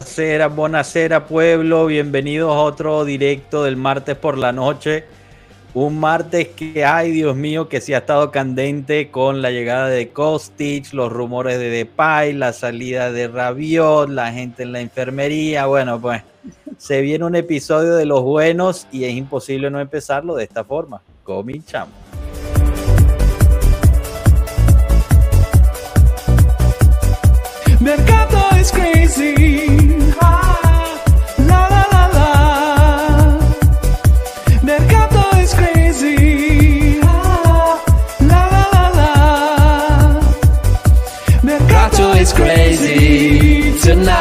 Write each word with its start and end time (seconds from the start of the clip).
Buonasera, 0.00 0.48
buonasera 0.48 1.26
pueblo, 1.26 1.84
bienvenidos 1.84 2.50
a 2.50 2.60
otro 2.60 3.04
directo 3.04 3.64
del 3.64 3.76
martes 3.76 4.16
por 4.16 4.38
la 4.38 4.50
noche. 4.50 5.04
Un 5.74 6.00
martes 6.00 6.48
que, 6.48 6.86
ay 6.86 7.10
Dios 7.10 7.36
mío, 7.36 7.68
que 7.68 7.82
sí 7.82 7.92
ha 7.92 7.98
estado 7.98 8.30
candente 8.30 9.10
con 9.10 9.42
la 9.42 9.50
llegada 9.50 9.88
de 9.88 10.08
Kostic, 10.08 10.94
los 10.94 11.12
rumores 11.12 11.58
de 11.58 11.68
Depay, 11.68 12.32
la 12.32 12.54
salida 12.54 13.12
de 13.12 13.28
Rabiot, 13.28 14.08
la 14.08 14.32
gente 14.32 14.62
en 14.62 14.72
la 14.72 14.80
enfermería. 14.80 15.66
Bueno, 15.66 16.00
pues 16.00 16.22
se 16.78 17.02
viene 17.02 17.26
un 17.26 17.36
episodio 17.36 17.94
de 17.94 18.06
los 18.06 18.22
buenos 18.22 18.86
y 18.90 19.04
es 19.04 19.12
imposible 19.12 19.70
no 19.70 19.80
empezarlo 19.80 20.34
de 20.34 20.44
esta 20.44 20.64
forma. 20.64 21.02
Cominchamos. 21.24 21.94
Mercato 27.80 28.56
is 28.58 28.70
crazy. 28.70 29.69
Tonight. 43.90 44.19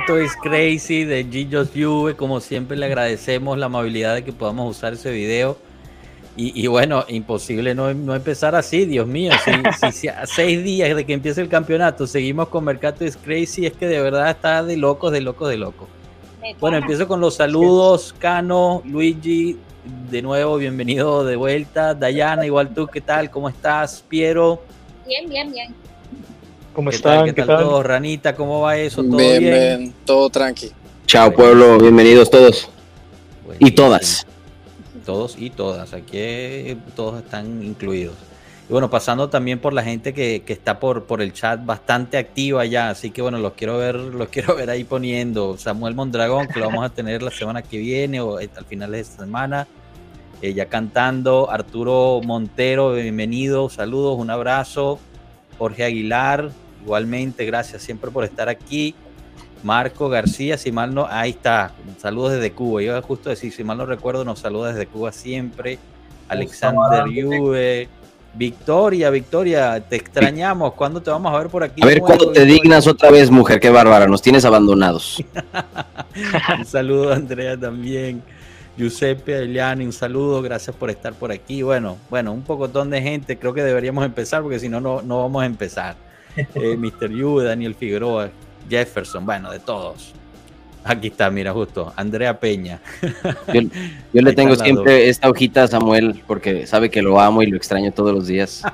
Mercato 0.00 0.18
is 0.18 0.34
crazy 0.36 1.04
de 1.04 1.24
Gillos 1.24 1.68
Juve. 1.74 2.16
Como 2.16 2.40
siempre, 2.40 2.74
le 2.74 2.86
agradecemos 2.86 3.58
la 3.58 3.66
amabilidad 3.66 4.14
de 4.14 4.24
que 4.24 4.32
podamos 4.32 4.74
usar 4.74 4.94
ese 4.94 5.10
video. 5.10 5.58
Y, 6.38 6.58
y 6.58 6.66
bueno, 6.68 7.04
imposible 7.08 7.74
no, 7.74 7.92
no 7.92 8.14
empezar 8.14 8.54
así, 8.54 8.86
Dios 8.86 9.06
mío. 9.06 9.32
Si, 9.44 9.62
si- 9.74 9.92
si 9.92 10.08
a 10.08 10.24
seis 10.26 10.64
días 10.64 10.96
de 10.96 11.04
que 11.04 11.12
empiece 11.12 11.42
el 11.42 11.50
campeonato 11.50 12.06
seguimos 12.06 12.48
con 12.48 12.64
Mercato 12.64 13.04
is 13.04 13.14
crazy, 13.14 13.66
es 13.66 13.74
que 13.74 13.86
de 13.88 14.00
verdad 14.00 14.30
está 14.30 14.62
de 14.64 14.78
locos, 14.78 15.12
de 15.12 15.20
locos, 15.20 15.50
de 15.50 15.58
locos. 15.58 15.86
Bueno, 16.58 16.78
empiezo 16.78 17.06
con 17.06 17.20
los 17.20 17.34
saludos. 17.36 18.14
Cano, 18.18 18.80
Luigi, 18.86 19.58
de 20.10 20.22
nuevo, 20.22 20.56
bienvenido 20.56 21.24
de 21.26 21.36
vuelta. 21.36 21.92
Dayana, 21.92 22.46
igual 22.46 22.72
tú, 22.72 22.86
¿qué 22.86 23.02
tal? 23.02 23.30
¿Cómo 23.30 23.50
estás? 23.50 24.02
Piero, 24.08 24.62
Bien, 25.06 25.28
bien, 25.28 25.52
bien. 25.52 25.74
¿Cómo 26.72 26.90
¿qué 26.90 26.98
tal? 26.98 27.12
están? 27.12 27.26
¿Qué 27.26 27.34
¿Qué 27.34 27.42
tal 27.42 27.56
tal? 27.56 27.64
todo? 27.64 27.82
Ranita, 27.82 28.34
¿cómo 28.36 28.60
va 28.60 28.76
eso? 28.76 29.02
¿Todo 29.02 29.16
bien, 29.16 29.40
bien? 29.40 29.52
bien, 29.52 29.94
todo 30.04 30.30
tranqui. 30.30 30.70
Chao 31.06 31.32
pueblo, 31.32 31.78
bienvenidos 31.78 32.30
todos 32.30 32.68
y 33.58 33.72
todas. 33.72 34.26
Todos 35.04 35.36
y 35.38 35.50
todas, 35.50 35.92
aquí 35.92 36.18
eh, 36.18 36.76
todos 36.94 37.22
están 37.22 37.64
incluidos. 37.64 38.14
Y 38.68 38.72
bueno, 38.72 38.88
pasando 38.88 39.28
también 39.28 39.58
por 39.58 39.72
la 39.72 39.82
gente 39.82 40.14
que, 40.14 40.42
que 40.46 40.52
está 40.52 40.78
por, 40.78 41.06
por 41.06 41.20
el 41.20 41.32
chat 41.32 41.64
bastante 41.66 42.16
activa 42.16 42.64
ya, 42.64 42.90
así 42.90 43.10
que 43.10 43.20
bueno, 43.20 43.38
los 43.38 43.54
quiero 43.54 43.76
ver, 43.78 43.96
los 43.96 44.28
quiero 44.30 44.54
ver 44.54 44.70
ahí 44.70 44.84
poniendo. 44.84 45.58
Samuel 45.58 45.96
Mondragón, 45.96 46.46
que 46.46 46.60
lo 46.60 46.66
vamos 46.66 46.84
a 46.84 46.90
tener 46.90 47.22
la 47.22 47.32
semana 47.32 47.62
que 47.62 47.78
viene 47.78 48.20
o 48.20 48.38
al 48.38 48.64
final 48.68 48.92
de 48.92 49.00
esta 49.00 49.24
semana, 49.24 49.66
eh, 50.40 50.54
ya 50.54 50.66
cantando. 50.66 51.50
Arturo 51.50 52.20
Montero, 52.24 52.92
bienvenido, 52.92 53.68
saludos, 53.68 54.16
un 54.16 54.30
abrazo. 54.30 55.00
Jorge 55.58 55.84
Aguilar, 55.84 56.50
igualmente, 56.82 57.44
gracias 57.44 57.82
siempre 57.82 58.10
por 58.10 58.24
estar 58.24 58.48
aquí. 58.48 58.94
Marco 59.62 60.08
García, 60.08 60.56
si 60.56 60.72
mal 60.72 60.94
no, 60.94 61.06
ahí 61.08 61.30
está, 61.30 61.72
saludos 61.98 62.32
desde 62.32 62.52
Cuba. 62.52 62.82
Yo 62.82 63.00
justo 63.02 63.28
decir, 63.28 63.52
si 63.52 63.62
mal 63.62 63.76
no 63.76 63.86
recuerdo, 63.86 64.24
nos 64.24 64.38
saluda 64.38 64.72
desde 64.72 64.86
Cuba 64.86 65.12
siempre. 65.12 65.78
Alexander 66.28 67.04
Juve, 67.04 67.88
Victoria, 68.34 69.10
Victoria, 69.10 69.80
te 69.80 69.96
extrañamos. 69.96 70.74
¿Cuándo 70.74 71.02
te 71.02 71.10
vamos 71.10 71.34
a 71.34 71.38
ver 71.38 71.48
por 71.48 71.64
aquí? 71.64 71.82
A 71.82 71.86
ver 71.86 72.00
cuándo 72.00 72.30
te 72.30 72.44
dignas 72.44 72.86
otra 72.86 73.10
vez, 73.10 73.30
mujer, 73.30 73.60
qué 73.60 73.70
bárbara, 73.70 74.06
nos 74.06 74.22
tienes 74.22 74.44
abandonados. 74.44 75.22
un 76.58 76.64
saludo, 76.64 77.12
Andrea, 77.12 77.56
también. 77.56 78.22
Giuseppe 78.76 79.34
Ailiani, 79.34 79.84
un 79.84 79.92
saludo, 79.92 80.40
gracias 80.40 80.74
por 80.74 80.88
estar 80.88 81.12
por 81.12 81.32
aquí. 81.32 81.62
Bueno, 81.62 81.98
bueno, 82.08 82.32
un 82.32 82.42
pocotón 82.42 82.88
de 82.88 83.02
gente, 83.02 83.38
creo 83.38 83.52
que 83.52 83.62
deberíamos 83.62 84.04
empezar 84.06 84.42
porque 84.42 84.58
si 84.58 84.68
no, 84.68 84.80
no 84.80 85.02
no 85.02 85.18
vamos 85.18 85.42
a 85.42 85.46
empezar. 85.46 85.96
Eh, 86.36 86.76
Mr. 86.76 87.10
Yu, 87.10 87.40
Daniel 87.40 87.74
Figueroa, 87.74 88.30
Jefferson, 88.68 89.26
bueno, 89.26 89.50
de 89.50 89.58
todos. 89.58 90.12
Aquí 90.82 91.08
está, 91.08 91.30
mira, 91.30 91.52
justo, 91.52 91.92
Andrea 91.94 92.40
Peña. 92.40 92.80
Yo, 93.52 93.60
yo 94.12 94.22
le 94.22 94.32
tengo 94.32 94.56
siempre 94.56 95.08
esta 95.10 95.28
hojita 95.28 95.64
a 95.64 95.68
Samuel 95.68 96.22
porque 96.26 96.66
sabe 96.66 96.88
que 96.88 97.02
lo 97.02 97.20
amo 97.20 97.42
y 97.42 97.46
lo 97.46 97.56
extraño 97.56 97.92
todos 97.92 98.14
los 98.14 98.26
días. 98.26 98.62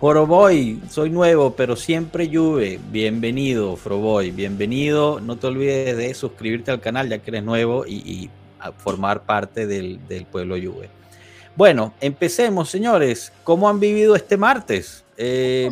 Foroboy, 0.00 0.80
soy 0.88 1.10
nuevo, 1.10 1.54
pero 1.54 1.74
siempre 1.76 2.30
Juve. 2.32 2.78
Bienvenido, 2.90 3.76
Foroboy, 3.76 4.30
bienvenido. 4.30 5.20
No 5.20 5.36
te 5.36 5.48
olvides 5.48 5.96
de 5.96 6.14
suscribirte 6.14 6.70
al 6.70 6.80
canal 6.80 7.08
ya 7.08 7.18
que 7.18 7.30
eres 7.30 7.44
nuevo 7.44 7.84
y, 7.86 8.30
formar 8.78 9.22
parte 9.22 9.66
del, 9.66 10.00
del 10.08 10.24
pueblo 10.24 10.56
Juve. 10.56 10.88
Bueno, 11.56 11.92
empecemos, 12.00 12.68
señores. 12.70 13.32
¿Cómo 13.44 13.68
han 13.68 13.80
vivido 13.80 14.14
este 14.14 14.36
martes? 14.36 15.04
Eh. 15.16 15.68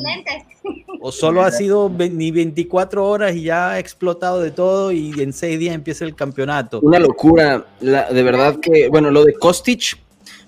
¿O 1.00 1.12
solo 1.12 1.43
ha 1.43 1.50
sido 1.53 1.91
ni 1.91 2.31
24 2.31 3.06
horas 3.06 3.34
y 3.37 3.43
ya 3.45 3.72
ha 3.72 3.78
explotado 3.78 4.41
de 4.41 4.50
todo 4.50 4.93
y 4.93 5.12
en 5.21 5.33
seis 5.33 5.59
días 5.59 5.75
empieza 5.75 6.05
el 6.06 6.15
campeonato? 6.15 6.81
Una 6.81 6.99
locura, 6.99 7.67
la- 7.81 8.11
de 8.11 8.22
verdad 8.22 8.59
que, 8.61 8.89
bueno, 8.89 9.11
lo 9.11 9.25
de 9.25 9.34
Kostic, 9.34 9.99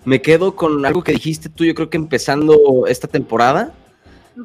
me 0.07 0.23
quedo 0.23 0.57
con 0.57 0.87
algo 0.87 1.03
que 1.05 1.13
dijiste 1.13 1.49
tú, 1.51 1.65
yo 1.65 1.75
creo 1.75 1.91
que 1.91 1.97
empezando 1.99 2.87
esta 2.89 3.07
temporada. 3.09 3.75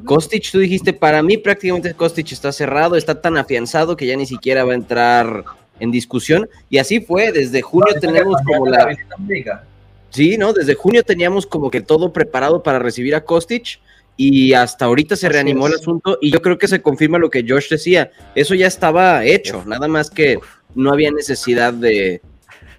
Kostic, 0.04 0.50
tú 0.50 0.58
dijiste, 0.58 0.92
para 0.92 1.22
mí 1.22 1.36
prácticamente 1.38 1.94
Kostic 1.94 2.32
está 2.32 2.50
cerrado, 2.52 2.96
está 2.96 3.20
tan 3.20 3.36
afianzado 3.36 3.96
que 3.96 4.06
ya 4.06 4.16
ni 4.16 4.26
siquiera 4.26 4.64
va 4.64 4.72
a 4.72 4.74
entrar 4.74 5.44
en 5.80 5.90
discusión. 5.90 6.48
Y 6.68 6.78
así 6.78 7.00
fue, 7.00 7.30
desde 7.32 7.62
junio 7.62 7.94
tenemos 8.00 8.40
como 8.44 8.66
la... 8.66 8.94
Sí, 10.12 10.36
¿no? 10.36 10.52
Desde 10.52 10.74
junio 10.74 11.02
teníamos 11.02 11.46
como 11.46 11.70
que 11.70 11.80
todo 11.80 12.12
preparado 12.12 12.62
para 12.62 12.78
recibir 12.78 13.14
a 13.14 13.24
Kostic 13.24 13.80
y 14.16 14.52
hasta 14.52 14.84
ahorita 14.84 15.16
se 15.16 15.28
reanimó 15.30 15.66
el 15.66 15.74
asunto 15.74 16.18
y 16.20 16.30
yo 16.30 16.42
creo 16.42 16.58
que 16.58 16.68
se 16.68 16.82
confirma 16.82 17.18
lo 17.18 17.30
que 17.30 17.44
Josh 17.48 17.68
decía. 17.70 18.10
Eso 18.34 18.54
ya 18.54 18.66
estaba 18.66 19.24
hecho, 19.24 19.64
nada 19.66 19.88
más 19.88 20.10
que 20.10 20.38
no 20.74 20.92
había 20.92 21.10
necesidad 21.10 21.72
de, 21.72 22.20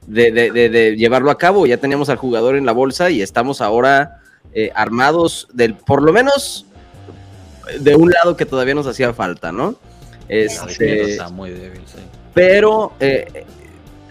de, 0.05 0.31
de- 0.31 0.51
de- 0.51 0.69
de 0.69 0.95
llevarlo 0.95 1.31
a 1.31 1.37
cabo. 1.39 1.65
Ya 1.65 1.77
teníamos 1.77 2.09
al 2.09 2.17
jugador 2.17 2.55
en 2.55 2.67
la 2.67 2.71
bolsa 2.71 3.09
y 3.09 3.21
estamos 3.23 3.61
ahora 3.61 4.19
eh, 4.53 4.69
armados 4.75 5.47
del, 5.53 5.73
por 5.73 6.03
lo 6.03 6.13
menos 6.13 6.67
de 7.79 7.95
un 7.95 8.11
lado 8.11 8.37
que 8.37 8.45
todavía 8.45 8.75
nos 8.75 8.85
hacía 8.85 9.11
falta, 9.13 9.51
¿no? 9.51 9.75
Este, 10.29 11.11
está 11.13 11.29
muy 11.29 11.49
débil, 11.49 11.81
sí. 11.85 11.99
pero 12.33 12.93
eh, 12.99 13.45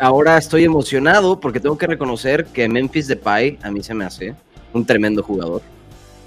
ahora 0.03 0.37
estoy 0.37 0.65
emocionado 0.65 1.39
porque 1.39 1.61
tengo 1.61 1.79
que 1.79 1.87
reconocer 1.87 2.47
que 2.47 2.69
Memphis 2.69 3.07
Depay 3.07 3.59
a 3.63 3.71
mí 3.71 3.83
se 3.83 3.95
me 3.95 4.05
hace 4.05 4.35
un 4.73 4.85
tremendo 4.85 5.23
jugador. 5.23 5.63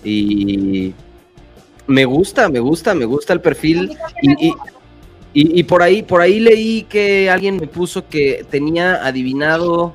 Y 0.04 0.94
me 1.86 2.06
gusta, 2.06 2.48
me 2.48 2.60
gusta, 2.60 2.96
me 2.96 3.06
gusta 3.06 3.34
el 3.34 3.42
perfil. 3.42 3.98
Y, 4.22 4.48
y- 4.48 4.54
y- 5.34 5.60
y 5.60 5.64
por 5.64 5.84
ahí, 5.84 6.02
por 6.04 6.22
ahí 6.22 6.40
leí 6.40 6.84
que 6.84 7.30
alguien 7.30 7.58
me 7.58 7.68
puso 7.68 8.08
que 8.08 8.46
tenía 8.50 9.06
adivinado, 9.06 9.94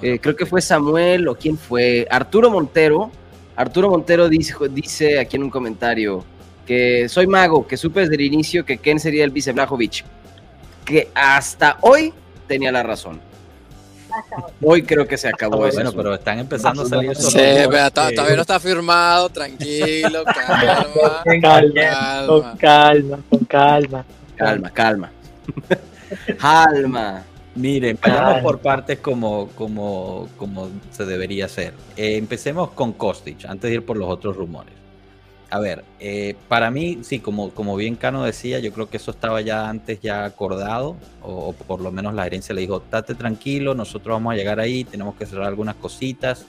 eh, 0.00 0.18
creo 0.18 0.34
que 0.34 0.46
fue 0.46 0.62
Samuel 0.62 1.28
o 1.28 1.34
quién 1.34 1.58
fue, 1.58 2.06
Arturo 2.10 2.50
Montero. 2.50 3.10
Arturo 3.54 3.90
Montero 3.90 4.30
dice, 4.30 4.54
dice 4.70 5.18
aquí 5.18 5.36
en 5.36 5.42
un 5.44 5.50
comentario 5.50 6.24
que 6.66 7.06
soy 7.10 7.26
mago, 7.26 7.66
que 7.66 7.76
supe 7.76 8.00
desde 8.00 8.14
el 8.14 8.22
inicio 8.22 8.64
que 8.64 8.78
Ken 8.78 8.98
sería 8.98 9.24
el 9.24 9.30
vice 9.30 9.52
Blajovic. 9.52 10.04
Que 10.86 11.08
hasta 11.14 11.76
hoy 11.82 12.14
tenía 12.50 12.72
la 12.72 12.82
razón. 12.82 13.20
Hoy 14.60 14.82
creo 14.82 15.06
que 15.06 15.16
se 15.16 15.28
acabó 15.28 15.64
eso. 15.66 15.76
Bueno, 15.76 15.92
pero 15.92 16.14
están 16.14 16.40
empezando 16.40 16.82
a 16.82 16.86
salir 16.86 17.12
esos 17.12 17.32
Sí, 17.32 17.38
vea, 17.38 17.90
todavía 17.92 18.34
no 18.34 18.42
está 18.42 18.58
firmado, 18.58 19.28
tranquilo, 19.28 20.24
calma, 20.34 21.22
Con 21.24 21.40
calma, 21.40 21.62
con 22.26 22.56
calma. 22.56 22.56
calma, 22.58 23.18
con 23.30 23.44
calma. 23.44 24.04
Calma, 24.36 24.70
calma. 24.72 25.10
calma. 26.38 27.22
Miren, 27.54 27.96
vayamos 28.02 28.34
Ay. 28.36 28.42
por 28.42 28.58
partes 28.58 28.98
como, 28.98 29.48
como, 29.54 30.28
como 30.36 30.70
se 30.90 31.04
debería 31.04 31.44
hacer. 31.44 31.72
Eh, 31.96 32.16
empecemos 32.16 32.70
con 32.72 32.92
Kostic, 32.94 33.44
antes 33.46 33.70
de 33.70 33.76
ir 33.76 33.86
por 33.86 33.96
los 33.96 34.08
otros 34.08 34.36
rumores. 34.36 34.74
A 35.50 35.58
ver, 35.58 35.84
eh, 35.98 36.36
para 36.48 36.70
mí, 36.70 37.00
sí, 37.02 37.18
como, 37.18 37.50
como 37.50 37.76
bien 37.76 37.96
Cano 37.96 38.22
decía, 38.22 38.60
yo 38.60 38.72
creo 38.72 38.88
que 38.88 38.98
eso 38.98 39.10
estaba 39.10 39.40
ya 39.40 39.68
antes 39.68 40.00
ya 40.00 40.24
acordado, 40.24 40.96
o, 41.22 41.48
o 41.48 41.52
por 41.52 41.80
lo 41.80 41.90
menos 41.90 42.14
la 42.14 42.24
gerencia 42.24 42.54
le 42.54 42.60
dijo, 42.60 42.82
date 42.90 43.14
tranquilo, 43.14 43.74
nosotros 43.74 44.14
vamos 44.14 44.32
a 44.32 44.36
llegar 44.36 44.60
ahí, 44.60 44.84
tenemos 44.84 45.16
que 45.16 45.26
cerrar 45.26 45.48
algunas 45.48 45.74
cositas. 45.74 46.46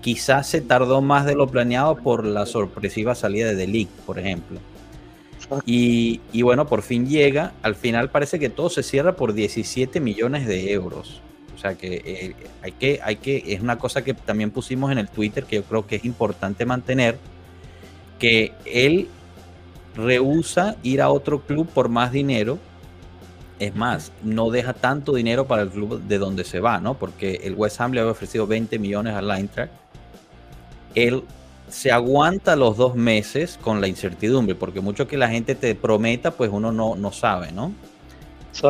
Quizás 0.00 0.46
se 0.46 0.60
tardó 0.60 1.00
más 1.02 1.26
de 1.26 1.34
lo 1.34 1.48
planeado 1.48 1.96
por 1.96 2.24
la 2.24 2.46
sorpresiva 2.46 3.14
salida 3.16 3.52
de 3.52 3.66
League, 3.66 3.88
por 4.06 4.18
ejemplo. 4.18 4.60
Y, 5.64 6.20
y 6.32 6.42
bueno, 6.42 6.66
por 6.66 6.82
fin 6.82 7.08
llega. 7.08 7.52
Al 7.62 7.74
final 7.74 8.10
parece 8.10 8.38
que 8.38 8.48
todo 8.48 8.70
se 8.70 8.82
cierra 8.82 9.16
por 9.16 9.32
17 9.32 10.00
millones 10.00 10.46
de 10.46 10.72
euros. 10.72 11.20
O 11.54 11.58
sea 11.58 11.74
que 11.74 12.02
eh, 12.04 12.36
hay 12.62 12.72
que, 12.72 13.00
hay 13.02 13.16
que, 13.16 13.42
es 13.46 13.60
una 13.60 13.78
cosa 13.78 14.04
que 14.04 14.12
también 14.12 14.50
pusimos 14.50 14.92
en 14.92 14.98
el 14.98 15.08
Twitter 15.08 15.44
que 15.44 15.56
yo 15.56 15.64
creo 15.64 15.86
que 15.86 15.96
es 15.96 16.04
importante 16.04 16.66
mantener, 16.66 17.18
que 18.18 18.52
él 18.64 19.08
rehúsa 19.94 20.76
ir 20.82 21.00
a 21.00 21.10
otro 21.10 21.40
club 21.40 21.68
por 21.68 21.88
más 21.88 22.12
dinero. 22.12 22.58
Es 23.58 23.74
más, 23.74 24.12
no 24.22 24.50
deja 24.50 24.74
tanto 24.74 25.14
dinero 25.14 25.46
para 25.46 25.62
el 25.62 25.70
club 25.70 26.02
de 26.02 26.18
donde 26.18 26.44
se 26.44 26.60
va, 26.60 26.78
¿no? 26.78 26.94
Porque 26.94 27.40
el 27.44 27.54
West 27.54 27.80
Ham 27.80 27.92
le 27.92 28.00
había 28.00 28.12
ofrecido 28.12 28.46
20 28.46 28.78
millones 28.78 29.14
al 29.14 29.30
Eintracht. 29.30 29.72
Él 30.94 31.22
se 31.68 31.90
aguanta 31.90 32.54
los 32.54 32.76
dos 32.76 32.94
meses 32.94 33.58
con 33.60 33.80
la 33.80 33.88
incertidumbre, 33.88 34.54
porque 34.54 34.80
mucho 34.80 35.08
que 35.08 35.16
la 35.16 35.28
gente 35.28 35.54
te 35.54 35.74
prometa, 35.74 36.30
pues 36.30 36.50
uno 36.52 36.70
no, 36.70 36.96
no 36.96 37.12
sabe, 37.12 37.50
¿no? 37.52 37.72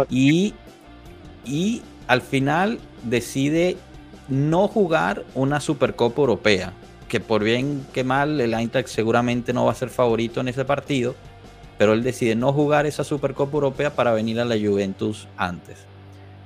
Y, 0.08 0.54
y 1.44 1.82
al 2.06 2.22
final 2.22 2.78
decide 3.02 3.76
no 4.28 4.66
jugar 4.68 5.24
una 5.34 5.60
Supercopa 5.60 6.20
Europea, 6.20 6.72
que 7.08 7.20
por 7.20 7.44
bien 7.44 7.86
que 7.92 8.04
mal 8.04 8.40
el 8.40 8.54
Eintracht 8.54 8.88
seguramente 8.88 9.52
no 9.52 9.64
va 9.64 9.72
a 9.72 9.74
ser 9.74 9.90
favorito 9.90 10.40
en 10.40 10.48
ese 10.48 10.64
partido, 10.64 11.14
pero 11.78 11.92
él 11.92 12.02
decide 12.02 12.34
no 12.34 12.52
jugar 12.52 12.86
esa 12.86 13.04
Supercopa 13.04 13.54
Europea 13.54 13.94
para 13.94 14.12
venir 14.12 14.40
a 14.40 14.44
la 14.44 14.56
Juventus 14.56 15.28
antes. 15.36 15.78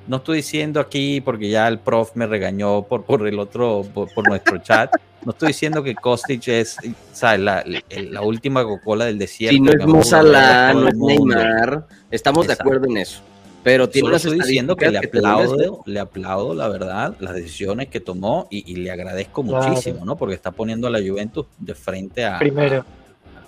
No 0.06 0.16
estoy 0.16 0.38
diciendo 0.38 0.80
aquí, 0.80 1.20
porque 1.20 1.48
ya 1.48 1.68
el 1.68 1.78
prof 1.78 2.12
me 2.14 2.26
regañó 2.26 2.82
por, 2.82 3.04
por 3.04 3.26
el 3.26 3.38
otro, 3.38 3.82
por, 3.94 4.12
por 4.12 4.28
nuestro 4.28 4.58
chat, 4.62 4.90
no 5.24 5.32
estoy 5.32 5.48
diciendo 5.48 5.82
que 5.82 5.94
Kostic 5.94 6.48
es 6.48 6.76
¿sabes? 7.12 7.40
La, 7.40 7.62
la, 7.66 7.82
la 7.90 8.22
última 8.22 8.64
Coca-Cola 8.64 9.04
del 9.04 9.18
desierto. 9.18 9.54
Si 9.54 9.60
no 9.60 9.70
es 9.70 9.78
todo 9.78 10.22
no 10.22 10.88
es. 10.88 10.96
Neymar, 10.96 11.86
estamos 12.10 12.46
de 12.46 12.54
acuerdo 12.54 12.86
en 12.86 12.96
eso. 12.96 13.20
Pero 13.62 13.88
tiene 13.90 14.06
Solo 14.06 14.16
estoy 14.16 14.38
diciendo 14.38 14.74
que 14.74 14.90
le 14.90 15.00
te 15.00 15.08
duelen, 15.20 15.30
aplaudo, 15.30 15.82
le 15.84 16.00
aplaudo 16.00 16.54
la 16.54 16.68
verdad, 16.68 17.14
las 17.20 17.34
decisiones 17.34 17.88
que 17.88 18.00
tomó 18.00 18.46
y, 18.50 18.72
y 18.72 18.76
le 18.76 18.90
agradezco 18.90 19.42
Claro. 19.44 19.68
muchísimo, 19.68 20.04
¿no? 20.04 20.16
Porque 20.16 20.34
está 20.34 20.50
poniendo 20.50 20.86
a 20.86 20.90
la 20.90 20.98
Juventus 20.98 21.46
de 21.58 21.74
frente 21.74 22.24
a, 22.24 22.38
Primero, 22.38 22.84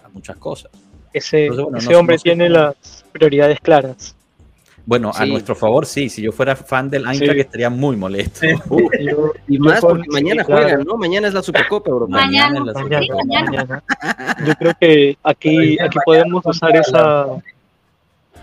a- 0.03 0.07
a 0.07 0.09
muchas 0.11 0.37
cosas. 0.37 0.71
ese, 1.15 1.45
Entonces, 1.47 1.65
bueno, 1.65 1.79
ese 1.79 1.93
no- 1.93 1.99
hombre 1.99 2.17
no 2.17 2.23
tiene 2.23 2.49
cómo- 2.49 2.59
las 2.59 3.05
prioridades 3.13 3.59
claras. 3.61 4.15
Bueno, 4.85 5.11
a 5.15 5.23
Sí. 5.25 5.31
nuestro 5.31 5.55
favor, 5.55 5.87
sí. 5.87 6.09
Si 6.09 6.21
yo 6.23 6.33
fuera 6.33 6.57
fan 6.57 6.91
del 6.91 7.07
Eintracht 7.07 7.35
Sí. 7.35 7.41
estaría 7.41 7.71
muy 7.71 7.95
molesto. 7.97 8.45
Uh, 8.69 8.81
Yo- 9.01 9.33
y 9.49 9.59
más 9.59 9.81
porque 9.81 10.09
mañana 10.11 10.43
claro. 10.45 10.63
juegan, 10.65 10.85
¿no? 10.85 10.97
Mañana 10.97 11.29
es 11.29 11.35
la 11.35 11.43
Supercopa 11.43 11.89
Europea. 11.89 12.17
Mañana 12.27 12.59
es 12.59 12.65
la 12.67 12.73
Mañana. 12.73 12.83
Mañana, 12.83 13.03
Supercopa. 13.07 13.25
mañana. 13.25 13.83
mañana. 14.03 14.45
Yo 14.47 14.55
creo 14.57 14.73
que 14.81 15.17
aquí, 15.23 15.79
aquí 15.81 15.99
podemos 16.05 16.45
usar 16.45 16.75
esa 16.77 17.27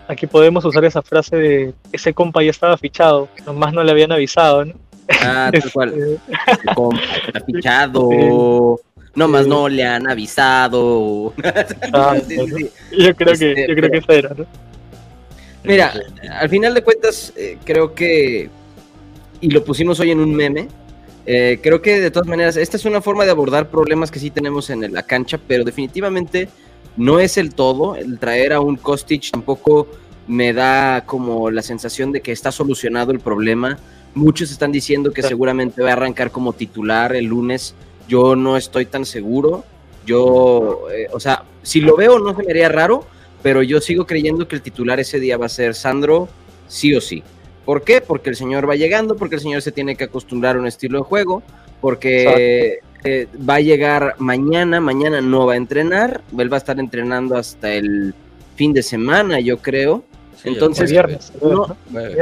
aquí 0.10 0.26
podemos 0.28 0.66
usar 0.66 0.84
esa 0.84 1.02
frase 1.02 1.38
de 1.38 1.74
ese 1.92 2.14
compa 2.14 2.44
ya 2.44 2.50
estaba 2.50 2.78
fichado, 2.78 3.30
nomás 3.46 3.72
no 3.74 3.84
le 3.84 3.92
habían 3.92 4.12
avisado, 4.12 4.66
¿no? 4.66 4.74
Ah, 5.22 5.50
tal 5.52 5.72
cual. 5.72 5.94
Este, 5.94 6.76
Compa, 6.76 7.02
está 7.26 7.42
fichado. 7.42 8.80
No 9.16 9.28
más 9.28 9.48
no 9.48 9.68
le 9.68 9.84
han 9.84 10.08
avisado. 10.10 11.34
Ah, 11.94 12.16
Sí, 12.28 12.38
sí, 12.38 12.48
sí. 12.56 12.70
yo 12.98 13.16
creo 13.16 13.34
que, 13.34 13.50
Este, 13.52 13.68
yo 13.68 13.76
creo 13.76 13.92
que 13.92 13.98
esa 13.98 14.14
era, 14.14 14.30
¿no? 14.38 14.46
Mira, 15.64 15.94
al 16.40 16.50
final 16.50 16.74
de 16.74 16.84
cuentas, 16.84 17.34
eh, 17.36 17.58
creo 17.66 17.94
que, 17.94 18.50
y 19.42 19.50
lo 19.50 19.64
pusimos 19.64 20.00
hoy 20.00 20.12
en 20.12 20.20
un 20.20 20.34
meme, 20.34 20.68
eh, 21.26 21.60
creo 21.62 21.82
que 21.82 22.00
de 22.00 22.12
todas 22.12 22.28
maneras, 22.28 22.56
esta 22.56 22.78
es 22.78 22.86
una 22.86 23.02
forma 23.02 23.26
de 23.26 23.32
abordar 23.32 23.70
problemas 23.70 24.10
que 24.12 24.20
sí 24.20 24.30
tenemos 24.30 24.70
en 24.70 24.94
la 24.94 25.04
cancha, 25.04 25.40
pero 25.48 25.64
definitivamente 25.64 26.48
no 26.98 27.20
es 27.20 27.38
el 27.38 27.54
todo. 27.54 27.96
El 27.96 28.20
traer 28.20 28.54
a 28.54 28.62
un 28.62 28.76
Kostic 28.76 29.32
tampoco 29.32 29.88
me 30.28 30.54
da 30.54 31.06
como 31.06 31.50
la 31.50 31.62
sensación 31.62 32.12
de 32.12 32.22
que 32.22 32.32
está 32.32 32.52
solucionado 32.52 33.12
el 33.12 33.20
problema. 33.20 33.80
Muchos 34.14 34.52
están 34.52 34.72
diciendo 34.72 35.12
que 35.12 35.24
seguramente 35.24 35.82
va 35.82 35.90
a 35.90 35.94
arrancar 35.94 36.32
como 36.32 36.54
titular 36.54 37.16
el 37.16 37.26
lunes. 37.26 37.74
Yo 38.08 38.36
no 38.36 38.58
estoy 38.58 38.86
tan 38.86 39.06
seguro. 39.06 39.64
Yo, 40.06 40.88
eh, 40.92 41.08
o 41.12 41.20
sea, 41.20 41.44
si 41.62 41.82
lo 41.82 41.96
veo 41.96 42.20
no 42.20 42.36
se 42.36 42.44
me 42.44 42.52
haría 42.52 42.70
raro, 42.70 43.06
pero 43.42 43.64
yo 43.64 43.80
sigo 43.82 44.06
creyendo 44.06 44.48
que 44.48 44.56
el 44.56 44.62
titular 44.62 45.00
ese 45.00 45.20
día 45.20 45.38
va 45.38 45.46
a 45.46 45.50
ser 45.50 45.76
Sandro, 45.76 46.28
sí 46.68 46.96
o 46.96 47.02
sí. 47.02 47.24
¿Por 47.66 47.84
qué? 47.84 48.02
Porque 48.02 48.30
el 48.32 48.36
señor 48.36 48.68
va 48.68 48.76
llegando, 48.76 49.16
porque 49.16 49.36
el 49.36 49.42
señor 49.42 49.62
se 49.62 49.72
tiene 49.72 49.96
que 49.96 50.06
acostumbrar 50.06 50.56
a 50.56 50.60
un 50.60 50.68
estilo 50.68 51.00
de 51.00 51.04
juego, 51.04 51.44
porque 51.82 52.80
eh, 53.04 53.28
va 53.48 53.56
a 53.56 53.62
llegar 53.62 54.16
mañana, 54.20 54.80
mañana 54.82 55.22
no 55.22 55.46
va 55.46 55.54
a 55.54 55.58
entrenar, 55.58 56.22
él 56.38 56.52
va 56.52 56.58
a 56.58 56.60
estar 56.60 56.80
entrenando 56.80 57.38
hasta 57.38 57.74
el 57.74 58.14
fin 58.56 58.74
de 58.74 58.84
semana, 58.84 59.40
yo 59.40 59.58
creo. 59.60 60.04
Sí, 60.42 60.50
entonces, 60.50 60.90
viernes. 60.90 61.34
no. 61.42 61.76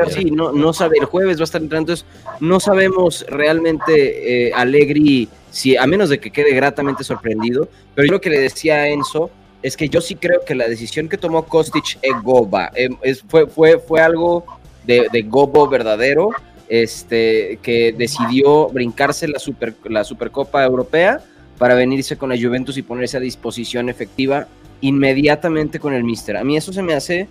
Sí, 0.09 0.31
no, 0.31 0.51
no 0.51 0.73
sabe, 0.73 0.97
el 0.99 1.05
jueves 1.05 1.37
va 1.37 1.41
a 1.41 1.43
estar 1.43 1.61
entrando, 1.61 1.91
entonces 1.93 2.05
no 2.39 2.59
sabemos 2.59 3.23
realmente 3.29 4.47
eh, 4.47 4.53
Allegri, 4.55 5.29
si, 5.51 5.77
a 5.77 5.85
menos 5.85 6.09
de 6.09 6.19
que 6.19 6.31
quede 6.31 6.53
gratamente 6.55 7.03
sorprendido, 7.03 7.67
pero 7.93 8.07
yo 8.07 8.13
lo 8.13 8.21
que 8.21 8.29
le 8.31 8.39
decía 8.39 8.75
a 8.77 8.87
Enzo 8.89 9.29
es 9.61 9.77
que 9.77 9.87
yo 9.89 10.01
sí 10.01 10.15
creo 10.15 10.41
que 10.45 10.55
la 10.55 10.67
decisión 10.67 11.09
que 11.09 11.17
tomó 11.17 11.45
Kostic 11.45 11.99
es 12.01 12.13
Goba, 12.23 12.71
eh, 12.75 12.89
es- 13.03 13.23
fue, 13.27 13.45
fue, 13.47 13.79
fue 13.79 14.01
algo 14.01 14.45
de, 14.85 15.07
de 15.11 15.21
Gobo 15.23 15.67
verdadero, 15.67 16.29
este, 16.69 17.59
que 17.61 17.93
decidió 17.97 18.67
brincarse 18.69 19.27
la, 19.27 19.39
super, 19.39 19.73
la 19.85 20.03
Supercopa 20.03 20.63
Europea 20.63 21.21
para 21.57 21.75
venirse 21.75 22.17
con 22.17 22.29
la 22.29 22.37
Juventus 22.37 22.77
y 22.77 22.81
ponerse 22.81 23.17
a 23.17 23.19
disposición 23.19 23.89
efectiva 23.89 24.47
inmediatamente 24.81 25.79
con 25.79 25.93
el 25.93 26.03
Mister. 26.03 26.37
A 26.37 26.43
mí 26.43 26.55
eso 26.57 26.71
se 26.71 26.83
me 26.83 26.93
hace 26.93 27.27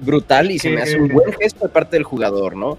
brutal 0.00 0.50
y 0.50 0.58
se 0.58 0.70
me 0.70 0.82
hace 0.82 1.00
un 1.00 1.08
buen 1.08 1.32
gesto 1.32 1.66
de 1.66 1.72
parte 1.72 1.96
del 1.96 2.04
jugador, 2.04 2.56
¿no? 2.56 2.78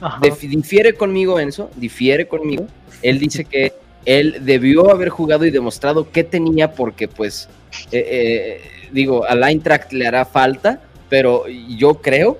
Ajá. 0.00 0.20
Difiere 0.20 0.94
conmigo 0.94 1.38
Enzo, 1.40 1.70
difiere 1.76 2.26
conmigo. 2.26 2.66
Él 3.02 3.18
dice 3.18 3.44
que 3.44 3.72
él 4.04 4.38
debió 4.42 4.90
haber 4.90 5.08
jugado 5.08 5.44
y 5.44 5.50
demostrado 5.50 6.10
qué 6.10 6.24
tenía 6.24 6.72
porque 6.72 7.08
pues, 7.08 7.48
eh, 7.92 8.06
eh, 8.10 8.60
digo, 8.92 9.24
al 9.24 9.42
Eintracht 9.44 9.92
le 9.92 10.06
hará 10.06 10.24
falta, 10.24 10.80
pero 11.08 11.44
yo 11.46 11.94
creo 11.94 12.38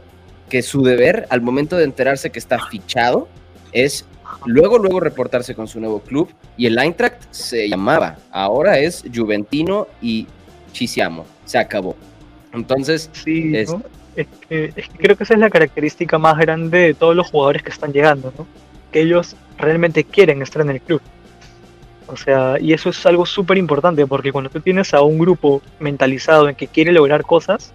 que 0.48 0.62
su 0.62 0.82
deber 0.82 1.26
al 1.30 1.40
momento 1.40 1.76
de 1.76 1.84
enterarse 1.84 2.30
que 2.30 2.38
está 2.38 2.58
fichado 2.66 3.28
es 3.72 4.04
luego, 4.46 4.78
luego 4.78 5.00
reportarse 5.00 5.54
con 5.54 5.68
su 5.68 5.80
nuevo 5.80 6.00
club 6.00 6.30
y 6.56 6.66
el 6.66 6.78
Eintracht 6.78 7.22
se 7.30 7.68
llamaba, 7.68 8.16
ahora 8.30 8.78
es 8.78 9.04
Juventino 9.14 9.86
y 10.00 10.26
Chisiamo, 10.72 11.26
se 11.44 11.58
acabó. 11.58 11.96
Entonces, 12.52 13.10
Sí, 13.12 13.56
Es- 13.56 13.70
¿no? 13.70 13.82
Es 14.16 14.26
que, 14.48 14.72
es 14.74 14.88
que 14.88 14.98
creo 14.98 15.16
que 15.16 15.22
esa 15.22 15.34
es 15.34 15.40
la 15.40 15.48
característica 15.50 16.18
más 16.18 16.36
grande 16.38 16.78
de 16.78 16.94
todos 16.94 17.14
los 17.14 17.30
jugadores 17.30 17.62
que 17.62 17.70
están 17.70 17.92
llegando, 17.92 18.32
¿no? 18.36 18.46
Que 18.90 19.02
ellos 19.02 19.36
realmente 19.58 20.02
quieren 20.02 20.42
estar 20.42 20.62
en 20.62 20.70
el 20.70 20.80
club. 20.80 21.00
O 22.08 22.16
sea, 22.16 22.56
y 22.60 22.72
eso 22.72 22.88
es 22.90 23.04
algo 23.06 23.26
súper 23.26 23.58
importante 23.58 24.04
porque 24.06 24.32
cuando 24.32 24.50
tú 24.50 24.60
tienes 24.60 24.92
a 24.92 25.02
un 25.02 25.18
grupo 25.18 25.62
mentalizado 25.78 26.48
en 26.48 26.56
que 26.56 26.66
quiere 26.66 26.90
lograr 26.90 27.22
cosas, 27.22 27.72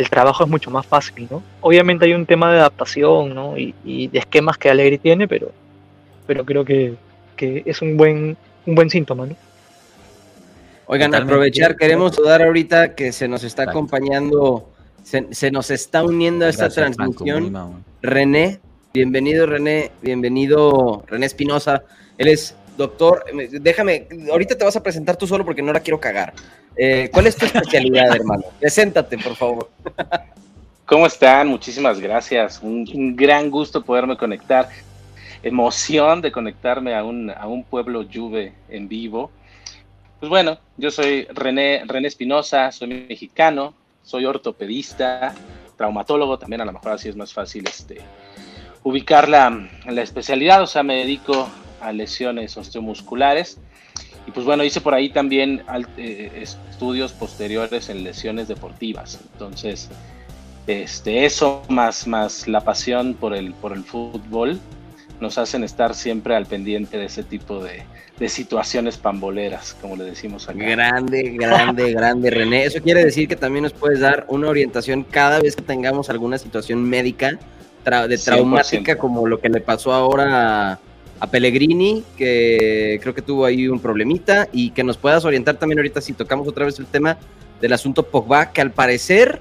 el 0.00 0.08
trabajo 0.08 0.44
es 0.44 0.50
mucho 0.50 0.70
más 0.70 0.86
fácil, 0.86 1.28
¿no? 1.30 1.42
Obviamente 1.60 2.06
hay 2.06 2.14
un 2.14 2.24
tema 2.24 2.50
de 2.50 2.58
adaptación, 2.58 3.34
¿no? 3.34 3.58
Y, 3.58 3.74
y 3.84 4.08
de 4.08 4.20
esquemas 4.20 4.56
que 4.56 4.70
Alegri 4.70 4.96
tiene, 4.96 5.28
pero, 5.28 5.52
pero 6.26 6.44
creo 6.44 6.64
que, 6.64 6.94
que 7.36 7.62
es 7.66 7.82
un 7.82 7.98
buen, 7.98 8.36
un 8.64 8.74
buen 8.74 8.88
síntoma, 8.88 9.26
¿no? 9.26 9.36
Oigan, 10.86 11.10
Totalmente. 11.10 11.34
aprovechar, 11.34 11.76
queremos 11.76 12.14
saludar 12.14 12.42
ahorita 12.42 12.94
que 12.94 13.12
se 13.12 13.28
nos 13.28 13.44
está 13.44 13.64
Exacto. 13.64 13.78
acompañando, 13.78 14.70
se, 15.02 15.26
se 15.32 15.50
nos 15.50 15.70
está 15.70 16.02
uniendo 16.02 16.46
a 16.46 16.48
esta 16.48 16.64
Gracias, 16.64 16.96
transmisión. 16.96 17.84
René, 18.00 18.58
bienvenido 18.94 19.44
René, 19.46 19.90
bienvenido 20.00 21.04
René 21.08 21.26
Espinosa. 21.26 21.84
Él 22.16 22.28
es 22.28 22.56
doctor, 22.80 23.24
déjame, 23.60 24.08
ahorita 24.30 24.56
te 24.56 24.64
vas 24.64 24.74
a 24.74 24.82
presentar 24.82 25.16
tú 25.16 25.26
solo 25.26 25.44
porque 25.44 25.60
no 25.60 25.72
la 25.72 25.80
quiero 25.80 26.00
cagar. 26.00 26.32
Eh, 26.76 27.10
¿Cuál 27.12 27.26
es 27.26 27.36
tu 27.36 27.44
especialidad, 27.44 28.16
hermano? 28.16 28.44
Preséntate, 28.58 29.18
por 29.18 29.36
favor. 29.36 29.70
¿Cómo 30.86 31.06
están? 31.06 31.48
Muchísimas 31.48 32.00
gracias. 32.00 32.58
Un, 32.62 33.14
gran 33.14 33.50
gusto 33.50 33.84
poderme 33.84 34.16
conectar. 34.16 34.70
Emoción 35.42 36.22
de 36.22 36.32
conectarme 36.32 36.94
a 36.94 37.04
un, 37.04 37.30
a 37.30 37.46
un 37.46 37.64
pueblo 37.64 38.06
Juve 38.12 38.54
en 38.70 38.88
vivo. 38.88 39.30
Pues 40.18 40.30
bueno, 40.30 40.58
yo 40.78 40.90
soy 40.90 41.26
René, 41.34 41.82
René 41.86 42.08
Espinosa, 42.08 42.72
soy 42.72 42.88
mexicano, 42.88 43.74
soy 44.02 44.24
ortopedista, 44.24 45.34
traumatólogo, 45.76 46.38
también 46.38 46.62
a 46.62 46.64
lo 46.64 46.72
mejor 46.72 46.92
así 46.92 47.08
es 47.08 47.16
más 47.16 47.32
fácil 47.32 47.66
este, 47.66 48.00
ubicar 48.82 49.28
la, 49.28 49.68
la 49.86 50.02
especialidad, 50.02 50.62
o 50.62 50.66
sea, 50.66 50.82
me 50.82 50.96
dedico 50.96 51.48
a 51.80 51.92
lesiones 51.92 52.56
osteomusculares. 52.56 53.58
Y 54.26 54.32
pues 54.32 54.44
bueno, 54.46 54.62
hice 54.64 54.80
por 54.80 54.94
ahí 54.94 55.10
también 55.10 55.62
eh, 55.96 56.30
estudios 56.70 57.12
posteriores 57.12 57.88
en 57.88 58.04
lesiones 58.04 58.48
deportivas. 58.48 59.18
Entonces, 59.32 59.88
este, 60.66 61.24
eso 61.24 61.62
más, 61.68 62.06
más 62.06 62.46
la 62.46 62.60
pasión 62.60 63.14
por 63.14 63.34
el, 63.34 63.54
por 63.54 63.72
el 63.72 63.82
fútbol 63.82 64.60
nos 65.20 65.36
hacen 65.38 65.64
estar 65.64 65.94
siempre 65.94 66.34
al 66.34 66.46
pendiente 66.46 66.96
de 66.96 67.04
ese 67.06 67.22
tipo 67.22 67.62
de, 67.62 67.82
de 68.18 68.28
situaciones 68.28 68.96
pamboleras, 68.96 69.76
como 69.80 69.96
le 69.96 70.04
decimos 70.04 70.48
acá. 70.48 70.58
Grande, 70.58 71.36
grande, 71.38 71.92
grande, 71.94 72.30
René. 72.30 72.64
Eso 72.64 72.80
quiere 72.80 73.04
decir 73.04 73.28
que 73.28 73.36
también 73.36 73.64
nos 73.64 73.72
puedes 73.72 74.00
dar 74.00 74.24
una 74.28 74.48
orientación 74.48 75.02
cada 75.02 75.40
vez 75.40 75.56
que 75.56 75.62
tengamos 75.62 76.08
alguna 76.08 76.38
situación 76.38 76.82
médica 76.82 77.38
tra- 77.84 78.06
de 78.06 78.14
100%. 78.16 78.24
traumática, 78.24 78.96
como 78.96 79.26
lo 79.26 79.40
que 79.40 79.48
le 79.50 79.60
pasó 79.60 79.92
ahora 79.92 80.78
a, 81.20 81.26
Pellegrini, 81.30 82.02
que 82.16 82.98
creo 83.02 83.14
que 83.14 83.22
tuvo 83.22 83.44
ahí 83.44 83.68
un 83.68 83.78
problemita, 83.80 84.48
y 84.52 84.70
que 84.70 84.82
nos 84.82 84.96
puedas 84.96 85.24
orientar 85.24 85.56
también 85.56 85.78
ahorita 85.78 86.00
si 86.00 86.12
tocamos 86.14 86.48
otra 86.48 86.64
vez 86.64 86.78
el 86.78 86.86
tema 86.86 87.18
del 87.60 87.72
asunto 87.72 88.02
Pogba, 88.04 88.52
que 88.52 88.60
al 88.60 88.70
parecer 88.72 89.40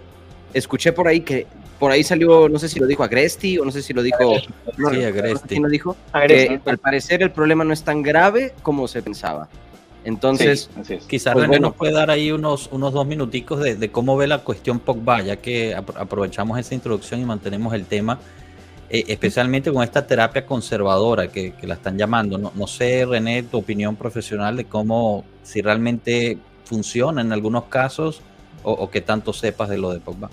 escuché 0.53 0.91
por 0.91 1.07
ahí 1.07 1.21
que 1.21 1.47
por 1.79 1.91
ahí 1.91 2.03
salió, 2.03 2.49
no 2.49 2.59
sé 2.59 2.67
si 2.67 2.77
lo 2.77 2.85
dijo 2.87 3.03
Agresti 3.03 3.57
o 3.57 3.63
no 3.63 3.71
sé 3.71 3.81
si 3.81 3.93
lo 3.93 4.03
dijo. 4.03 4.17
No, 4.77 4.89
Sí, 4.91 4.97
no 4.99 5.07
Agresti. 5.07 5.47
quién 5.47 5.63
lo 5.63 5.69
dijo. 5.69 5.95
Que 6.27 6.59
al 6.65 6.77
parecer 6.77 7.23
el 7.23 7.31
problema 7.31 7.63
no 7.63 7.71
es 7.71 7.83
tan 7.83 8.01
grave 8.01 8.53
como 8.61 8.85
se 8.89 9.01
pensaba. 9.01 9.47
Entonces, 10.03 10.69
Sí. 10.83 10.97
Quizás 11.07 11.33
Pues 11.33 11.43
René 11.43 11.57
bueno. 11.57 11.67
nos 11.69 11.75
puede 11.77 11.93
dar 11.93 12.09
ahí 12.09 12.31
unos, 12.31 12.67
unos 12.73 12.91
dos 12.93 13.05
minuticos 13.07 13.61
de, 13.61 13.75
de 13.75 13.91
cómo 13.91 14.17
ve 14.17 14.27
la 14.27 14.39
cuestión 14.39 14.79
Pogba, 14.79 15.21
ya 15.21 15.37
que 15.37 15.75
apro- 15.75 15.95
aprovechamos 15.97 16.59
esa 16.59 16.73
introducción 16.75 17.21
y 17.21 17.25
mantenemos 17.25 17.73
el 17.73 17.85
tema, 17.85 18.19
eh, 18.89 19.05
especialmente 19.07 19.71
con 19.71 19.83
esta 19.83 20.05
terapia 20.05 20.45
conservadora 20.45 21.27
que, 21.27 21.53
que 21.53 21.67
la 21.67 21.75
están 21.75 21.97
llamando. 21.97 22.37
No, 22.37 22.51
no 22.55 22.67
sé, 22.67 23.05
René, 23.05 23.43
tu 23.43 23.57
opinión 23.57 23.95
profesional 23.95 24.57
de 24.57 24.65
cómo, 24.65 25.25
si 25.43 25.61
realmente 25.61 26.37
funciona 26.65 27.21
en 27.21 27.31
algunos 27.31 27.65
casos 27.65 28.21
o, 28.63 28.71
o 28.71 28.89
qué 28.89 29.01
tanto 29.01 29.33
sepas 29.33 29.69
de 29.69 29.77
lo 29.77 29.91
de 29.91 29.99
Pogba. 29.99 30.29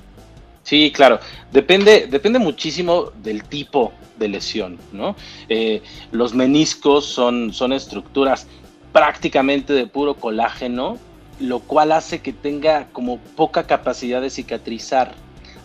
Sí, 0.62 0.90
claro. 0.92 1.20
Depende, 1.52 2.08
depende 2.10 2.40
muchísimo 2.40 3.12
del 3.22 3.44
tipo 3.44 3.92
de 4.18 4.28
lesión, 4.28 4.78
¿no? 4.92 5.14
Eh, 5.48 5.80
los 6.10 6.34
meniscos 6.34 7.04
son, 7.04 7.52
son 7.52 7.72
estructuras 7.72 8.48
prácticamente 8.92 9.74
de 9.74 9.86
puro 9.86 10.14
colágeno, 10.14 10.98
lo 11.38 11.60
cual 11.60 11.92
hace 11.92 12.20
que 12.20 12.32
tenga 12.32 12.88
como 12.92 13.18
poca 13.36 13.64
capacidad 13.68 14.20
de 14.20 14.30
cicatrizar. 14.30 15.14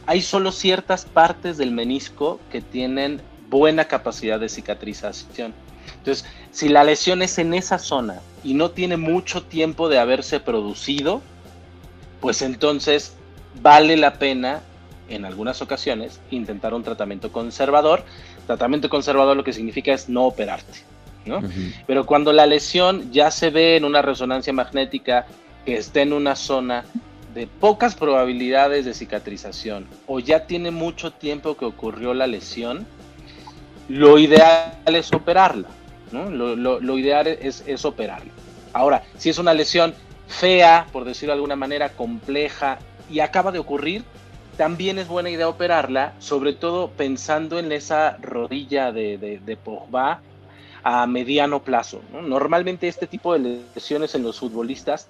Hay 0.05 0.21
solo 0.21 0.51
ciertas 0.51 1.05
partes 1.05 1.57
del 1.57 1.71
menisco 1.71 2.39
que 2.51 2.61
tienen 2.61 3.21
buena 3.49 3.85
capacidad 3.85 4.39
de 4.39 4.49
cicatrización. 4.49 5.53
Entonces, 5.97 6.25
si 6.51 6.69
la 6.69 6.83
lesión 6.83 7.21
es 7.21 7.37
en 7.37 7.53
esa 7.53 7.77
zona 7.77 8.21
y 8.43 8.53
no 8.53 8.71
tiene 8.71 8.97
mucho 8.97 9.43
tiempo 9.43 9.89
de 9.89 9.99
haberse 9.99 10.39
producido, 10.39 11.21
pues 12.19 12.41
entonces 12.41 13.13
vale 13.61 13.97
la 13.97 14.13
pena 14.13 14.61
en 15.09 15.25
algunas 15.25 15.61
ocasiones 15.61 16.19
intentar 16.31 16.73
un 16.73 16.83
tratamiento 16.83 17.31
conservador. 17.31 18.03
Tratamiento 18.47 18.89
conservador 18.89 19.35
lo 19.35 19.43
que 19.43 19.53
significa 19.53 19.93
es 19.93 20.09
no 20.09 20.25
operarte, 20.25 20.79
¿no? 21.25 21.41
Pero 21.85 22.05
cuando 22.05 22.31
la 22.33 22.45
lesión 22.45 23.11
ya 23.11 23.29
se 23.31 23.49
ve 23.49 23.75
en 23.75 23.85
una 23.85 24.01
resonancia 24.01 24.53
magnética 24.53 25.25
que 25.65 25.77
esté 25.77 26.01
en 26.01 26.13
una 26.13 26.35
zona 26.35 26.85
de 27.33 27.47
pocas 27.47 27.95
probabilidades 27.95 28.85
de 28.85 28.93
cicatrización 28.93 29.87
o 30.07 30.19
ya 30.19 30.45
tiene 30.47 30.71
mucho 30.71 31.11
tiempo 31.11 31.55
que 31.55 31.65
ocurrió 31.65 32.13
la 32.13 32.27
lesión, 32.27 32.85
lo 33.87 34.17
ideal 34.17 34.73
es 34.85 35.11
operarla, 35.13 35.67
¿no? 36.11 36.29
Lo, 36.29 36.55
lo- 36.55 36.97
ideal 36.97 37.27
es, 37.27 37.63
es 37.67 37.85
operarla. 37.85 38.31
Ahora, 38.73 39.03
si 39.17 39.29
es 39.29 39.37
una 39.37 39.53
lesión 39.53 39.93
fea, 40.27 40.87
por 40.91 41.03
decirlo 41.05 41.31
de 41.33 41.35
alguna 41.37 41.55
manera, 41.55 41.89
compleja 41.89 42.79
y 43.09 43.19
acaba 43.19 43.51
de 43.51 43.59
ocurrir, 43.59 44.03
también 44.57 44.99
es 44.99 45.07
buena 45.07 45.29
idea 45.29 45.47
operarla, 45.49 46.13
sobre 46.19 46.53
todo 46.53 46.89
pensando 46.89 47.59
en 47.59 47.71
esa 47.71 48.17
rodilla 48.21 48.91
de, 48.91 49.17
de, 49.17 49.39
de 49.39 49.57
Pogba 49.57 50.21
a 50.83 51.05
mediano 51.07 51.61
plazo. 51.63 52.01
¿no? 52.11 52.21
Normalmente 52.21 52.87
este 52.87 53.07
tipo 53.07 53.33
de 53.37 53.61
lesiones 53.75 54.15
en 54.15 54.23
los 54.23 54.39
futbolistas, 54.39 55.09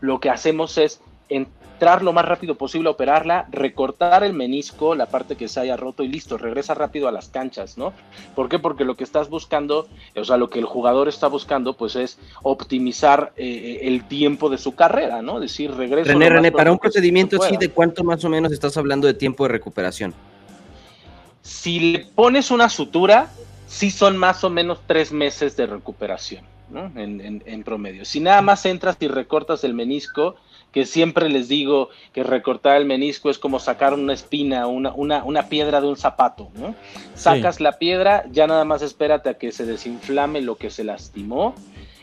lo 0.00 0.20
que 0.20 0.30
hacemos 0.30 0.78
es 0.78 1.00
entrar 1.36 2.02
lo 2.04 2.12
más 2.12 2.24
rápido 2.24 2.54
posible 2.54 2.88
a 2.88 2.92
operarla, 2.92 3.46
recortar 3.50 4.22
el 4.22 4.32
menisco, 4.34 4.94
la 4.94 5.06
parte 5.06 5.34
que 5.36 5.48
se 5.48 5.58
haya 5.58 5.76
roto 5.76 6.04
y 6.04 6.08
listo, 6.08 6.38
regresa 6.38 6.74
rápido 6.74 7.08
a 7.08 7.12
las 7.12 7.28
canchas, 7.28 7.76
¿no? 7.76 7.92
¿Por 8.36 8.48
qué? 8.48 8.60
Porque 8.60 8.84
lo 8.84 8.94
que 8.96 9.02
estás 9.02 9.28
buscando, 9.28 9.88
o 10.14 10.24
sea, 10.24 10.36
lo 10.36 10.48
que 10.48 10.60
el 10.60 10.64
jugador 10.64 11.08
está 11.08 11.26
buscando, 11.26 11.72
pues 11.76 11.96
es 11.96 12.18
optimizar 12.44 13.32
eh, 13.36 13.80
el 13.82 14.04
tiempo 14.06 14.48
de 14.48 14.58
su 14.58 14.76
carrera, 14.76 15.22
¿no? 15.22 15.36
Es 15.36 15.50
decir, 15.50 15.72
regreso. 15.74 16.08
René, 16.12 16.28
René, 16.30 16.52
para 16.52 16.70
un 16.70 16.78
procedimiento 16.78 17.42
así. 17.42 17.56
¿de 17.56 17.68
cuánto 17.70 18.04
más 18.04 18.24
o 18.24 18.28
menos 18.28 18.52
estás 18.52 18.76
hablando 18.76 19.06
de 19.08 19.14
tiempo 19.14 19.42
de 19.44 19.48
recuperación? 19.48 20.14
Si 21.42 21.80
le 21.80 21.98
pones 22.14 22.50
una 22.52 22.68
sutura, 22.68 23.28
sí 23.66 23.90
son 23.90 24.16
más 24.16 24.44
o 24.44 24.50
menos 24.50 24.80
tres 24.86 25.10
meses 25.12 25.56
de 25.56 25.66
recuperación, 25.66 26.44
¿no? 26.70 26.86
En, 26.94 27.20
en- 27.20 27.42
en 27.44 27.64
promedio. 27.64 28.04
Si 28.04 28.20
nada 28.20 28.40
más 28.42 28.64
entras 28.66 28.96
y 29.00 29.08
recortas 29.08 29.64
el 29.64 29.74
menisco, 29.74 30.36
que 30.72 30.86
siempre 30.86 31.28
les 31.28 31.48
digo 31.48 31.90
que 32.12 32.22
recortar 32.24 32.76
el 32.78 32.86
menisco 32.86 33.28
es 33.30 33.38
como 33.38 33.58
sacar 33.58 33.94
una 33.94 34.12
espina, 34.14 34.66
una, 34.66 34.92
una, 34.94 35.22
una 35.24 35.42
piedra 35.48 35.80
de 35.80 35.88
un 35.88 35.96
zapato, 35.96 36.48
¿no? 36.54 36.74
Sacas 37.14 37.60
la 37.60 37.72
piedra, 37.78 38.24
ya 38.32 38.46
nada 38.46 38.64
más 38.64 38.82
espérate 38.82 39.28
a 39.28 39.34
que 39.34 39.52
se 39.52 39.66
desinflame 39.66 40.40
lo 40.40 40.56
que 40.56 40.70
se 40.70 40.82
lastimó, 40.84 41.54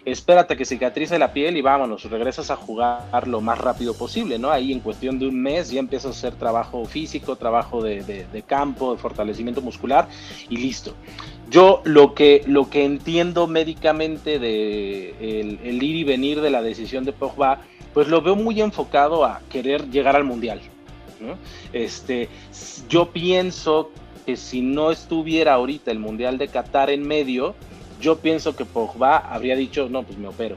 espérate 0.06 0.54
a 0.54 0.58
que 0.58 0.66
cicatrice 0.66 1.20
la 1.20 1.34
piel 1.34 1.58
y 1.58 1.62
vámonos, 1.62 2.04
regresas 2.10 2.50
a 2.52 2.56
jugar 2.56 3.28
lo 3.28 3.42
más 3.42 3.58
rápido 3.58 3.94
posible, 3.96 4.40
¿no? 4.40 4.50
Ahí 4.52 4.72
en 4.72 4.80
cuestión 4.80 5.20
de 5.20 5.28
un 5.28 5.42
mes 5.42 5.70
ya 5.72 5.80
empiezas 5.80 6.16
a 6.16 6.18
hacer 6.18 6.36
trabajo 6.36 6.86
físico, 6.86 7.36
trabajo 7.36 7.82
de, 7.84 8.04
de- 8.04 8.26
de 8.28 8.42
campo, 8.44 8.94
de 8.94 9.00
fortalecimiento 9.00 9.62
muscular 9.62 10.08
y 10.50 10.58
listo. 10.58 10.94
Yo 11.50 11.82
lo 11.84 12.14
que, 12.14 12.44
lo 12.46 12.70
que 12.70 12.86
entiendo 12.86 13.48
médicamente 13.48 14.40
de 14.40 15.16
el, 15.64 15.82
ir 15.82 15.96
y 15.96 16.04
venir 16.04 16.42
de 16.42 16.50
la 16.50 16.62
decisión 16.62 17.06
de 17.06 17.14
Pogba, 17.14 17.62
pues 17.94 18.08
lo 18.08 18.22
veo 18.22 18.36
muy 18.36 18.62
enfocado 18.62 19.26
a 19.26 19.42
querer 19.50 19.90
llegar 19.90 20.16
al 20.16 20.24
mundial. 20.24 20.62
Este, 21.74 22.30
yo 22.88 23.10
pienso 23.12 23.92
que 24.26 24.38
si 24.38 24.62
no 24.62 24.92
estuviera 24.92 25.54
ahorita 25.54 25.92
el 25.92 26.00
mundial 26.00 26.38
de 26.38 26.48
Qatar 26.48 26.90
en 26.90 27.08
medio, 27.08 27.56
yo 28.00 28.18
pienso 28.20 28.56
que 28.56 28.66
Pogba 28.66 29.18
habría 29.18 29.56
dicho, 29.56 29.90
no, 29.90 30.04
pues 30.04 30.18
me 30.18 30.28
opero. 30.28 30.56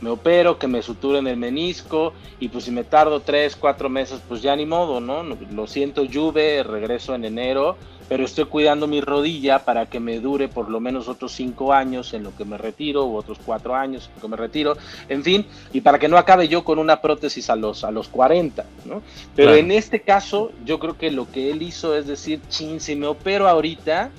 Me 0.00 0.10
opero, 0.10 0.58
que 0.58 0.68
me 0.68 0.82
suturen 0.82 1.26
el 1.26 1.38
menisco 1.38 2.12
y 2.38 2.48
pues 2.48 2.64
si 2.64 2.70
me 2.70 2.84
tardo 2.84 3.20
tres, 3.20 3.56
cuatro 3.56 3.88
meses, 3.88 4.20
pues 4.28 4.42
ya 4.42 4.54
ni 4.54 4.66
modo, 4.66 5.00
¿no? 5.00 5.22
Lo 5.22 5.66
siento, 5.66 6.04
Juve, 6.06 6.62
regreso 6.62 7.14
en 7.14 7.24
enero, 7.24 7.78
pero 8.08 8.24
estoy 8.24 8.44
cuidando 8.46 8.86
mi 8.86 9.00
rodilla 9.00 9.64
para 9.64 9.86
que 9.86 9.98
me 10.00 10.20
dure 10.20 10.48
por 10.48 10.68
lo 10.70 10.78
menos 10.80 11.08
otros 11.08 11.32
cinco 11.32 11.72
años 11.72 12.14
en 12.14 12.22
lo 12.22 12.34
que 12.36 12.44
me 12.44 12.56
retiro, 12.58 13.04
u 13.06 13.16
otros 13.16 13.38
cuatro 13.44 13.74
años 13.74 14.06
en 14.08 14.14
lo 14.16 14.20
que 14.22 14.28
me 14.28 14.36
retiro, 14.36 14.76
en 15.08 15.22
fin, 15.24 15.46
y 15.72 15.80
para 15.80 15.98
que 15.98 16.08
no 16.08 16.16
acabe 16.16 16.46
yo 16.48 16.62
con 16.64 16.78
una 16.78 17.00
prótesis 17.00 17.50
a 17.50 17.56
los, 17.56 17.82
a 17.84 17.90
los 17.90 18.08
40, 18.08 18.64
¿no? 18.84 19.02
Pero 19.34 19.48
Claro. 19.50 19.54
en 19.56 19.70
este 19.72 20.00
caso, 20.00 20.52
yo 20.64 20.78
creo 20.78 20.96
que 20.96 21.10
lo 21.10 21.30
que 21.30 21.50
él 21.50 21.62
hizo 21.62 21.96
es 21.96 22.06
decir, 22.06 22.40
chin, 22.48 22.80
si 22.80 22.94
me 22.96 23.06
opero 23.06 23.48
ahorita, 23.48 24.10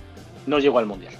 no 0.45 0.59
llego 0.59 0.79
al 0.79 0.85
mundial. 0.85 1.13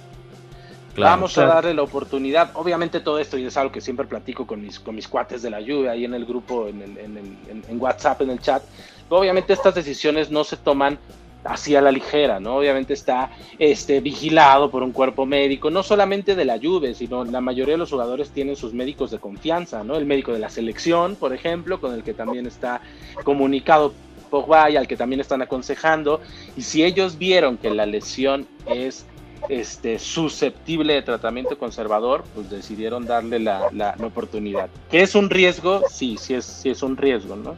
Claro. 0.94 1.12
Vamos 1.12 1.34
claro. 1.34 1.52
a 1.52 1.54
darle 1.56 1.74
la 1.74 1.82
oportunidad. 1.82 2.50
Obviamente 2.54 2.98
todo 2.98 3.20
esto 3.20 3.38
y 3.38 3.44
es 3.44 3.56
algo 3.56 3.70
que 3.70 3.80
siempre 3.80 4.04
platico 4.06 4.46
con 4.48 4.60
mis, 4.60 4.80
con 4.80 4.96
mis 4.96 5.06
cuates 5.06 5.42
de 5.42 5.50
la 5.50 5.60
lluvia 5.60 5.92
ahí 5.92 6.04
en 6.04 6.12
el 6.14 6.24
grupo, 6.26 6.66
en, 6.66 6.82
el- 6.82 6.98
en 6.98 7.16
el- 7.16 7.36
en- 7.50 7.64
en 7.68 7.80
WhatsApp, 7.80 8.20
en 8.22 8.30
el 8.30 8.40
chat. 8.40 8.62
Obviamente 9.08 9.52
estas 9.52 9.74
decisiones 9.76 10.30
no 10.30 10.42
se 10.42 10.56
toman 10.56 10.98
así 11.44 11.74
a 11.76 11.80
la 11.80 11.90
ligera, 11.92 12.40
¿no? 12.40 12.56
Obviamente 12.56 12.92
está 12.92 13.30
este, 13.58 14.00
vigilado 14.00 14.70
por 14.70 14.82
un 14.82 14.92
cuerpo 14.92 15.24
médico, 15.24 15.70
no 15.70 15.82
solamente 15.82 16.34
de 16.34 16.44
la 16.44 16.58
Juve, 16.58 16.94
sino 16.94 17.24
la 17.24 17.40
mayoría 17.40 17.74
de 17.74 17.78
los 17.78 17.90
jugadores 17.90 18.30
tienen 18.30 18.56
sus 18.56 18.74
médicos 18.74 19.10
de 19.10 19.18
confianza, 19.18 19.82
¿no? 19.84 19.96
El 19.96 20.04
médico 20.06 20.32
de 20.32 20.40
la 20.40 20.50
selección, 20.50 21.16
por 21.16 21.32
ejemplo, 21.32 21.80
con 21.80 21.94
el 21.94 22.02
que 22.02 22.12
también 22.14 22.46
está 22.46 22.80
comunicado 23.24 23.94
Pogba 24.30 24.68
y 24.70 24.76
al 24.76 24.86
que 24.86 24.96
también 24.96 25.20
están 25.20 25.40
aconsejando. 25.40 26.20
Y 26.56 26.62
si 26.62 26.84
ellos 26.84 27.16
vieron 27.18 27.56
que 27.56 27.70
la 27.70 27.86
lesión 27.86 28.46
es 28.66 29.06
este, 29.48 29.98
susceptible 29.98 30.92
de 30.94 31.02
tratamiento 31.02 31.56
conservador, 31.56 32.24
pues 32.34 32.50
decidieron 32.50 33.06
darle 33.06 33.38
la, 33.38 33.68
la- 33.72 33.94
la 33.96 34.06
oportunidad. 34.06 34.68
¿Que 34.90 35.00
es 35.02 35.14
un 35.14 35.30
riesgo? 35.30 35.82
Sí, 35.88 36.16
sí 36.18 36.34
es, 36.34 36.44
sí 36.44 36.68
es 36.68 36.82
un 36.82 36.96
riesgo, 36.96 37.36
¿no? 37.36 37.56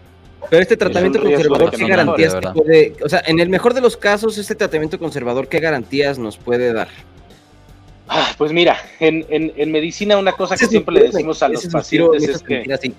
Pero 0.48 0.62
este 0.62 0.76
tratamiento 0.76 1.20
conservador, 1.22 1.70
¿qué 1.70 1.86
garantías 1.86 2.34
mejore, 2.34 2.52
te 2.54 2.60
puede, 2.62 3.04
o 3.04 3.08
sea, 3.08 3.22
en 3.26 3.38
el 3.40 3.48
mejor 3.48 3.74
de 3.74 3.80
los 3.80 3.96
casos, 3.96 4.38
este 4.38 4.54
tratamiento 4.54 4.98
conservador, 4.98 5.48
¿qué 5.48 5.60
garantías 5.60 6.18
nos 6.18 6.36
puede 6.38 6.72
dar? 6.72 6.88
Ah, 8.12 8.32
pues 8.36 8.50
mira, 8.52 8.76
en, 8.98 9.24
en- 9.28 9.52
en 9.56 9.70
medicina 9.70 10.16
una 10.16 10.32
cosa 10.32 10.56
que 10.56 10.66
siempre 10.66 10.94
le 10.96 11.02
decimos 11.04 11.42
a 11.44 11.48
los 11.48 11.64
pacientes 11.66 12.24
es 12.28 12.42
que... 12.42 12.64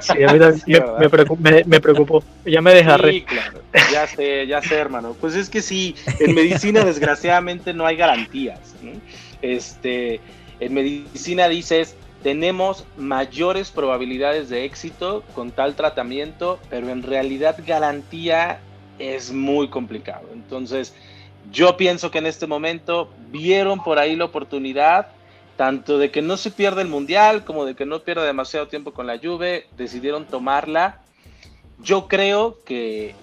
Sí, 0.00 0.20
a 0.24 0.32
mí 0.32 0.38
también 0.40 0.54
Sí, 0.66 0.72
me, 0.72 0.80
me 0.98 1.10
preocu- 1.10 1.38
me- 1.38 1.64
me 1.64 1.80
preocupó. 1.80 2.24
Ya 2.44 2.60
me 2.60 2.74
desgarré. 2.74 3.12
Sí, 3.12 3.22
claro, 3.22 3.60
ya 3.92 4.06
sé, 4.08 4.46
ya 4.46 4.60
sé, 4.60 4.74
hermano. 4.74 5.14
Pues 5.20 5.36
es 5.36 5.48
que 5.48 5.62
sí, 5.62 5.94
en 6.18 6.34
medicina 6.34 6.82
desgraciadamente 6.84 7.72
no 7.72 7.86
hay 7.86 7.94
garantías. 7.96 8.58
Este, 9.42 10.18
en 10.58 10.74
medicina 10.74 11.48
dices, 11.48 11.94
tenemos 12.26 12.84
mayores 12.96 13.70
probabilidades 13.70 14.48
de 14.48 14.64
éxito 14.64 15.22
con 15.32 15.52
tal 15.52 15.76
tratamiento, 15.76 16.58
pero 16.68 16.88
en 16.88 17.04
realidad 17.04 17.56
garantía 17.64 18.58
es 18.98 19.30
muy 19.30 19.68
complicado. 19.68 20.26
Entonces, 20.32 20.92
yo 21.52 21.76
pienso 21.76 22.10
que 22.10 22.18
en 22.18 22.26
este 22.26 22.48
momento 22.48 23.08
vieron 23.30 23.80
por 23.80 24.00
ahí 24.00 24.16
la 24.16 24.24
oportunidad, 24.24 25.06
tanto 25.56 25.98
de 25.98 26.10
que 26.10 26.20
no 26.20 26.36
se 26.36 26.50
pierda 26.50 26.82
el 26.82 26.88
mundial 26.88 27.44
como 27.44 27.64
de 27.64 27.76
que 27.76 27.86
no 27.86 28.00
pierda 28.00 28.24
demasiado 28.24 28.66
tiempo 28.66 28.92
con 28.92 29.06
la 29.06 29.20
Juve, 29.20 29.68
decidieron 29.76 30.24
tomarla. 30.24 31.02
Yo 31.80 32.08
creo 32.08 32.58
que 32.64 33.14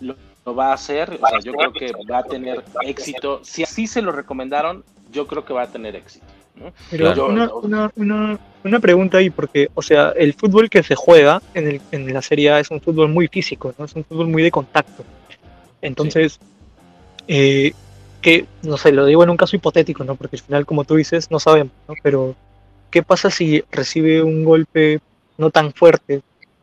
lo, 0.00 0.16
va 0.54 0.70
a 0.70 0.72
hacer, 0.72 1.18
o 1.20 1.28
sea, 1.28 1.40
yo 1.40 1.52
creo 1.52 1.72
que 1.74 1.92
va 2.10 2.20
a 2.20 2.24
tener 2.24 2.64
éxito. 2.80 3.40
Si 3.44 3.62
así 3.62 3.86
se 3.86 4.00
lo 4.00 4.10
recomendaron, 4.10 4.84
yo 5.12 5.26
creo 5.26 5.44
que 5.44 5.52
va 5.52 5.64
a 5.64 5.70
tener 5.70 5.96
éxito. 5.96 6.24
¿No? 6.58 6.72
Pero 6.90 7.26
una, 7.26 7.52
una, 7.54 7.90
una, 7.96 8.38
una 8.64 8.80
pregunta 8.80 9.18
ahí, 9.18 9.30
porque, 9.30 9.68
o 9.74 9.82
sea, 9.82 10.10
el 10.16 10.34
fútbol 10.34 10.68
que 10.68 10.82
se 10.82 10.94
juega 10.94 11.40
en, 11.54 11.68
el, 11.68 11.80
en 11.92 12.12
la 12.12 12.22
Serie 12.22 12.50
A 12.50 12.60
es 12.60 12.70
un 12.70 12.80
fútbol 12.80 13.08
muy 13.08 13.28
físico, 13.28 13.74
¿no? 13.78 13.84
Es 13.84 13.94
un 13.94 14.04
fútbol 14.04 14.28
muy 14.28 14.42
de 14.42 14.50
contacto. 14.50 15.04
Entonces, 15.80 16.38
eh, 17.28 17.72
que, 18.20 18.46
no 18.62 18.76
sé, 18.76 18.92
lo 18.92 19.06
digo 19.06 19.22
en 19.22 19.30
un 19.30 19.36
caso 19.36 19.54
hipotético, 19.56 20.02
¿no? 20.04 20.16
Porque 20.16 20.36
al 20.36 20.42
final, 20.42 20.66
como 20.66 20.84
tú 20.84 20.96
dices, 20.96 21.30
no 21.30 21.38
sabemos, 21.38 21.72
¿no? 21.86 21.94
Pero, 22.02 22.34
¿qué 22.90 23.02
pasa 23.02 23.30
si 23.30 23.62
recibe 23.70 24.22
un 24.22 24.44
golpe 24.44 25.00
no 25.36 25.50
tan 25.50 25.72
fuerte? 25.72 26.22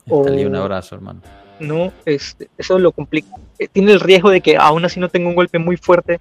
O, 0.10 0.25
Dale 0.25 0.46
un 0.46 0.56
abrazo, 0.56 0.96
hermano. 0.96 1.22
no, 1.60 1.92
este, 2.06 2.50
eso 2.58 2.78
lo 2.78 2.92
complica. 2.92 3.30
eh, 3.58 3.68
Tiene 3.72 3.94
el 3.94 4.00
riesgo 4.02 4.30
de 4.30 4.42
que 4.42 4.58
aún 4.58 4.84
así 4.86 5.00
no 5.00 5.10
tenga 5.10 5.30
un 5.30 5.36
golpe 5.36 5.58
muy 5.60 5.78
fuerte, 5.78 6.20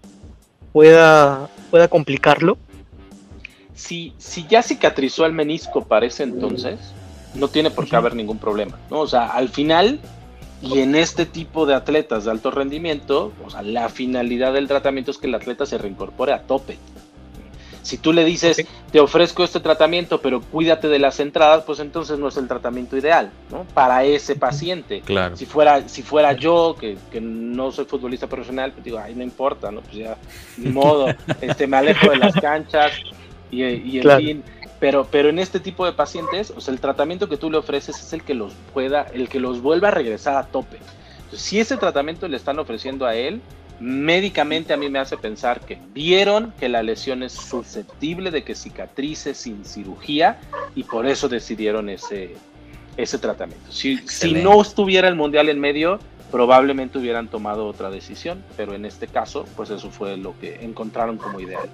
pueda, 0.72 1.48
pueda 1.70 1.88
complicarlo. 1.88 2.56
Si, 3.74 4.14
si 4.18 4.46
ya 4.46 4.62
cicatrizó 4.62 5.26
el 5.26 5.32
menisco 5.32 5.84
para 5.84 6.06
ese 6.06 6.22
entonces, 6.22 6.78
no 7.34 7.48
tiene 7.48 7.70
por 7.70 7.88
qué 7.88 7.96
haber 7.96 8.14
ningún 8.14 8.38
problema, 8.38 8.78
¿no? 8.90 9.00
O 9.00 9.06
sea, 9.06 9.26
al 9.26 9.48
final, 9.48 9.98
y 10.62 10.78
en 10.78 10.94
este 10.94 11.26
tipo 11.26 11.66
de 11.66 11.74
atletas 11.74 12.24
de 12.24 12.30
alto 12.30 12.50
rendimiento, 12.50 13.32
o 13.44 13.50
sea, 13.50 13.62
la 13.62 13.88
finalidad 13.88 14.52
del 14.52 14.68
tratamiento 14.68 15.10
es 15.10 15.18
que 15.18 15.26
el 15.26 15.34
atleta 15.34 15.66
se 15.66 15.78
reincorpore 15.78 16.32
a 16.32 16.42
tope. 16.42 16.78
Si 17.82 17.98
tú 17.98 18.14
le 18.14 18.24
dices, 18.24 18.66
te 18.92 18.98
ofrezco 18.98 19.44
este 19.44 19.60
tratamiento, 19.60 20.22
pero 20.22 20.40
cuídate 20.40 20.88
de 20.88 20.98
las 20.98 21.20
entradas, 21.20 21.64
pues 21.64 21.80
entonces 21.80 22.18
no 22.18 22.28
es 22.28 22.36
el 22.38 22.48
tratamiento 22.48 22.96
ideal, 22.96 23.30
¿no? 23.50 23.64
Para 23.74 24.04
ese 24.04 24.36
paciente. 24.36 25.02
Claro. 25.02 25.36
Si 25.36 25.44
fuera, 25.44 25.86
si 25.86 26.02
fuera 26.02 26.32
yo, 26.32 26.76
que, 26.80 26.96
que 27.12 27.20
no 27.20 27.72
soy 27.72 27.84
futbolista 27.84 28.26
profesional, 28.26 28.72
pues 28.72 28.84
digo, 28.84 28.98
ay, 28.98 29.14
no 29.14 29.22
importa, 29.22 29.70
¿no? 29.70 29.82
Pues 29.82 29.96
ya, 29.96 30.16
ni 30.56 30.70
modo, 30.70 31.08
este, 31.42 31.66
me 31.66 31.76
alejo 31.76 32.08
de 32.08 32.16
las 32.16 32.32
canchas 32.34 32.92
y, 33.62 33.82
y 33.84 33.96
en 33.98 34.02
Claro. 34.02 34.20
fin. 34.20 34.42
Pero, 34.80 35.06
pero 35.10 35.28
en 35.30 35.38
este 35.38 35.60
tipo 35.60 35.86
de 35.86 35.92
pacientes, 35.92 36.52
o 36.54 36.60
sea, 36.60 36.74
el 36.74 36.80
tratamiento 36.80 37.28
que 37.28 37.36
tú 37.36 37.50
le 37.50 37.56
ofreces 37.56 37.98
es 37.98 38.12
el 38.12 38.22
que 38.22 38.34
los 38.34 38.52
pueda, 38.74 39.06
el 39.14 39.28
que 39.28 39.40
los 39.40 39.62
vuelva 39.62 39.88
a 39.88 39.90
regresar 39.92 40.36
a 40.36 40.44
tope. 40.46 40.78
Entonces, 41.18 41.40
si 41.40 41.58
ese 41.58 41.76
tratamiento 41.78 42.28
le 42.28 42.36
están 42.36 42.58
ofreciendo 42.58 43.06
a 43.06 43.14
él, 43.14 43.40
médicamente 43.80 44.72
a 44.72 44.76
mí 44.76 44.88
me 44.88 44.98
hace 44.98 45.16
pensar 45.16 45.60
que 45.60 45.78
vieron 45.94 46.52
que 46.60 46.68
la 46.68 46.82
lesión 46.82 47.22
es 47.22 47.32
susceptible 47.32 48.30
de 48.30 48.44
que 48.44 48.54
cicatrice 48.54 49.34
sin 49.34 49.64
cirugía 49.64 50.38
y 50.74 50.84
por 50.84 51.06
eso 51.06 51.28
decidieron 51.28 51.88
ese, 51.88 52.34
ese 52.96 53.18
tratamiento. 53.18 53.72
Si, 53.72 53.98
si 54.06 54.32
no 54.34 54.60
estuviera 54.60 55.08
el 55.08 55.14
mundial 55.16 55.48
en 55.48 55.60
medio, 55.60 55.98
probablemente 56.30 56.98
hubieran 56.98 57.28
tomado 57.28 57.66
otra 57.66 57.90
decisión, 57.90 58.44
pero 58.56 58.74
en 58.74 58.84
este 58.84 59.06
caso, 59.06 59.46
pues 59.56 59.70
eso 59.70 59.90
fue 59.90 60.16
lo 60.16 60.38
que 60.40 60.56
encontraron 60.64 61.16
como 61.16 61.40
ideal. 61.40 61.68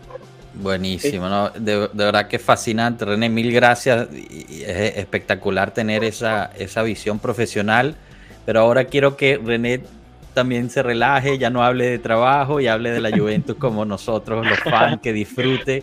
Buenísimo, 0.55 1.29
¿no? 1.29 1.51
de, 1.51 1.89
de 1.93 2.05
verdad 2.05 2.27
que 2.27 2.39
fascinante, 2.39 3.05
René, 3.05 3.29
mil 3.29 3.53
gracias. 3.53 4.09
Es 4.13 4.97
espectacular 4.97 5.73
tener 5.73 6.03
esa, 6.05 6.47
esa 6.59 6.83
visión 6.83 7.19
profesional, 7.21 7.95
pero 8.45 8.61
ahora 8.61 8.85
quiero 8.85 9.17
que 9.17 9.39
René 9.43 9.83
también 10.35 10.69
se 10.71 10.83
relaje, 10.83 11.39
ya 11.39 11.51
no 11.51 11.63
hable 11.63 11.87
de 11.89 11.99
trabajo 11.99 12.61
y 12.61 12.67
hable 12.69 12.91
de 12.91 13.01
la 13.01 13.11
Juventus 13.17 13.57
como 13.59 13.85
nosotros, 13.85 14.47
los 14.47 14.59
fans, 14.59 15.01
que 15.01 15.13
disfrute. 15.13 15.83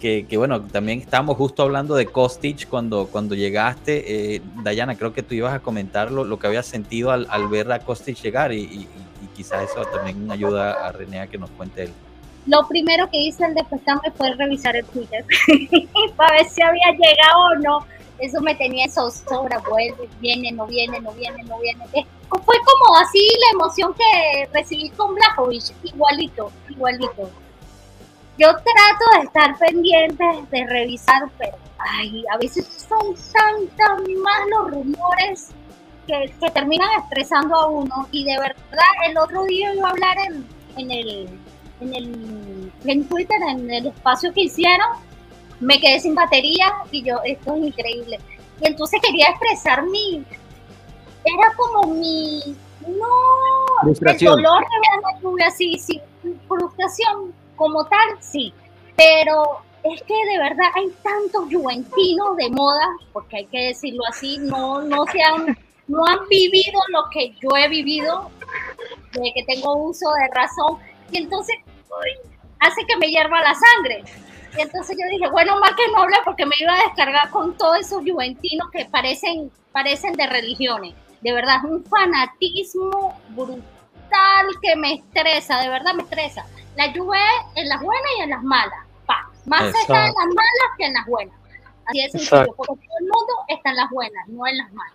Que, 0.00 0.26
que, 0.26 0.36
bueno, 0.36 0.60
también 0.60 0.98
estábamos 1.00 1.38
justo 1.38 1.62
hablando 1.62 1.94
de 1.94 2.04
Kostic 2.04 2.68
cuando, 2.68 3.06
cuando 3.06 3.34
llegaste. 3.34 4.34
Eh, 4.34 4.42
Dayana, 4.62 4.96
creo 4.96 5.14
que 5.14 5.22
tú 5.22 5.34
ibas 5.34 5.54
a 5.54 5.60
comentar 5.60 6.10
lo, 6.12 6.24
lo 6.24 6.38
que 6.38 6.46
habías 6.46 6.66
sentido 6.66 7.10
al, 7.10 7.26
al 7.30 7.48
ver 7.48 7.72
a 7.72 7.78
Kostic 7.78 8.20
llegar 8.20 8.52
y, 8.52 8.60
y- 8.64 8.88
y 9.22 9.26
quizás 9.34 9.70
eso 9.70 9.82
también 9.86 10.30
ayuda 10.30 10.86
a 10.86 10.92
René 10.92 11.20
a 11.20 11.26
que 11.26 11.38
nos 11.38 11.48
cuente 11.52 11.84
él. 11.84 11.90
Lo 12.46 12.66
primero 12.68 13.08
que 13.10 13.18
hice 13.18 13.44
al 13.44 13.54
despertarme 13.54 14.10
fue 14.16 14.34
revisar 14.34 14.76
el 14.76 14.84
Twitter 14.86 15.24
para 16.16 16.36
ver 16.36 16.46
si 16.46 16.62
había 16.62 16.90
llegado 16.92 17.40
o 17.52 17.54
no. 17.56 17.86
Eso 18.18 18.40
me 18.40 18.54
tenía 18.54 18.88
zozobra, 18.88 19.58
vuelve, 19.68 20.08
viene, 20.20 20.52
no 20.52 20.66
viene, 20.66 21.00
no 21.00 21.10
viene, 21.12 21.42
no 21.44 21.58
viene. 21.58 21.84
Es- 21.92 22.06
Fue 22.28 22.56
como 22.64 22.96
así 22.98 23.18
la 23.18 23.58
emoción 23.58 23.94
que 23.94 24.48
recibí 24.52 24.90
con 24.90 25.14
Blajovic, 25.14 25.72
igualito, 25.84 26.50
igualito. 26.68 27.30
Yo 28.38 28.48
trato 28.48 29.18
de 29.18 29.24
estar 29.26 29.58
pendiente, 29.58 30.24
de 30.50 30.66
revisar, 30.66 31.22
pero 31.38 31.56
ay, 31.78 32.24
a 32.32 32.36
veces 32.38 32.66
son 32.88 33.14
tantas 33.32 34.08
más 34.18 34.40
los 34.50 34.70
rumores 34.72 35.48
que, 36.06 36.32
que 36.40 36.50
terminan 36.50 36.88
estresando 37.02 37.54
a 37.54 37.66
uno. 37.68 38.08
Y 38.10 38.24
de 38.24 38.38
verdad, 38.38 38.90
el 39.08 39.16
otro 39.18 39.44
día 39.44 39.72
iba 39.74 39.88
a 39.88 39.90
hablar 39.92 40.16
en, 40.28 40.46
en 40.76 40.90
el 40.90 41.28
en 41.80 41.94
el 41.94 42.72
en 42.84 43.04
Twitter, 43.08 43.38
en 43.48 43.70
el 43.70 43.86
espacio 43.86 44.32
que 44.32 44.42
hicieron, 44.42 44.88
me 45.60 45.80
quedé 45.80 46.00
sin 46.00 46.14
batería 46.14 46.72
y 46.90 47.02
yo, 47.02 47.16
esto 47.24 47.54
es 47.54 47.62
increíble. 47.64 48.18
Y 48.60 48.66
entonces 48.66 49.00
quería 49.02 49.28
expresar 49.28 49.84
mi, 49.86 50.24
era 51.24 51.54
como 51.56 51.94
mi, 51.94 52.40
no, 52.86 53.90
el 53.90 54.18
dolor 54.18 54.60
de 54.60 55.02
la 55.02 55.20
lluvia, 55.20 55.50
sí, 55.50 55.78
sí, 55.78 56.00
frustración 56.46 57.34
como 57.56 57.84
tal, 57.86 58.08
sí, 58.20 58.52
pero 58.96 59.60
es 59.82 60.02
que 60.02 60.14
de 60.14 60.38
verdad 60.38 60.66
hay 60.74 60.90
tantos 61.02 61.44
juventinos 61.52 62.36
de 62.36 62.50
moda, 62.50 62.88
porque 63.12 63.38
hay 63.38 63.46
que 63.46 63.66
decirlo 63.68 64.02
así, 64.08 64.38
no, 64.38 64.82
no 64.82 65.04
se 65.06 65.22
han, 65.22 65.56
no 65.88 66.04
han 66.06 66.28
vivido 66.28 66.80
lo 66.88 67.04
que 67.10 67.34
yo 67.42 67.56
he 67.56 67.68
vivido, 67.68 68.30
de 69.12 69.32
que 69.34 69.44
tengo 69.44 69.74
uso 69.76 70.06
de 70.12 70.28
razón, 70.34 70.78
y 71.14 71.18
entonces 71.18 71.56
uy, 71.64 72.32
hace 72.58 72.84
que 72.86 72.96
me 72.96 73.06
hierva 73.06 73.40
la 73.40 73.54
sangre. 73.54 74.04
Y 74.56 74.60
entonces 74.60 74.96
yo 75.00 75.08
dije, 75.10 75.30
bueno, 75.30 75.58
más 75.60 75.72
que 75.74 75.90
no 75.92 76.02
habla 76.02 76.18
porque 76.24 76.44
me 76.44 76.54
iba 76.58 76.74
a 76.74 76.84
descargar 76.84 77.30
con 77.30 77.56
todos 77.56 77.78
esos 77.78 78.02
juventinos 78.02 78.68
que 78.70 78.84
parecen, 78.86 79.50
parecen 79.72 80.14
de 80.14 80.26
religiones. 80.26 80.94
De 81.22 81.32
verdad, 81.32 81.58
es 81.64 81.70
un 81.70 81.84
fanatismo 81.84 83.18
brutal 83.30 84.46
que 84.60 84.76
me 84.76 84.94
estresa, 84.94 85.60
de 85.60 85.68
verdad 85.68 85.94
me 85.94 86.02
estresa. 86.02 86.44
La 86.76 86.92
Juve 86.92 87.18
en 87.54 87.68
las 87.68 87.80
buenas 87.80 88.10
y 88.18 88.22
en 88.22 88.30
las 88.30 88.42
malas. 88.42 88.78
Pa. 89.06 89.30
Más 89.46 89.62
Exacto. 89.62 89.92
está 89.92 90.06
en 90.06 90.14
las 90.14 90.26
malas 90.26 90.70
que 90.76 90.84
en 90.84 90.92
las 90.94 91.06
buenas. 91.06 91.36
Así 91.86 92.00
es 92.00 92.12
sencillo, 92.12 92.54
porque 92.56 92.86
todo 92.86 92.98
el 92.98 93.04
mundo 93.04 93.32
está 93.48 93.70
en 93.70 93.76
las 93.76 93.90
buenas, 93.90 94.28
no 94.28 94.46
en 94.46 94.56
las 94.58 94.72
malas. 94.72 94.94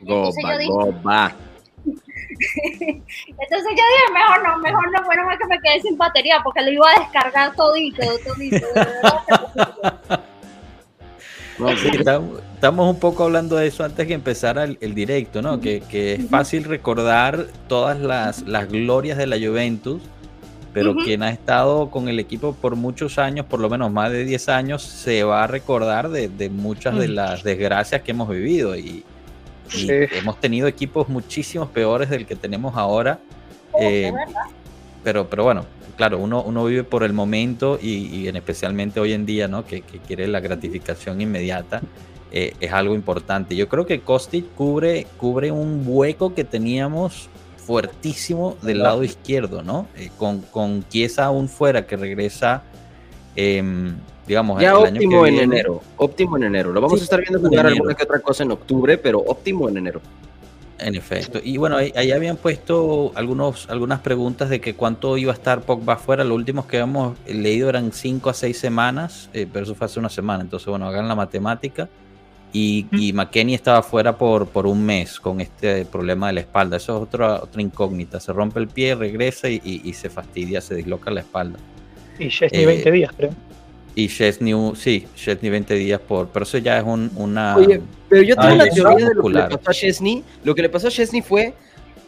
Entonces 0.00 0.44
yo 0.44 0.72
Goba, 0.72 1.28
dije-. 1.28 1.53
Entonces 1.86 3.68
yo 3.70 3.84
dije, 3.84 4.12
mejor 4.12 4.42
no, 4.42 4.58
mejor 4.58 4.90
no, 4.92 5.04
bueno, 5.04 5.24
más 5.26 5.38
que 5.38 5.46
me 5.46 5.60
quedé 5.60 5.80
sin 5.82 5.96
batería 5.96 6.40
porque 6.42 6.62
lo 6.62 6.70
iba 6.72 6.86
a 6.90 7.00
descargar 7.00 7.54
todito, 7.54 8.02
todito. 8.24 8.66
No, 11.58 11.68
Sí, 11.76 11.88
estamos, 11.92 12.90
un 12.90 12.98
poco 12.98 13.24
hablando 13.24 13.54
de 13.56 13.68
eso 13.68 13.84
antes 13.84 14.06
que 14.08 14.14
empezara 14.14 14.64
el, 14.64 14.76
el 14.80 14.92
directo, 14.94 15.40
¿no? 15.40 15.60
Que, 15.60 15.80
que 15.88 16.14
es 16.14 16.28
fácil 16.28 16.64
recordar 16.64 17.46
todas 17.68 18.00
las, 18.00 18.42
las 18.42 18.68
glorias 18.68 19.16
de 19.16 19.28
la 19.28 19.36
Juventus, 19.36 20.02
pero 20.72 20.90
Ujú. 20.90 21.04
quien 21.04 21.22
ha 21.22 21.30
estado 21.30 21.90
con 21.92 22.08
el 22.08 22.18
equipo 22.18 22.54
por 22.56 22.74
muchos 22.74 23.18
años, 23.20 23.46
por 23.46 23.60
lo 23.60 23.70
menos 23.70 23.92
más 23.92 24.10
de 24.10 24.24
10 24.24 24.48
años, 24.48 24.82
se 24.82 25.22
va 25.22 25.44
a 25.44 25.46
recordar 25.46 26.08
de, 26.08 26.28
de 26.28 26.48
muchas 26.50 26.96
de 26.98 27.06
Mm. 27.06 27.12
las 27.12 27.44
desgracias 27.44 28.02
que 28.02 28.10
hemos 28.10 28.28
vivido 28.28 28.74
y, 28.76 29.04
y 29.72 29.86
Sí. 29.86 29.88
hemos 30.12 30.40
tenido 30.40 30.66
equipos 30.68 31.08
muchísimos 31.08 31.68
peores 31.70 32.10
del 32.10 32.26
que 32.26 32.36
tenemos 32.36 32.76
ahora. 32.76 33.18
Oh, 33.72 33.78
Eh, 33.80 34.12
pero, 35.02 35.28
pero 35.28 35.44
bueno, 35.44 35.66
claro, 35.96 36.18
uno, 36.18 36.42
uno 36.42 36.64
vive 36.64 36.84
por 36.84 37.02
el 37.02 37.12
momento 37.12 37.78
y, 37.80 38.06
y 38.06 38.28
en 38.28 38.36
especialmente 38.36 39.00
hoy 39.00 39.12
en 39.12 39.26
día, 39.26 39.48
¿no? 39.48 39.64
Que, 39.66 39.80
que 39.82 39.98
quiere 39.98 40.26
la 40.28 40.40
gratificación 40.40 41.20
inmediata, 41.20 41.82
eh, 42.32 42.54
es 42.60 42.72
algo 42.72 42.94
importante. 42.94 43.54
Yo 43.54 43.68
creo 43.68 43.86
que 43.86 44.00
Kostic 44.00 44.54
cubre, 44.54 45.06
cubre 45.18 45.50
un 45.50 45.82
hueco 45.86 46.34
que 46.34 46.44
teníamos 46.44 47.28
fuertísimo 47.58 48.56
del 48.62 48.80
lado 48.82 49.04
izquierdo, 49.04 49.62
¿no? 49.62 49.86
Eh, 49.96 50.10
con, 50.18 50.40
con 50.40 50.86
Chiesa 50.88 51.24
aún 51.26 51.48
fuera 51.48 51.86
que 51.86 51.96
regresa, 51.96 52.62
em, 53.36 53.96
digamos, 54.26 54.60
Ya 54.60 54.70
el 54.70 54.76
año 54.76 54.94
óptimo 54.94 55.22
que 55.22 55.28
en 55.28 55.34
viene. 55.34 55.54
enero. 55.56 55.82
Óptimo 55.96 56.36
en 56.36 56.42
enero. 56.44 56.72
Lo 56.72 56.80
vamos 56.80 56.98
Sí, 56.98 57.02
a 57.02 57.04
estar 57.04 57.20
viendo 57.20 57.38
en 57.38 57.44
jugar 57.48 57.66
alguna 57.66 57.94
que 57.94 58.02
otra 58.04 58.18
cosa 58.20 58.42
en 58.42 58.52
octubre, 58.52 58.98
pero 58.98 59.18
óptimo 59.20 59.68
en 59.68 59.76
enero. 59.78 60.00
En 60.78 60.96
efecto. 60.96 61.40
Y 61.42 61.56
bueno, 61.56 61.76
ahí, 61.76 61.92
ahí 61.96 62.10
habían 62.10 62.36
puesto 62.36 63.12
algunos, 63.14 63.70
algunas 63.70 64.00
preguntas 64.00 64.50
de 64.50 64.60
que 64.60 64.74
cuánto 64.74 65.16
iba 65.16 65.30
a 65.30 65.34
estar 65.34 65.60
Pogba 65.62 65.96
fuera. 65.96 66.24
Los 66.24 66.36
últimos 66.36 66.66
que 66.66 66.78
hemos 66.78 67.16
leído 67.26 67.68
eran 67.68 67.92
5 67.92 68.28
a 68.30 68.34
6 68.34 68.58
semanas, 68.58 69.30
eh, 69.32 69.46
pero 69.50 69.64
eso 69.64 69.74
fue 69.76 69.84
hace 69.86 70.00
una 70.00 70.08
semana. 70.10 70.42
Entonces, 70.42 70.66
bueno, 70.68 70.86
hagan 70.86 71.06
la 71.06 71.14
matemática. 71.14 71.88
Y, 72.52 72.86
y 72.92 73.12
McKenny 73.12 73.54
estaba 73.54 73.82
fuera 73.82 74.16
por, 74.16 74.46
por 74.46 74.66
un 74.66 74.84
mes 74.84 75.18
con 75.18 75.40
este 75.40 75.84
problema 75.86 76.28
de 76.28 76.34
la 76.34 76.40
espalda. 76.40 76.76
Eso 76.76 76.96
es 76.96 77.02
otra, 77.02 77.36
otra 77.42 77.60
incógnita. 77.62 78.20
Se 78.20 78.32
rompe 78.32 78.60
el 78.60 78.68
pie, 78.68 78.94
regresa 78.94 79.48
y, 79.48 79.60
y- 79.64 79.80
y 79.84 79.92
se 79.92 80.08
fastidia, 80.08 80.60
se 80.60 80.74
disloca 80.76 81.10
la 81.10 81.20
espalda. 81.20 81.58
Y 82.18 82.28
Chesney 82.28 82.62
Eh, 82.62 82.66
20 82.66 82.90
días, 82.92 83.10
creo. 83.16 83.30
Y 83.96 84.08
Chesney, 84.08 84.54
sí, 84.74 85.06
Chesney 85.14 85.50
20 85.50 85.74
días 85.74 86.00
por. 86.00 86.28
Pero 86.28 86.42
eso 86.42 86.58
ya 86.58 86.78
es 86.78 86.84
un, 86.84 87.10
una. 87.16 87.56
Oye, 87.56 87.80
pero 88.08 88.22
yo 88.22 88.36
tengo 88.36 88.54
una 88.54 88.66
teoría 88.66 89.08
de 89.08 89.14
lo 89.14 89.22
que 89.22 89.32
le 89.32 89.42
pasó 89.42 89.70
a 89.70 89.74
Chesney. 89.74 90.24
Lo 90.42 90.54
que 90.54 90.62
le 90.62 90.68
pasó 90.68 90.88
a 90.88 90.90
Chesney 90.90 91.22
fue 91.22 91.54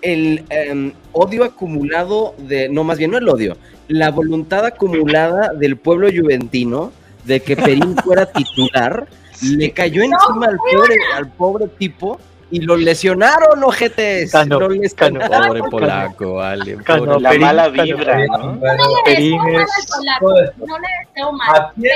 el 0.03 0.44
em, 0.51 0.92
odio 1.12 1.44
acumulado 1.44 2.35
de, 2.38 2.68
no, 2.68 2.85
más 2.85 2.99
bien 2.99 3.11
no 3.11 3.18
el 3.18 3.29
odio, 3.29 3.57
la 3.88 4.11
voluntad 4.11 4.64
acumulada 4.64 5.53
del 5.53 5.77
pueblo 5.77 6.09
juventino 6.09 6.92
de 7.25 7.40
que 7.40 7.57
Perín 7.57 7.96
fuera 8.05 8.27
titular, 8.27 9.07
le 9.42 9.70
cayó 9.72 10.03
encima 10.03 10.46
al 10.46 10.57
pobre, 10.57 10.94
al 11.14 11.29
pobre 11.29 11.66
tipo 11.79 12.18
y 12.51 12.61
lo 12.61 12.77
lesionaron, 12.77 13.63
ojetes. 13.65 14.31
Cano, 14.31 14.61
lo 14.61 14.69
lesionaron. 14.71 15.49
Pobre 15.49 15.63
polaco, 15.71 16.35
vale. 16.35 16.77
Cano, 16.85 17.05
pobre- 17.05 17.21
La 17.21 17.29
Perín, 17.31 17.47
mala 17.47 17.63
Cano. 17.73 17.83
vibra, 17.85 18.27
¿no? 18.27 18.39
No 18.39 18.55
le 18.55 19.03
Perín 19.05 19.39
deseo 19.45 19.53
mal 19.53 19.63
es- 19.63 19.93
al 19.93 19.97
polaco, 20.21 20.67
no 20.67 20.79
le 20.79 20.87
deseo 21.07 21.33
mal. 21.33 21.57
¿A 21.57 21.73
quién 21.75 21.93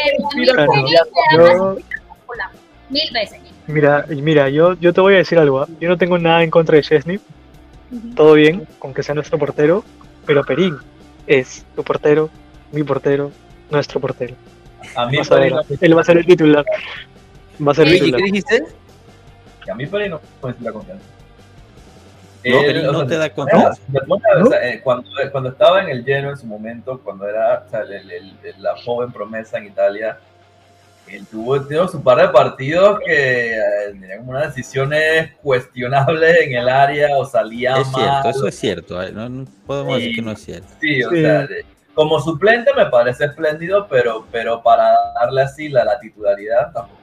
Pero 0.57 0.63
a 0.63 1.75
mí 1.75 1.83
polaco. 2.27 2.51
Mil 2.89 3.11
veces. 3.13 3.41
Mira, 3.69 4.05
mira, 4.09 4.49
yo, 4.49 4.75
yo 4.75 4.93
te 4.93 5.01
voy 5.01 5.15
a 5.15 5.19
decir 5.19 5.39
algo. 5.39 5.61
¿ah? 5.61 5.69
Yo 5.81 5.89
no 5.89 5.97
tengo 5.97 6.19
nada 6.19 6.43
en 6.43 6.51
contra 6.51 6.75
de 6.77 6.83
Chesney. 6.83 7.21
Todo 8.17 8.33
bien, 8.35 8.67
con 8.81 8.93
que 8.95 9.03
sea 9.05 9.15
nuestro 9.15 9.39
portero. 9.39 9.85
Pero 10.27 10.45
Perín 10.45 10.77
es 11.27 11.65
tu 11.77 11.85
portero, 11.85 12.31
mi 12.73 12.83
portero, 12.83 13.31
nuestro 13.71 14.01
portero. 14.01 14.35
a 14.97 15.07
mí 15.07 15.19
a 15.19 15.35
ver, 15.37 15.53
él 15.81 15.97
va 15.97 16.01
a 16.01 16.05
ser 16.05 16.19
el 16.19 16.27
titular. 16.27 16.65
Va 17.65 17.73
a 17.73 17.75
ser 17.77 17.87
el 17.89 17.95
¿Y 17.95 18.13
qué 18.13 18.23
titular. 18.23 18.63
Dijiste? 19.61 19.71
a 19.71 19.75
mí 19.75 19.87
Perín 19.87 20.11
no 20.13 20.21
me 20.43 20.49
inspira 20.51 20.73
confianza. 20.73 21.05
No, 22.43 22.61
Él, 22.63 22.89
o 22.89 22.93
no 22.93 22.99
sea, 23.01 23.09
te 23.09 23.17
da 23.19 23.31
confianza. 23.31 23.69
a- 23.93 24.43
o 24.43 24.47
sea, 24.47 24.69
eh, 24.69 24.81
cuando, 24.83 25.11
cuando 25.31 25.51
estaba 25.51 25.83
en 25.83 25.91
el 25.91 26.05
lleno 26.05 26.31
en 26.31 26.37
su 26.39 26.47
momento, 26.47 26.99
cuando 27.05 27.29
era 27.29 27.65
o 27.67 27.71
sea, 27.71 27.81
el- 27.83 28.11
el- 28.11 28.35
el- 28.43 28.63
la 28.63 28.77
joven 28.83 29.13
promesa 29.13 29.59
en 29.59 29.67
Italia, 29.67 30.19
él 31.07 31.27
tuvo, 31.31 31.61
tuvo 31.61 31.87
su 31.89 32.03
par 32.03 32.19
de 32.19 32.29
partidos 32.29 33.01
que 33.05 33.53
eh, 33.57 33.61
tenían 33.93 34.21
como 34.21 34.31
unas 34.31 34.55
decisiones 34.55 35.33
cuestionables 35.43 36.41
en 36.47 36.55
el 36.57 36.69
área 36.69 37.17
o 37.19 37.27
salía 37.27 37.77
Es 37.77 37.91
mal. 37.91 38.03
cierto, 38.23 38.31
eso 38.31 38.47
es 38.49 38.59
cierto. 38.59 39.03
eh, 39.03 39.13
No, 39.13 39.29
no 39.29 39.45
podemos 39.67 39.97
decir 39.97 40.15
que 40.15 40.23
no 40.23 40.31
es 40.33 40.41
cierto. 40.43 40.69
Sí, 40.81 41.03
o 41.05 41.11
Sí. 41.11 41.21
sea, 41.21 41.47
como 41.95 42.21
suplente 42.21 42.73
me 42.75 42.87
parece 42.87 43.27
espléndido, 43.27 43.87
pero, 43.89 44.25
pero 44.33 44.63
para 44.63 44.95
darle 45.21 45.43
así 45.43 45.69
la, 45.69 45.85
la 45.85 45.99
titularidad 46.01 46.73
tampoco. 46.73 47.00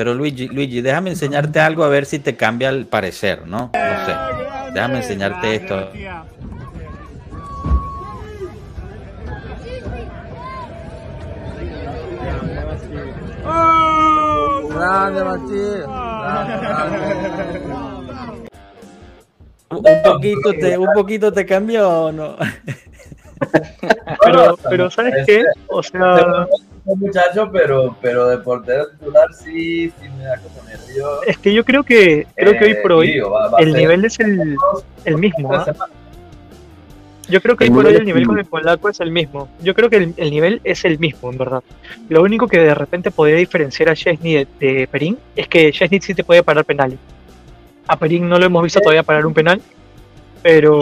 Pero 0.00 0.14
Luigi, 0.14 0.48
Luigi, 0.48 0.80
déjame 0.80 1.10
enseñarte 1.10 1.60
algo 1.60 1.84
a 1.84 1.90
ver 1.90 2.06
si 2.06 2.20
te 2.20 2.34
cambia 2.34 2.70
el 2.70 2.86
parecer, 2.86 3.46
¿no? 3.46 3.70
No 3.74 4.06
sé. 4.06 4.14
Déjame 4.72 4.96
enseñarte 4.96 5.56
esto. 5.56 5.90
Grande, 14.70 15.22
Matías. 15.22 15.86
Un 19.68 20.02
poquito 20.02 20.52
te, 20.58 20.78
un 20.78 20.88
poquito 20.94 21.30
te 21.30 21.44
cambió 21.44 22.04
o 22.04 22.10
no. 22.10 22.36
Pero, 24.24 24.56
pero 24.70 24.90
¿sabes 24.90 25.26
qué? 25.26 25.44
O 25.68 25.82
sea, 25.82 26.46
muchacho, 26.84 27.50
pero, 27.52 27.96
pero 28.00 28.26
de 28.28 28.38
portero 28.38 28.88
titular 28.88 29.28
sí, 29.32 29.90
sí 30.00 30.08
me 30.16 30.24
da 30.24 30.38
como 30.38 30.62
nervio. 30.68 31.22
es 31.26 31.38
que 31.38 31.52
yo 31.52 31.64
creo 31.64 31.82
que 31.84 32.26
creo 32.34 32.52
que 32.58 32.64
hoy 32.64 32.74
por 32.82 32.90
Eh, 32.92 32.94
hoy 32.94 33.12
digo, 33.12 33.30
va- 33.30 33.48
va 33.50 33.58
a 33.58 33.62
el 33.62 33.72
nivel 33.72 34.04
es 34.04 34.18
el, 34.20 34.56
el 35.04 35.16
mismo. 35.18 35.52
¿ah? 35.54 35.66
Yo 37.28 37.40
creo 37.40 37.56
que 37.56 37.64
El 37.64 37.70
hoy 37.70 37.76
por 37.76 37.86
hoy 37.86 37.94
el 37.94 38.04
nivel 38.04 38.26
con 38.26 38.38
el 38.40 38.44
polaco 38.44 38.88
es 38.88 38.98
el 38.98 39.12
mismo. 39.12 39.48
Yo 39.62 39.72
creo 39.74 39.88
que 39.88 39.96
el, 39.98 40.14
el 40.16 40.30
nivel 40.30 40.60
es 40.64 40.84
el 40.84 40.98
mismo, 40.98 41.30
en 41.30 41.38
verdad. 41.38 41.62
Lo 42.08 42.22
único 42.22 42.48
que 42.48 42.58
de 42.58 42.74
repente 42.74 43.10
podría 43.12 43.36
diferenciar 43.36 43.88
a 43.88 43.94
Chesney 43.94 44.34
de, 44.34 44.46
de 44.58 44.88
Perín 44.88 45.16
es 45.36 45.46
que 45.46 45.70
Chesney 45.70 46.00
sí 46.00 46.12
te 46.14 46.24
puede 46.24 46.42
parar 46.42 46.64
penales. 46.64 46.98
A 47.86 47.96
Perín 47.96 48.28
no 48.28 48.38
lo 48.38 48.46
hemos 48.46 48.62
visto 48.64 48.80
todavía 48.80 49.02
parar 49.04 49.26
un 49.26 49.34
penal, 49.34 49.60
pero, 50.42 50.80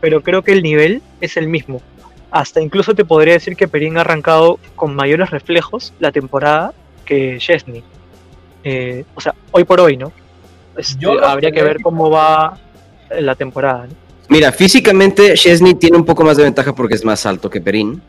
pero 0.00 0.22
creo 0.22 0.42
que 0.42 0.52
el 0.52 0.62
nivel 0.62 1.02
es 1.20 1.36
el 1.36 1.48
mismo. 1.48 1.82
Hasta 2.34 2.60
incluso 2.60 2.96
te 2.96 3.04
podría 3.04 3.34
decir 3.34 3.54
que 3.54 3.68
Perín 3.68 3.96
ha 3.96 4.00
arrancado 4.00 4.58
con 4.74 4.92
mayores 4.96 5.30
reflejos 5.30 5.92
la 6.00 6.10
temporada 6.10 6.74
que 7.04 7.38
Chesney. 7.38 7.84
Eh, 8.64 9.04
o 9.14 9.20
sea, 9.20 9.36
hoy 9.52 9.62
por 9.62 9.78
hoy, 9.78 9.96
¿no? 9.96 10.10
Este, 10.76 10.98
Yo 10.98 11.24
habría 11.24 11.52
que 11.52 11.62
ver 11.62 11.80
cómo 11.80 12.10
va 12.10 12.58
la 13.20 13.36
temporada. 13.36 13.86
¿no? 13.86 13.94
Mira, 14.28 14.50
físicamente 14.50 15.34
Chesney 15.34 15.74
tiene 15.74 15.96
un 15.96 16.04
poco 16.04 16.24
más 16.24 16.36
de 16.36 16.42
ventaja 16.42 16.74
porque 16.74 16.96
es 16.96 17.04
más 17.04 17.24
alto 17.24 17.48
que 17.48 17.60
Perín. 17.60 18.02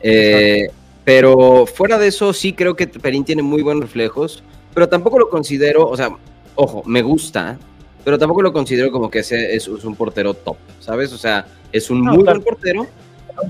Eh, 0.00 0.68
pero 1.02 1.66
fuera 1.66 1.98
de 1.98 2.06
eso, 2.06 2.32
sí 2.32 2.52
creo 2.52 2.76
que 2.76 2.86
Perín 2.86 3.24
tiene 3.24 3.42
muy 3.42 3.62
buenos 3.62 3.82
reflejos. 3.82 4.44
Pero 4.72 4.88
tampoco 4.88 5.18
lo 5.18 5.28
considero, 5.28 5.84
o 5.88 5.96
sea, 5.96 6.10
ojo, 6.54 6.84
me 6.86 7.02
gusta, 7.02 7.58
pero 8.04 8.20
tampoco 8.20 8.40
lo 8.40 8.52
considero 8.52 8.92
como 8.92 9.10
que 9.10 9.18
ese 9.18 9.56
es, 9.56 9.66
es 9.66 9.84
un 9.84 9.96
portero 9.96 10.32
top, 10.32 10.58
¿sabes? 10.78 11.12
O 11.12 11.18
sea, 11.18 11.44
es 11.72 11.90
un 11.90 12.04
No, 12.04 12.12
muy 12.12 12.22
claro. 12.22 12.38
buen 12.38 12.54
portero. 12.54 12.86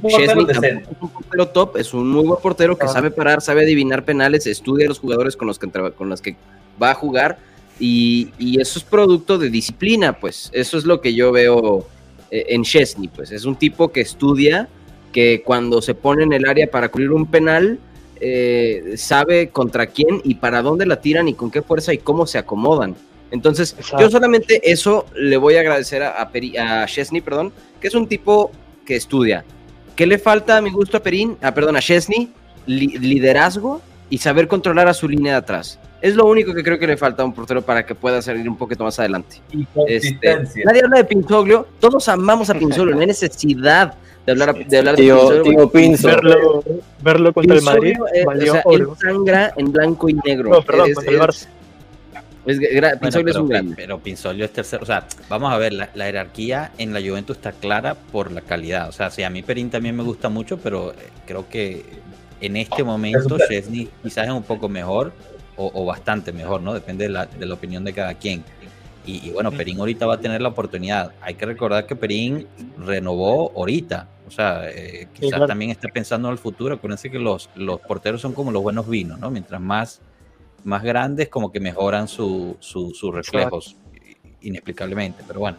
Chesney 0.09 0.47
es 0.51 0.89
un 1.01 1.09
portero 1.11 1.49
top, 1.49 1.77
es 1.77 1.95
un 1.95 2.11
muy 2.11 2.25
buen 2.27 2.41
portero 2.41 2.77
que 2.77 2.87
Ah. 2.87 2.89
sabe 2.89 3.11
parar, 3.11 3.41
sabe 3.43 3.63
adivinar 3.63 4.05
penales, 4.05 4.47
estudia 4.47 4.87
a 4.87 4.89
los 4.89 4.99
jugadores 4.99 5.37
con 5.37 5.47
los 5.49 5.59
que, 5.59 5.69
con 5.71 6.09
los 6.09 6.21
que 6.21 6.37
va 6.83 6.91
a 6.93 6.95
jugar. 6.95 7.39
Y, 7.79 8.31
y 8.39 8.61
eso 8.61 8.79
es 8.79 8.85
producto 8.85 9.37
de 9.37 9.51
disciplina, 9.51 10.13
pues. 10.19 10.49
Eso 10.53 10.79
es 10.79 10.85
lo 10.85 11.01
que 11.01 11.13
yo 11.15 11.33
veo 11.33 11.87
eh, 12.31 12.47
en 12.51 12.63
Chesney, 12.63 13.09
pues. 13.09 13.33
Es 13.33 13.45
un 13.45 13.57
tipo 13.57 13.89
que 13.91 14.01
estudia, 14.01 14.69
que 15.13 15.43
cuando 15.45 15.83
se 15.83 15.95
pone 15.95 16.23
en 16.23 16.33
el 16.33 16.47
área 16.47 16.69
para 16.71 16.89
cubrir 16.89 17.11
un 17.11 17.27
penal, 17.27 17.79
eh, 18.21 18.95
sabe 18.97 19.49
contra 19.49 19.87
quién 19.89 20.21
y 20.25 20.37
para 20.37 20.63
dónde 20.63 20.87
la 20.87 21.01
tiran 21.01 21.27
y 21.29 21.35
con 21.35 21.51
qué 21.51 21.63
fuerza 21.63 21.93
y 21.93 21.99
cómo 21.99 22.27
se 22.27 22.39
acomodan. 22.39 22.95
Entonces, 23.33 23.75
Exacto. 23.77 24.05
yo 24.05 24.11
solamente 24.11 24.61
eso 24.71 25.07
le 25.17 25.37
voy 25.37 25.57
a 25.57 25.61
agradecer 25.61 26.03
a, 26.05 26.23
a, 26.23 26.33
Peri- 26.33 26.57
a 26.57 26.87
Chesney, 26.87 27.21
perdón, 27.21 27.53
que 27.81 27.89
es 27.89 27.95
un 27.95 28.07
tipo 28.07 28.53
que 28.87 28.95
estudia. 28.95 29.45
¿Qué 29.97 30.07
le 30.07 30.19
falta 30.19 30.57
a 30.57 30.61
mi 30.61 30.71
gusto 30.71 30.97
a 30.97 31.01
Perín? 31.01 31.37
Ah, 31.41 31.53
perdón, 31.55 31.77
a 31.77 31.81
Chesney, 31.81 32.31
Li- 32.67 32.99
liderazgo 32.99 33.81
y 34.11 34.19
saber 34.19 34.49
controlar 34.49 34.89
a 34.89 34.95
su 34.95 35.09
línea 35.09 35.33
de 35.33 35.39
atrás. 35.39 35.79
Es 36.01 36.15
lo 36.17 36.27
único 36.27 36.53
que 36.53 36.63
creo 36.63 36.79
que 36.79 36.87
le 36.87 36.97
falta 36.97 37.23
a 37.23 37.27
un 37.27 37.33
portero 37.33 37.63
para 37.63 37.85
que 37.87 37.95
pueda 37.95 38.21
salir 38.21 38.49
un 38.49 38.57
poquito 38.57 38.85
más 38.85 38.99
adelante. 38.99 39.41
Este, 39.87 40.37
nadie 40.65 40.83
habla 40.85 40.99
de 40.99 41.05
Pinzoglio, 41.05 41.67
todos 41.81 42.09
amamos 42.09 42.51
a 42.51 42.55
Pinzoglio, 42.55 42.95
no 42.95 43.01
hay 43.01 43.07
necesidad 43.07 43.95
de 44.27 44.33
hablar, 44.33 44.55
de, 44.67 44.79
hablar 44.79 44.97
de 44.97 45.03
Tío, 45.03 45.19
Pinzoglio. 45.19 45.43
tío 45.43 45.71
Pinzo. 45.71 46.09
verlo, 46.09 46.65
verlo 47.03 47.33
contra 47.33 47.57
el 47.57 47.63
Madrid 47.63 47.93
Pinzoglio, 47.93 48.15
eh, 48.15 48.25
valió 48.25 48.53
o 48.53 48.55
sea, 48.55 48.63
él 48.73 48.87
sangra 49.01 49.53
en 49.57 49.73
blanco 49.73 50.09
y 50.09 50.15
negro. 50.25 50.51
No, 50.51 50.63
perdón, 50.63 50.89
Es- 50.91 50.95
contra 50.97 51.11
el 51.13 51.17
es- 51.19 51.23
Barça. 51.23 51.47
Es 52.47 52.59
Bueno, 53.01 53.31
es 53.31 53.37
un 53.37 53.49
grande. 53.49 53.75
pero 53.77 53.99
Pinzolio 53.99 54.45
es 54.45 54.53
tercero. 54.53 54.83
O 54.83 54.87
sea, 54.87 55.07
vamos 55.29 55.53
a 55.53 55.57
ver, 55.59 55.73
la, 55.73 55.91
la 55.95 56.05
jerarquía 56.07 56.73
en 56.79 56.93
la 56.93 57.01
Juventus 57.01 57.37
está 57.37 57.53
clara 57.53 57.95
por 57.95 58.31
la 58.33 58.41
calidad. 58.43 58.89
O 58.89 58.93
sea, 58.93 59.11
sí, 59.11 59.23
a 59.23 59.31
mí 59.31 59.43
Perín 59.43 59.71
también 59.71 59.97
me 59.97 60.03
gusta 60.03 60.29
mucho, 60.29 60.59
pero 60.59 60.93
eh, 60.93 60.97
creo 61.27 61.49
que 61.49 61.85
en 62.41 62.57
este 62.57 62.85
momento 62.85 63.37
Eso- 63.37 63.47
Chesney 63.49 63.89
quizás 64.03 64.27
es 64.27 64.33
un 64.33 64.43
poco 64.43 64.69
mejor 64.69 65.13
o, 65.57 65.71
o 65.73 65.85
bastante 65.85 66.33
mejor, 66.33 66.61
¿no? 66.61 66.75
Depende 66.75 67.05
de 67.05 67.11
la, 67.11 67.27
de 67.27 67.47
la 67.47 67.55
opinión 67.55 67.85
de 67.85 67.93
cada 67.93 68.15
quien. 68.15 68.45
Y, 69.07 69.29
y 69.29 69.31
bueno, 69.33 69.53
Perín 69.53 69.79
ahorita 69.79 70.07
va 70.07 70.15
a 70.15 70.21
tener 70.21 70.41
la 70.41 70.49
oportunidad. 70.49 71.13
Hay 71.21 71.35
que 71.35 71.45
recordar 71.47 71.87
que 71.87 71.95
Perín 71.95 72.47
renovó 72.79 73.53
ahorita. 73.55 74.09
O 74.27 74.31
sea, 74.31 74.69
eh, 74.71 75.09
quizás 75.13 75.31
claro. 75.33 75.47
también 75.47 75.71
está 75.71 75.89
pensando 75.89 76.29
en 76.29 76.33
el 76.33 76.39
futuro. 76.39 76.75
Acuérdense 76.77 77.11
que 77.11 77.19
los, 77.19 77.51
los 77.55 77.81
porteros 77.81 78.23
son 78.23 78.33
como 78.33 78.51
los 78.51 78.63
buenos 78.63 78.89
vinos, 78.89 79.19
¿no? 79.19 79.31
Mientras 79.31 79.61
más, 79.61 80.01
más 80.65 80.83
grandes, 80.83 81.29
como 81.29 81.51
que 81.53 81.61
mejoran 81.61 82.09
su- 82.09 82.57
su- 82.61 82.91
sus 82.93 83.15
reflejos 83.15 83.77
inexplicablemente. 84.41 85.23
Pero 85.27 85.41
bueno, 85.41 85.59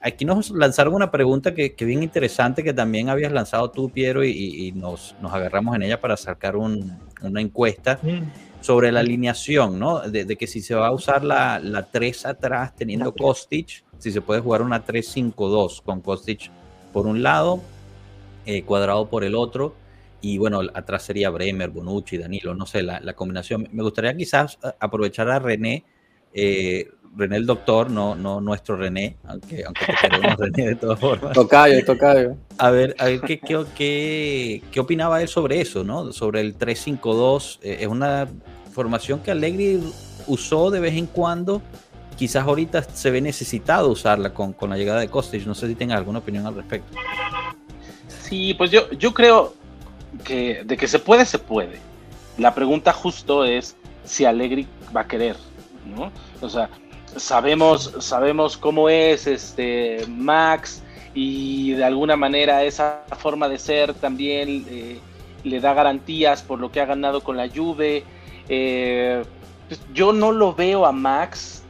aquí 0.00 0.24
nos 0.24 0.50
lanzaron 0.50 0.94
una 0.94 1.10
pregunta 1.10 1.54
que, 1.54 1.74
que 1.74 1.84
bien 1.84 2.02
interesante 2.02 2.62
que 2.62 2.72
también 2.74 3.08
habías 3.08 3.32
lanzado 3.32 3.70
tú, 3.70 3.88
Piero, 3.90 4.24
y, 4.24 4.30
y 4.30 4.72
nos, 4.72 5.14
nos 5.20 5.32
agarramos 5.32 5.74
en 5.76 5.82
ella 5.82 6.00
para 6.00 6.16
sacar 6.16 6.56
un- 6.56 6.98
una 7.22 7.40
encuesta 7.40 7.98
Mm, 8.02 8.62
sobre 8.62 8.90
la 8.92 9.00
alineación, 9.00 9.78
¿no? 9.78 10.00
De, 10.00 10.24
de 10.24 10.36
que 10.36 10.46
si 10.46 10.60
se 10.60 10.74
va 10.74 10.88
a 10.88 10.92
usar 10.92 11.24
la, 11.24 11.58
la 11.60 11.84
3 11.84 12.26
atrás 12.26 12.74
teniendo 12.76 13.14
Kostic, 13.14 13.84
si 13.98 14.10
se 14.12 14.20
puede 14.20 14.40
jugar 14.40 14.60
una 14.62 14.84
3-5-2 14.84 15.80
con 15.82 16.00
Kostic 16.00 16.50
por 16.92 17.06
un 17.06 17.22
lado, 17.22 17.60
eh, 18.44 18.62
cuadrado 18.64 19.08
por 19.08 19.24
el 19.24 19.34
otro, 19.34 19.74
y 20.34 20.38
bueno, 20.38 20.60
atrás 20.74 21.04
sería 21.04 21.30
Bremer, 21.30 21.70
Bonucci, 21.70 22.18
Danilo, 22.18 22.52
no 22.54 22.66
sé, 22.66 22.82
la, 22.82 22.98
la 23.00 23.12
combinación. 23.14 23.68
Me 23.70 23.82
gustaría 23.84 24.16
quizás 24.16 24.58
a- 24.62 24.74
aprovechar 24.80 25.30
a 25.30 25.38
René, 25.38 25.84
eh, 26.34 26.88
René 27.16 27.36
el 27.36 27.46
doctor, 27.46 27.90
no, 27.90 28.14
no 28.16 28.40
nuestro 28.40 28.76
René, 28.76 29.16
aunque, 29.24 29.64
aunque 29.64 29.86
te 29.86 29.94
queremos 30.02 30.36
René 30.36 30.66
de 30.70 30.74
todas 30.74 30.98
formas. 30.98 31.32
Tocayo, 31.32 31.84
tocayo. 31.84 32.36
A 32.58 32.70
ver, 32.70 32.96
a 32.98 33.04
ver 33.06 33.20
qué, 33.20 33.38
qué, 33.38 33.64
qué, 33.76 34.62
qué 34.72 34.80
opinaba 34.80 35.22
él 35.22 35.28
sobre 35.28 35.60
eso, 35.60 35.84
¿no? 35.84 36.12
Sobre 36.12 36.40
el 36.40 36.56
352. 36.56 37.60
Eh, 37.62 37.78
es 37.82 37.86
una 37.86 38.26
formación 38.72 39.20
que 39.20 39.30
Allegri 39.30 39.80
usó 40.26 40.70
de 40.72 40.80
vez 40.80 40.94
en 40.94 41.06
cuando. 41.06 41.62
Quizás 42.16 42.44
ahorita 42.44 42.82
se 42.82 43.10
ve 43.10 43.20
necesitado 43.20 43.88
usarla 43.90 44.34
con, 44.34 44.52
con 44.52 44.70
la 44.70 44.76
llegada 44.76 45.00
de 45.00 45.08
Kostic. 45.08 45.46
No 45.46 45.54
sé 45.54 45.68
si 45.68 45.74
tenga 45.76 45.96
alguna 45.96 46.18
opinión 46.18 46.46
al 46.46 46.54
respecto. 46.56 46.98
Sí, 48.08 48.54
pues 48.54 48.70
yo, 48.72 48.90
yo 48.92 49.14
creo 49.14 49.54
que 50.18 50.62
de 50.64 50.76
que 50.76 50.88
se 50.88 50.98
puede, 50.98 51.24
se 51.24 51.38
puede. 51.38 51.78
La 52.38 52.54
pregunta 52.54 52.92
justo 52.92 53.44
es 53.44 53.76
si 54.04 54.24
Allegri 54.24 54.66
va 54.94 55.02
a 55.02 55.08
querer, 55.08 55.36
¿no? 55.84 56.12
O 56.40 56.48
sea, 56.48 56.68
sabemos, 57.16 57.94
sabemos 58.00 58.56
cómo 58.56 58.88
es 58.88 59.26
este 59.26 60.04
Max 60.08 60.82
y 61.14 61.72
de 61.72 61.84
alguna 61.84 62.16
manera 62.16 62.62
esa 62.62 63.04
forma 63.18 63.48
de 63.48 63.58
ser 63.58 63.94
también 63.94 64.66
eh, 64.68 65.00
le 65.44 65.60
da 65.60 65.72
garantías 65.72 66.42
por 66.42 66.60
lo 66.60 66.70
que 66.70 66.80
ha 66.80 66.86
ganado 66.86 67.22
con 67.22 67.36
la 67.36 67.48
Juve. 67.48 68.04
Eh, 68.48 69.24
pues 69.68 69.80
yo 69.94 70.12
no 70.12 70.30
lo 70.30 70.54
veo 70.54 70.86
a 70.86 70.92
Max, 70.92 71.62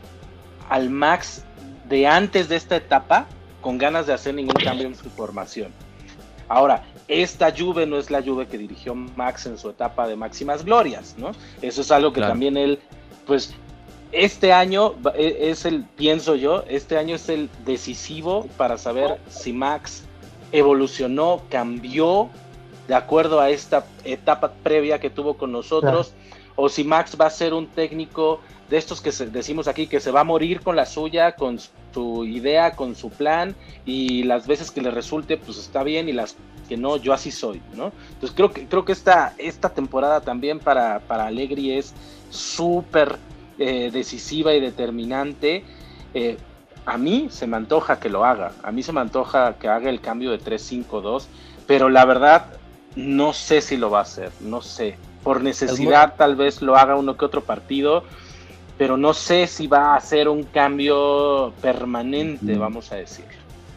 al 0.68 0.90
Max 0.90 1.44
de 1.88 2.06
antes 2.06 2.48
de 2.48 2.56
esta 2.56 2.76
etapa, 2.76 3.26
con 3.60 3.78
ganas 3.78 4.06
de 4.06 4.12
hacer 4.12 4.34
ningún 4.34 4.56
cambio 4.62 4.86
en 4.86 4.94
su 4.94 5.08
formación. 5.10 5.72
Ahora, 6.48 6.84
esta 7.08 7.52
Juve 7.56 7.86
no 7.86 7.98
es 7.98 8.10
la 8.10 8.22
Juve 8.22 8.46
que 8.46 8.58
dirigió 8.58 8.94
Max 8.94 9.46
en 9.46 9.58
su 9.58 9.70
etapa 9.70 10.06
de 10.06 10.16
máximas 10.16 10.64
glorias, 10.64 11.14
¿no? 11.18 11.32
Eso 11.62 11.80
es 11.80 11.90
algo 11.90 12.12
que 12.12 12.20
Claro. 12.20 12.32
también 12.32 12.56
él, 12.56 12.78
pues, 13.26 13.54
este 14.12 14.52
año 14.52 14.94
e- 15.16 15.50
es 15.50 15.64
el, 15.64 15.82
pienso 15.84 16.36
yo, 16.36 16.62
este 16.68 16.96
año 16.96 17.16
es 17.16 17.28
el 17.28 17.50
decisivo 17.64 18.46
para 18.56 18.78
saber 18.78 19.18
si 19.28 19.52
Max 19.52 20.04
evolucionó, 20.52 21.42
cambió 21.50 22.30
de 22.88 22.94
acuerdo 22.94 23.40
a 23.40 23.50
esta 23.50 23.84
etapa 24.04 24.52
previa 24.62 25.00
que 25.00 25.10
tuvo 25.10 25.34
con 25.36 25.50
nosotros, 25.52 26.12
o 26.54 26.68
si 26.68 26.84
Max 26.84 27.16
va 27.20 27.26
a 27.26 27.30
ser 27.30 27.52
un 27.52 27.66
técnico 27.66 28.40
de 28.70 28.76
estos 28.78 29.00
que 29.00 29.10
se- 29.12 29.26
decimos 29.26 29.66
aquí 29.68 29.86
que 29.88 30.00
se 30.00 30.10
va 30.12 30.20
a 30.20 30.24
morir 30.24 30.60
con 30.60 30.76
la 30.76 30.86
suya, 30.86 31.32
con 31.32 31.58
su 31.96 32.26
idea, 32.26 32.76
con 32.76 32.94
su 32.94 33.08
plan, 33.08 33.54
y 33.86 34.24
las 34.24 34.46
veces 34.46 34.70
que 34.70 34.82
le 34.82 34.90
resulte, 34.90 35.38
pues 35.38 35.56
está 35.56 35.82
bien, 35.82 36.10
y 36.10 36.12
las 36.12 36.36
que 36.68 36.76
no, 36.76 36.98
yo 36.98 37.14
así 37.14 37.30
soy, 37.30 37.62
¿no? 37.74 37.90
Entonces 38.12 38.32
creo 38.36 38.50
que, 38.50 38.66
creo 38.66 38.84
que 38.84 38.92
esta, 38.92 39.32
esta 39.38 39.70
temporada 39.70 40.20
también 40.20 40.58
para, 40.58 41.00
para 41.00 41.26
Allegri 41.26 41.72
es 41.72 41.94
súper 42.28 43.16
eh, 43.58 43.90
decisiva 43.90 44.52
y 44.52 44.60
determinante. 44.60 45.64
Eh, 46.12 46.36
a 46.84 46.98
mí 46.98 47.28
se 47.30 47.46
me 47.46 47.56
antoja 47.56 47.98
que 47.98 48.10
lo 48.10 48.26
haga, 48.26 48.52
a 48.62 48.72
mí 48.72 48.82
se 48.82 48.92
me 48.92 49.00
antoja 49.00 49.54
que 49.58 49.68
haga 49.68 49.88
el 49.88 50.00
cambio 50.02 50.32
de 50.32 50.38
3-5-2, 50.38 51.24
pero 51.66 51.88
la 51.88 52.04
verdad 52.04 52.46
no 52.94 53.32
sé 53.32 53.62
si 53.62 53.78
lo 53.78 53.90
va 53.90 54.00
a 54.00 54.02
hacer, 54.02 54.30
no 54.40 54.60
sé. 54.60 54.98
Por 55.24 55.42
necesidad 55.42 56.14
tal 56.16 56.36
vez 56.36 56.60
lo 56.60 56.76
haga 56.76 56.94
uno 56.94 57.16
que 57.16 57.24
otro 57.24 57.42
partido, 57.42 58.04
pero 58.78 58.96
no 58.96 59.14
sé 59.14 59.46
si 59.46 59.66
va 59.66 59.94
a 59.94 59.96
hacer 59.96 60.28
un 60.28 60.42
cambio 60.44 61.52
permanente, 61.62 62.56
vamos 62.56 62.92
a 62.92 62.96
decir. 62.96 63.24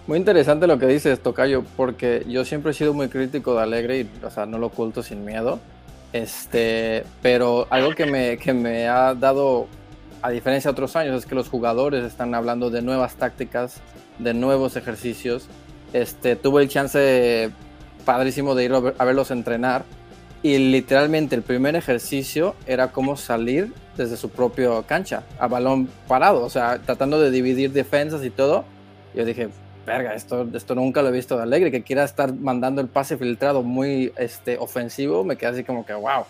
Muy 0.07 0.17
interesante 0.17 0.67
lo 0.67 0.79
que 0.79 0.87
dices, 0.87 1.19
Tocayo, 1.21 1.63
porque 1.77 2.25
yo 2.27 2.43
siempre 2.43 2.71
he 2.71 2.73
sido 2.73 2.93
muy 2.93 3.09
crítico 3.09 3.53
de 3.55 3.61
Alegre 3.61 3.99
y, 3.99 4.09
o 4.25 4.29
sea, 4.31 4.45
no 4.45 4.57
lo 4.57 4.67
oculto 4.67 5.03
sin 5.03 5.23
miedo. 5.23 5.59
Este, 6.11 7.03
pero 7.21 7.67
algo 7.69 7.91
que 7.91 8.05
me, 8.05 8.37
que 8.37 8.51
me 8.51 8.87
ha 8.87 9.13
dado, 9.13 9.67
a 10.21 10.31
diferencia 10.31 10.69
de 10.69 10.73
otros 10.73 10.95
años, 10.95 11.15
es 11.15 11.25
que 11.25 11.35
los 11.35 11.47
jugadores 11.47 12.03
están 12.03 12.33
hablando 12.33 12.69
de 12.71 12.81
nuevas 12.81 13.15
tácticas, 13.15 13.81
de 14.17 14.33
nuevos 14.33 14.75
ejercicios. 14.75 15.47
Este, 15.93 16.35
tuve 16.35 16.63
el 16.63 16.69
chance 16.69 17.51
padrísimo 18.03 18.55
de 18.55 18.63
ir 18.65 18.73
a 18.73 19.05
verlos 19.05 19.31
entrenar 19.31 19.85
y 20.41 20.57
literalmente 20.57 21.35
el 21.35 21.41
primer 21.41 21.75
ejercicio 21.75 22.55
era 22.65 22.91
cómo 22.91 23.17
salir 23.17 23.73
desde 23.97 24.15
su 24.15 24.29
propio 24.29 24.83
cancha, 24.83 25.23
a 25.37 25.47
balón 25.47 25.89
parado, 26.07 26.43
o 26.43 26.49
sea, 26.49 26.79
tratando 26.79 27.19
de 27.19 27.31
dividir 27.31 27.71
defensas 27.71 28.23
y 28.23 28.29
todo. 28.29 28.63
Yo 29.13 29.25
dije, 29.25 29.49
verga, 29.85 30.13
esto, 30.13 30.47
esto 30.53 30.75
nunca 30.75 31.01
lo 31.01 31.09
he 31.09 31.11
visto 31.11 31.35
de 31.35 31.43
Alegre, 31.43 31.71
que 31.71 31.83
quiera 31.83 32.03
estar 32.03 32.33
mandando 32.33 32.79
el 32.79 32.87
pase 32.87 33.17
filtrado 33.17 33.63
muy 33.63 34.13
este, 34.17 34.57
ofensivo, 34.57 35.23
me 35.23 35.35
queda 35.35 35.51
así 35.51 35.63
como 35.63 35.85
que, 35.85 35.93
wow. 35.93 36.23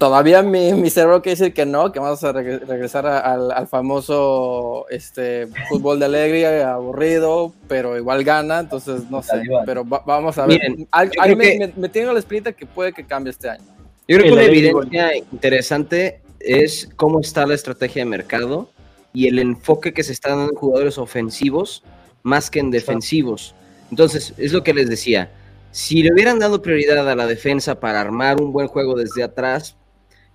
Todavía 0.00 0.42
mi, 0.42 0.72
mi 0.72 0.88
cerebro 0.88 1.20
quiere 1.20 1.38
decir 1.38 1.52
que 1.54 1.66
no, 1.66 1.92
que 1.92 2.00
vamos 2.00 2.24
a 2.24 2.32
reg- 2.32 2.60
regresar 2.66 3.06
a- 3.06 3.18
al, 3.20 3.52
al 3.52 3.68
famoso 3.68 4.86
este, 4.88 5.46
fútbol 5.68 5.98
de 5.98 6.06
Alegre, 6.06 6.64
aburrido, 6.64 7.52
pero 7.68 7.98
igual 7.98 8.24
gana, 8.24 8.60
entonces 8.60 9.10
no 9.10 9.22
sé, 9.22 9.42
pero 9.66 9.86
va- 9.86 10.02
vamos 10.06 10.38
a 10.38 10.46
ver. 10.46 10.58
Miren, 10.58 10.88
Al- 10.90 11.10
me, 11.36 11.50
que- 11.50 11.58
me- 11.58 11.72
me 11.76 11.88
tiene 11.90 12.12
la 12.14 12.18
espinita 12.18 12.52
que 12.52 12.64
puede 12.64 12.94
que 12.94 13.04
cambie 13.04 13.30
este 13.30 13.50
año. 13.50 13.62
Yo 14.08 14.16
creo 14.16 14.22
que 14.22 14.32
una 14.32 14.42
evidencia 14.44 15.16
interesante 15.18 16.22
es 16.40 16.88
cómo 16.96 17.20
está 17.20 17.46
la 17.46 17.52
estrategia 17.54 18.02
de 18.02 18.08
mercado 18.08 18.70
y 19.12 19.28
el 19.28 19.38
enfoque 19.38 19.92
que 19.92 20.02
se 20.02 20.12
está 20.12 20.30
dando 20.30 20.50
en 20.52 20.56
jugadores 20.56 20.96
ofensivos 20.96 21.84
más 22.22 22.50
que 22.50 22.60
en 22.60 22.70
defensivos. 22.70 23.54
Entonces, 23.90 24.32
es 24.38 24.52
lo 24.54 24.62
que 24.64 24.72
les 24.72 24.88
decía. 24.88 25.30
Si 25.72 26.02
le 26.02 26.10
hubieran 26.14 26.38
dado 26.38 26.62
prioridad 26.62 27.06
a 27.06 27.14
la 27.14 27.26
defensa 27.26 27.78
para 27.78 28.00
armar 28.00 28.40
un 28.40 28.50
buen 28.52 28.66
juego 28.66 28.94
desde 28.96 29.22
atrás, 29.22 29.76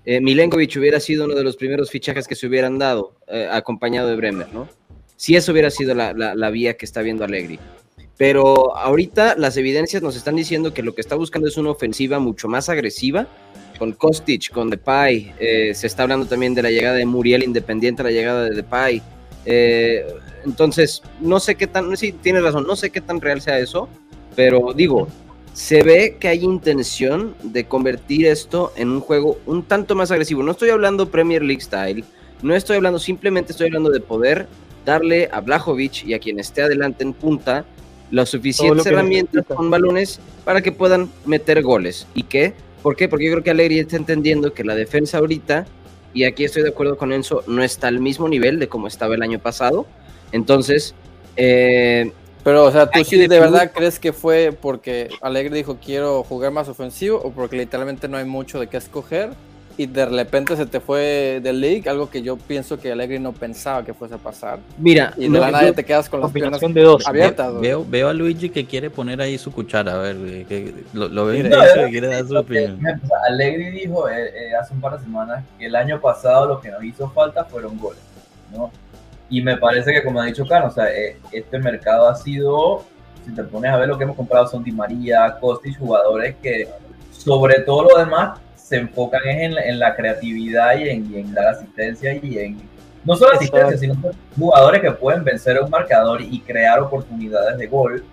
eh, 0.05 0.21
Milenkovic 0.21 0.75
hubiera 0.77 0.99
sido 0.99 1.25
uno 1.25 1.35
de 1.35 1.43
los 1.43 1.55
primeros 1.57 1.89
fichajes 1.89 2.27
que 2.27 2.35
se 2.35 2.47
hubieran 2.47 2.77
dado, 2.79 3.15
eh, 3.27 3.47
acompañado 3.51 4.07
de 4.09 4.15
Bremer, 4.15 4.53
¿no? 4.53 4.67
Si 5.15 5.35
eso 5.35 5.51
hubiera 5.51 5.69
sido 5.71 5.93
la, 5.95 6.13
la- 6.13 6.35
la 6.35 6.49
vía 6.49 6.75
que 6.77 6.85
está 6.85 7.01
viendo 7.01 7.23
Allegri. 7.23 7.59
Pero 8.17 8.75
ahorita 8.77 9.35
las 9.37 9.57
evidencias 9.57 10.01
nos 10.01 10.15
están 10.15 10.35
diciendo 10.35 10.73
que 10.73 10.81
lo 10.83 10.95
que 10.95 11.01
está 11.01 11.15
buscando 11.15 11.47
es 11.47 11.57
una 11.57 11.71
ofensiva 11.71 12.19
mucho 12.19 12.47
más 12.47 12.69
agresiva, 12.69 13.27
con 13.77 13.91
Kostic, 13.91 14.51
con 14.51 14.69
Depay. 14.69 15.33
eh, 15.39 15.73
se 15.73 15.87
está 15.87 16.03
hablando 16.03 16.25
también 16.25 16.53
de 16.55 16.61
la 16.63 16.69
llegada 16.71 16.95
de 16.95 17.05
Muriel 17.05 17.43
Independiente, 17.43 18.03
la 18.03 18.11
llegada 18.11 18.45
de 18.45 18.55
Depay. 18.55 19.01
Eh, 19.45 20.05
entonces, 20.45 21.01
no 21.19 21.39
sé 21.39 21.55
qué 21.55 21.67
tan, 21.67 21.95
sí, 21.97 22.13
tienes 22.13 22.41
razón, 22.43 22.65
no 22.65 22.75
sé 22.77 22.89
qué 22.89 23.01
tan 23.01 23.19
real 23.19 23.41
sea 23.41 23.59
eso, 23.59 23.89
pero 24.35 24.73
digo, 24.73 25.07
se 25.55 25.83
ve 25.83 26.17
que 26.19 26.27
hay 26.27 26.43
intención 26.43 27.33
de 27.41 27.63
convertir 27.63 28.27
esto 28.27 28.73
en 28.75 28.89
un 28.89 28.99
juego 28.99 29.39
un 29.45 29.63
tanto 29.63 29.95
más 29.95 30.11
agresivo. 30.11 30.43
No 30.43 30.51
estoy 30.51 30.69
hablando 30.69 31.09
Premier 31.09 31.41
League 31.41 31.61
style, 31.61 32.03
no 32.43 32.53
estoy 32.53 32.75
hablando, 32.75 32.99
simplemente 32.99 33.53
estoy 33.53 33.67
hablando 33.67 33.89
de 33.89 34.01
poder 34.01 34.47
darle 34.85 35.29
a 35.31 35.39
Blajovic 35.39 36.03
y 36.03 36.13
a 36.13 36.19
quien 36.19 36.41
esté 36.41 36.61
adelante 36.61 37.05
en 37.05 37.13
punta 37.13 37.63
las 38.11 38.29
suficientes 38.29 38.83
que 38.83 38.89
herramientas 38.89 39.33
necesita. 39.33 39.55
con 39.55 39.71
balones 39.71 40.19
para 40.43 40.59
que 40.59 40.73
puedan 40.73 41.09
meter 41.25 41.63
goles. 41.63 42.05
¿Y 42.13 42.23
qué? 42.23 42.53
¿Por 42.83 42.97
qué? 42.97 43.07
Porque 43.07 43.25
yo 43.25 43.31
creo 43.31 43.43
que 43.43 43.51
Alegri 43.51 43.79
está 43.79 43.95
entendiendo 43.95 44.53
que 44.53 44.65
la 44.65 44.75
defensa 44.75 45.19
ahorita, 45.19 45.65
y 46.13 46.25
aquí 46.25 46.43
estoy 46.43 46.63
de 46.63 46.69
acuerdo 46.69 46.97
con 46.97 47.13
Enzo, 47.13 47.45
no 47.47 47.63
está 47.63 47.87
al 47.87 48.01
mismo 48.01 48.27
nivel 48.27 48.59
de 48.59 48.67
como 48.67 48.87
estaba 48.87 49.15
el 49.15 49.21
año 49.21 49.39
pasado. 49.39 49.87
Entonces, 50.33 50.95
eh, 51.37 52.11
Pero, 52.45 52.63
o 52.63 52.71
sea, 52.71 52.85
¿tú 52.89 53.03
sí 53.03 53.17
que 53.17 53.27
de 53.27 53.39
verdad 53.39 53.71
crees 53.75 53.99
que 53.99 54.13
fue 54.13 54.55
porque 54.61 55.09
Alegre 55.21 55.57
dijo 55.57 55.77
quiero 55.83 56.23
jugar 56.23 56.51
más 56.51 56.69
ofensivo 56.69 57.19
o 57.21 57.31
porque 57.31 57.57
literalmente 57.57 58.07
no 58.07 58.15
hay 58.17 58.25
mucho 58.25 58.59
de 58.59 58.67
qué 58.67 58.77
escoger 58.77 59.31
y 59.77 59.87
de 59.87 60.05
repente 60.05 60.55
se 60.55 60.65
te 60.67 60.79
fue 60.79 61.41
del 61.43 61.59
league? 61.59 61.89
Algo 61.89 62.09
que 62.09 62.21
yo 62.21 62.37
pienso 62.37 62.79
que 62.79 62.91
Alegre 62.91 63.19
no 63.19 63.33
pensaba 63.33 63.83
que 63.83 63.93
fuese 63.95 64.13
a 64.15 64.17
pasar. 64.19 64.59
mira, 64.77 65.11
Y 65.17 65.23
de 65.23 65.29
no, 65.29 65.39
la 65.39 65.49
nada 65.51 65.73
te 65.73 65.83
quedas 65.83 66.07
con 66.07 66.21
las 66.21 66.31
piernas 66.31 66.61
Combinación 66.61 66.73
de 66.75 66.81
dos. 66.83 67.07
abiertas. 67.07 67.49
güey. 67.49 67.61
Veo, 67.63 67.83
veo 67.85 68.09
a 68.09 68.13
Luigi 68.13 68.49
que 68.49 68.63
quiere 68.65 68.89
poner 68.91 69.19
ahí 69.21 69.37
su 69.39 69.51
cuchara, 69.51 69.95
a 69.95 69.97
ver, 69.97 70.15
eh, 70.23 70.45
que 70.47 70.71
lo, 70.93 71.07
lo 71.09 71.33
intenso 71.33 71.75
no, 71.77 71.87
y 71.87 71.91
quiere 71.91 72.07
dar 72.09 72.21
su 72.21 72.29
que- 72.29 72.37
opinión. 72.37 72.79
Allegri 73.27 73.71
dijo 73.71 74.07
eh, 74.07 74.27
eh, 74.29 74.55
hace 74.55 74.71
un 74.73 74.81
par 74.81 74.97
de 74.99 75.03
semanas 75.03 75.43
que 75.57 75.65
el 75.65 75.75
año 75.75 75.99
pasado 75.99 76.45
lo 76.45 76.61
que 76.61 76.69
nos 76.69 76.83
hizo 76.83 77.09
falta 77.09 77.43
fueron 77.45 77.77
goles, 77.79 78.01
¿no? 78.55 78.71
Y 79.29 79.41
me 79.41 79.57
parece 79.57 79.91
que, 79.91 80.03
como 80.03 80.21
ha 80.21 80.25
dicho 80.25 80.45
Cano, 80.47 80.67
o 80.67 80.71
sea, 80.71 80.85
eh, 80.93 81.17
este 81.31 81.57
mercado 81.59 82.07
ha 82.07 82.15
sido, 82.15 82.83
si 83.25 83.33
te 83.33 83.43
pones 83.43 83.71
a 83.71 83.77
ver 83.77 83.87
lo 83.87 83.97
que 83.97 84.03
hemos 84.03 84.15
comprado, 84.15 84.47
son 84.47 84.63
Di 84.63 84.71
María, 84.71 85.37
Kostic, 85.39 85.77
jugadores 85.79 86.35
que 86.41 86.67
sobre 87.11 87.59
todo 87.61 87.89
lo 87.89 87.97
demás 87.97 88.39
se 88.55 88.77
enfocan 88.77 89.21
en, 89.27 89.55
la- 89.55 89.61
en 89.63 89.79
la 89.79 89.95
creatividad 89.95 90.77
y 90.77 90.89
en, 90.89 91.11
y 91.11 91.19
en 91.19 91.33
dar 91.33 91.47
asistencia 91.47 92.13
y 92.13 92.37
en, 92.39 92.57
no 93.03 93.15
solo 93.15 93.33
asistencia, 93.33 93.77
sino 93.77 93.95
jugadores 94.37 94.81
que 94.81 94.91
pueden 94.91 95.23
vencer 95.23 95.57
a 95.57 95.61
un 95.63 95.69
marcador 95.69 96.21
y 96.21 96.39
crear 96.41 96.79
oportunidades 96.79 97.57
de 97.57 97.67
gol 97.67 98.03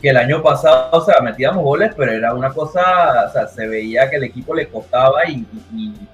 que 0.00 0.08
el 0.10 0.16
año 0.16 0.42
pasado, 0.42 0.88
o 0.92 1.04
sea, 1.04 1.20
metíamos 1.20 1.62
goles, 1.62 1.92
pero 1.96 2.10
era 2.12 2.32
una 2.34 2.50
cosa, 2.50 3.26
o 3.28 3.32
sea, 3.32 3.46
se 3.46 3.66
veía 3.68 4.08
que 4.08 4.16
el 4.16 4.24
equipo 4.24 4.54
le 4.54 4.66
costaba 4.68 5.28
y, 5.28 5.44
y- 5.74 5.76
y 5.76 6.08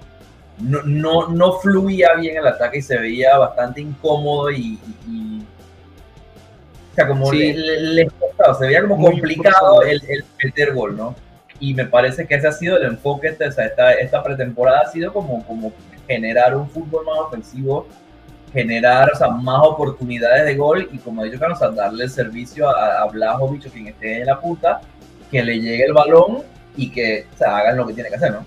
no, 0.59 0.81
no, 0.83 1.27
no 1.27 1.53
fluía 1.59 2.13
bien 2.15 2.37
el 2.37 2.47
ataque 2.47 2.79
y 2.79 2.81
se 2.81 2.97
veía 2.97 3.37
bastante 3.37 3.81
incómodo 3.81 4.49
y, 4.51 4.79
y- 5.07 5.11
y- 5.11 5.45
o 6.91 6.95
sea, 6.95 7.07
como 7.07 7.29
Sí. 7.31 7.37
le, 7.37 7.53
le- 7.53 7.79
le 8.05 8.07
se 8.57 8.65
veía 8.65 8.81
como 8.81 8.97
Muy 8.97 9.11
complicado 9.11 9.83
el, 9.83 10.01
el 10.09 10.25
meter 10.43 10.73
gol, 10.73 10.97
¿no? 10.97 11.15
Y 11.59 11.73
me 11.73 11.85
parece 11.85 12.25
que 12.27 12.35
ese 12.35 12.47
ha 12.47 12.51
sido 12.51 12.77
el 12.77 12.85
enfoque, 12.85 13.29
o 13.31 13.51
sea, 13.51 13.65
esta, 13.65 13.93
esta 13.93 14.23
pretemporada 14.23 14.81
ha 14.81 14.91
sido 14.91 15.11
como, 15.13 15.45
como 15.45 15.71
generar 16.07 16.55
un 16.55 16.69
fútbol 16.69 17.05
más 17.05 17.19
ofensivo, 17.19 17.87
generar 18.53 19.11
o 19.13 19.17
sea, 19.17 19.27
más 19.29 19.59
oportunidades 19.63 20.45
de 20.45 20.55
gol 20.55 20.87
y 20.91 20.97
como 20.99 21.21
ha 21.21 21.25
dicho 21.25 21.39
o 21.43 21.55
sea, 21.55 21.69
darle 21.69 22.05
el 22.05 22.09
servicio 22.09 22.69
a, 22.69 23.01
a 23.01 23.05
Blajovic 23.07 23.67
o 23.67 23.69
quien 23.69 23.87
esté 23.87 24.21
en 24.21 24.25
la 24.27 24.39
punta, 24.39 24.81
que 25.29 25.43
le 25.43 25.59
llegue 25.59 25.83
el 25.85 25.93
balón 25.93 26.43
y 26.75 26.89
que 26.91 27.25
o 27.33 27.37
sea, 27.37 27.57
hagan 27.57 27.77
lo 27.77 27.85
que 27.85 27.93
tiene 27.93 28.09
que 28.09 28.15
hacer, 28.15 28.31
¿no? 28.31 28.45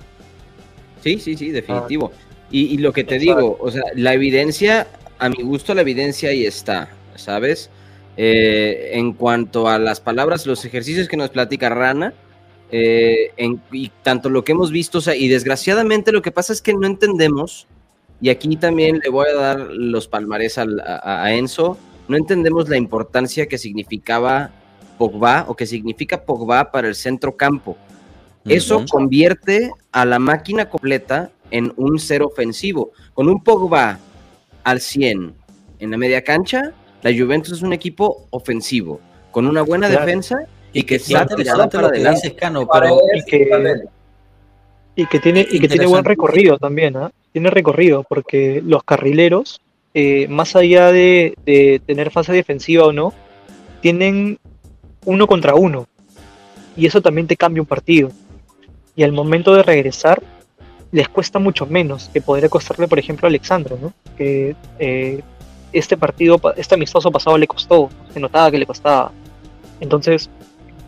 Sí, 1.02 1.18
sí, 1.18 1.36
sí, 1.36 1.50
definitivo. 1.50 2.12
Y, 2.50 2.74
y 2.74 2.78
lo 2.78 2.92
que 2.92 3.04
te 3.04 3.18
digo, 3.18 3.56
o 3.60 3.70
sea, 3.70 3.82
la 3.94 4.12
evidencia, 4.14 4.86
a 5.18 5.28
mi 5.28 5.42
gusto 5.42 5.74
la 5.74 5.82
evidencia 5.82 6.30
ahí 6.30 6.44
está, 6.44 6.90
¿sabes? 7.16 7.70
Eh, 8.16 8.90
en 8.94 9.12
cuanto 9.12 9.68
a 9.68 9.78
las 9.78 10.00
palabras, 10.00 10.46
los 10.46 10.64
ejercicios 10.64 11.08
que 11.08 11.16
nos 11.16 11.30
platica 11.30 11.68
Rana, 11.68 12.12
eh, 12.72 13.30
en- 13.36 13.60
y 13.72 13.90
tanto 14.02 14.28
lo 14.30 14.44
que 14.44 14.52
hemos 14.52 14.70
visto, 14.70 14.98
o 14.98 15.00
sea, 15.00 15.14
y 15.16 15.28
desgraciadamente 15.28 16.12
lo 16.12 16.22
que 16.22 16.30
pasa 16.32 16.52
es 16.52 16.60
que 16.60 16.74
no 16.74 16.86
entendemos, 16.86 17.66
y 18.20 18.28
aquí 18.28 18.56
también 18.56 19.00
le 19.02 19.10
voy 19.10 19.26
a 19.28 19.34
dar 19.34 19.60
los 19.60 20.06
palmarés 20.08 20.58
al- 20.58 20.80
a, 20.80 21.24
a 21.24 21.34
Enzo, 21.34 21.78
no 22.08 22.16
entendemos 22.16 22.68
la 22.68 22.76
importancia 22.76 23.46
que 23.46 23.56
significaba 23.58 24.50
Pogba 24.98 25.46
o 25.48 25.54
que 25.56 25.66
significa 25.66 26.22
Pogba 26.24 26.70
para 26.72 26.88
el 26.88 26.94
centro 26.94 27.36
campo. 27.36 27.76
Eso 28.44 28.84
convierte 28.90 29.70
a 29.92 30.04
la 30.04 30.18
máquina 30.18 30.68
completa 30.68 31.30
en 31.50 31.72
un 31.76 31.98
ser 31.98 32.22
ofensivo. 32.22 32.92
Con 33.14 33.28
un 33.28 33.42
Pogba 33.42 33.98
al 34.64 34.80
100 34.80 35.34
en 35.80 35.90
la 35.90 35.96
media 35.96 36.22
cancha, 36.22 36.72
la 37.02 37.10
Juventus 37.12 37.52
es 37.54 37.62
un 37.62 37.72
equipo 37.72 38.26
ofensivo, 38.30 39.00
con 39.30 39.46
una 39.46 39.62
buena 39.62 39.88
Claro. 39.88 40.06
defensa 40.06 40.44
y 40.72 40.82
que 40.82 40.86
qué 40.86 40.94
está 40.96 41.26
tirada 41.26 41.68
para 41.68 41.82
lo 41.84 41.90
que 41.90 41.96
adelante. 41.96 42.20
dices, 42.28 42.38
Cano, 42.38 42.68
pero 42.72 42.98
Paredes 42.98 43.24
y 43.26 43.30
que-. 43.30 43.82
Y 44.96 45.06
que 45.06 45.18
tiene, 45.18 45.46
y 45.50 45.60
que 45.60 45.68
tiene 45.68 45.86
buen 45.86 46.04
recorrido 46.04 46.58
también, 46.58 46.96
¿ah? 46.96 47.10
Tiene 47.32 47.48
recorrido, 47.50 48.04
porque 48.08 48.60
los 48.64 48.82
carrileros, 48.84 49.60
eh, 49.94 50.26
más 50.28 50.56
allá 50.56 50.92
de, 50.92 51.34
de 51.46 51.80
tener 51.86 52.10
fase 52.10 52.32
defensiva 52.32 52.84
o 52.84 52.92
no, 52.92 53.14
tienen 53.80 54.38
uno 55.06 55.26
contra 55.26 55.54
uno. 55.54 55.86
Y 56.76 56.86
eso 56.86 57.00
también 57.00 57.26
te 57.26 57.36
cambia 57.36 57.62
un 57.62 57.66
partido. 57.66 58.10
Y 59.00 59.02
al 59.02 59.12
momento 59.12 59.54
de 59.54 59.62
regresar, 59.62 60.22
les 60.92 61.08
cuesta 61.08 61.38
mucho 61.38 61.64
menos 61.64 62.10
que 62.12 62.20
podría 62.20 62.50
costarle, 62.50 62.86
por 62.86 62.98
ejemplo, 62.98 63.26
a 63.26 63.30
Alexandro, 63.30 63.78
¿no? 63.80 63.94
Que 64.14 64.54
eh, 64.78 65.22
este 65.72 65.96
partido, 65.96 66.36
pa- 66.36 66.52
este 66.54 66.74
amistoso 66.74 67.10
pasado 67.10 67.38
le 67.38 67.46
costó, 67.46 67.88
se 68.12 68.20
notaba 68.20 68.50
que 68.50 68.58
le 68.58 68.66
costaba. 68.66 69.10
Entonces, 69.80 70.28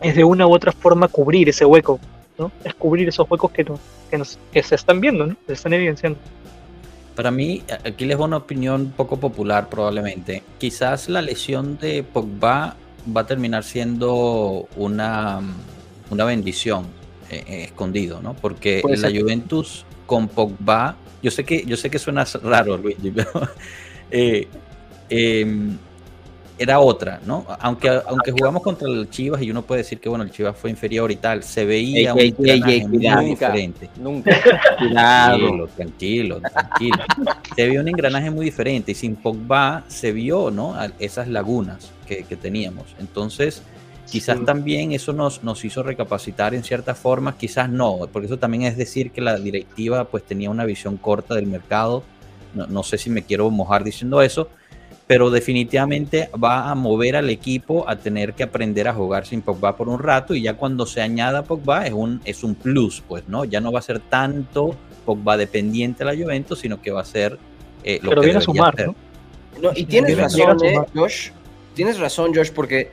es 0.03 0.15
de 0.15 0.25
una 0.25 0.47
u 0.47 0.53
otra 0.53 0.73
forma 0.73 1.09
cubrir 1.09 1.49
ese 1.49 1.65
hueco, 1.65 1.99
¿no? 2.37 2.53
Es 2.63 2.75
cubrir 2.75 3.09
esos 3.09 3.27
huecos 3.31 3.51
que, 3.51 3.65
no- 3.65 3.79
que, 4.11 4.19
nos, 4.19 4.39
que 4.53 4.63
se 4.63 4.75
están 4.75 5.01
viendo, 5.01 5.27
¿no? 5.29 5.35
Se 5.47 5.55
están 5.55 5.73
evidenciando. 5.73 6.19
Para 7.17 7.31
mí, 7.31 7.63
aquí 7.83 8.05
les 8.05 8.19
voy 8.19 8.25
a 8.25 8.27
una 8.27 8.37
opinión 8.37 8.93
poco 8.95 9.17
popular 9.17 9.71
probablemente. 9.71 10.43
Quizás 10.59 11.09
la 11.09 11.23
lesión 11.23 11.79
de 11.79 12.03
Pogba 12.03 12.77
va 13.17 13.21
a 13.23 13.27
terminar 13.27 13.65
siendo 13.65 14.69
una, 14.77 15.41
una 16.11 16.25
bendición 16.27 17.01
eh, 17.33 17.45
eh, 17.49 17.65
escondido, 17.65 18.21
¿no? 18.21 18.35
Porque 18.35 18.81
Puede 18.83 18.99
la. 18.99 19.09
Juventus 19.09 19.87
con 20.05 20.29
Pogba, 20.29 20.97
yo 21.23 21.31
sé 21.31 21.45
que, 21.45 21.65
yo 21.65 21.79
sé 21.79 21.89
que 21.89 21.99
suena 21.99 22.27
raro, 22.43 22.77
Luigi, 22.77 23.11
pero 23.15 23.31
eh, 24.11 24.47
em, 25.09 25.79
era 26.59 26.79
otra, 26.79 27.21
¿no? 27.25 27.47
Aunque, 27.61 27.89
aunque 27.89 28.33
jugamos 28.33 28.63
contra 28.63 28.87
el 28.87 29.09
Chivas 29.09 29.41
y 29.41 29.51
uno 29.51 29.63
puede 29.63 29.79
decir 29.79 29.99
que 29.99 30.11
bueno, 30.11 30.25
el 30.25 30.31
Chivas 30.31 30.55
fue 30.59 30.69
inferior 30.69 31.11
y 31.11 31.17
tal, 31.17 31.43
se 31.43 31.65
veía 31.65 32.13
Ey, 32.13 32.35
un 32.39 32.47
ey, 32.47 32.63
ey, 32.67 32.87
muy 32.87 33.25
diferente. 33.25 33.89
Nunca. 33.97 34.39
Tranquilo, 34.79 35.69
tranquilo, 35.69 36.41
tranquilo. 36.41 36.99
se 37.57 37.67
vio 37.67 37.81
un 37.81 37.89
engranaje 37.89 38.31
muy 38.31 38.45
diferente 38.45 38.93
y 38.93 38.95
sin 38.95 39.17
Pogba 39.17 39.85
se 39.89 40.13
vio, 40.13 40.51
¿no? 40.51 40.77
Esas 40.99 41.29
lagunas 41.29 41.93
que, 42.07 42.25
que 42.25 42.37
teníamos. 42.37 42.95
Entonces, 43.01 43.63
quizás 44.13 44.39
Sí. 44.39 44.45
también 44.45 44.93
eso 44.93 45.13
nos, 45.13 45.43
nos 45.43 45.65
hizo 45.65 45.83
recapacitar 45.83 46.55
en 46.55 46.63
ciertas 46.63 46.99
formas, 46.99 47.37
quizás 47.37 47.71
no, 47.71 48.09
porque 48.13 48.27
eso 48.27 48.39
también 48.39 48.65
es 48.65 48.77
decir 48.77 49.11
que 49.11 49.21
la 49.23 49.39
directiva 49.39 50.05
pues 50.05 50.23
tenía 50.25 50.51
una 50.51 50.65
visión 50.67 50.99
corta 50.99 51.35
del 51.35 51.47
mercado. 51.47 52.05
No, 52.55 52.67
no 52.67 52.83
sé 52.83 52.99
si 52.99 53.09
me 53.09 53.23
quiero 53.23 53.49
mojar 53.51 53.83
diciendo 53.83 54.21
eso, 54.21 54.49
pero 55.07 55.31
definitivamente 55.31 56.29
va 56.43 56.71
a 56.71 56.75
mover 56.75 57.17
al 57.17 57.31
equipo 57.31 57.89
a 57.89 57.97
tener 57.97 58.35
que 58.35 58.43
aprender 58.43 58.87
a 58.89 58.93
jugar 58.95 59.27
sin 59.27 59.41
Pogba 59.41 59.75
por 59.77 59.89
un 59.89 59.99
rato 59.99 60.35
y 60.35 60.43
ya 60.43 60.55
cuando 60.55 60.85
se 60.85 61.01
añada 61.01 61.45
Pogba 61.45 61.87
es 61.87 61.93
un, 61.95 62.21
es 62.25 62.45
un 62.45 62.55
plus, 62.55 63.03
pues, 63.09 63.27
¿no? 63.29 63.45
Ya 63.47 63.61
no 63.61 63.73
va 63.73 63.79
a 63.79 63.83
ser 63.83 64.01
tanto 64.01 64.77
Pogba 65.07 65.39
dependiente 65.39 66.05
de 66.05 66.15
la 66.15 66.23
Juventus, 66.23 66.59
sino 66.59 66.81
que 66.83 66.91
va 66.91 67.01
a 67.01 67.07
ser 67.07 67.39
eh, 67.85 67.99
lo 68.03 68.11
Pero 68.11 68.21
que 68.21 68.27
viene 68.27 68.39
a 68.39 68.43
sumar. 68.43 68.87
¿no? 68.87 68.95
No, 69.61 69.71
y 69.75 69.85
tienes 69.85 70.17
razón, 70.17 70.65
eh. 70.65 70.79
Josh. 70.95 71.31
Tienes 71.75 71.99
razón, 71.99 72.35
Josh, 72.35 72.51
porque 72.51 72.91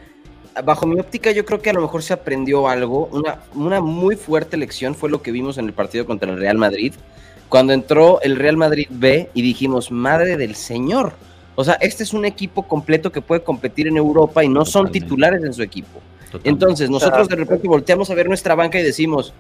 bajo 0.64 0.86
mi 0.86 1.00
óptica 1.00 1.32
yo 1.32 1.46
creo 1.46 1.62
que 1.62 1.70
a 1.70 1.74
lo 1.74 1.82
mejor 1.82 2.04
se 2.04 2.14
aprendió 2.14 2.68
algo. 2.68 3.08
Una, 3.12 3.40
una 3.56 3.82
muy 3.82 4.16
fuerte 4.16 4.58
lección 4.58 4.96
fue 4.96 5.10
lo 5.10 5.22
que 5.22 5.32
vimos 5.32 5.58
en 5.58 5.66
el 5.66 5.74
partido 5.74 6.06
contra 6.06 6.30
el 6.32 6.38
Real 6.38 6.58
Madrid. 6.58 6.94
Cuando 7.50 7.74
entró 7.74 8.22
el 8.22 8.36
Real 8.36 8.58
Madrid 8.58 8.88
B 8.90 9.30
y 9.34 9.42
dijimos, 9.42 9.92
madre 9.92 10.38
del 10.38 10.56
Señor. 10.56 11.14
O 11.56 11.64
sea, 11.64 11.74
este 11.82 12.04
es 12.04 12.14
un 12.14 12.24
equipo 12.26 12.68
completo 12.68 13.12
que 13.12 13.22
puede 13.22 13.42
competir 13.42 13.88
en 13.88 13.98
Europa 13.98 14.44
y 14.44 14.48
no 14.48 14.64
son 14.66 14.84
Totalmente. 14.86 15.00
titulares 15.00 15.44
en 15.44 15.54
su 15.54 15.62
equipo. 15.64 16.00
Totalmente. 16.32 16.50
Entonces, 16.50 16.90
nosotros 16.90 17.28
de 17.28 17.36
repente 17.36 17.68
volteamos 17.68 18.10
a 18.10 18.14
ver 18.14 18.28
nuestra 18.28 18.54
banca 18.56 18.80
y 18.80 18.84
decimos, 18.84 19.34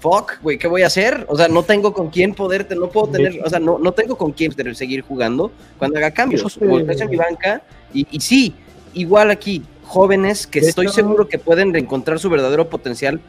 fuck, 0.00 0.34
güey, 0.40 0.56
¿qué 0.56 0.68
voy 0.68 0.82
a 0.82 0.86
hacer? 0.86 1.26
O 1.28 1.36
sea, 1.36 1.48
no 1.48 1.62
tengo 1.64 1.92
con 1.92 2.10
quién 2.10 2.32
poder, 2.32 2.66
no 2.78 2.88
puedo 2.88 3.08
tener, 3.08 3.40
o 3.44 3.50
sea, 3.50 3.58
no, 3.58 3.78
no 3.78 3.92
tengo 3.92 4.16
con 4.16 4.32
quién 4.32 4.52
seguir 4.74 5.00
jugando 5.02 5.50
cuando 5.78 5.98
haga 5.98 6.12
cambios. 6.12 6.40
Eso 6.42 6.48
se- 6.48 6.64
Volteas 6.64 7.00
a 7.00 7.06
mi 7.06 7.16
banca 7.16 7.60
y, 7.92 8.06
y 8.10 8.20
sí, 8.20 8.54
igual 8.94 9.30
aquí, 9.30 9.62
jóvenes 9.86 10.46
que 10.46 10.58
estoy 10.58 10.88
seguro 10.88 11.28
que 11.28 11.38
pueden 11.38 11.72
reencontrar 11.72 12.18
su 12.18 12.28
verdadero 12.28 12.68
potencial 12.68 13.20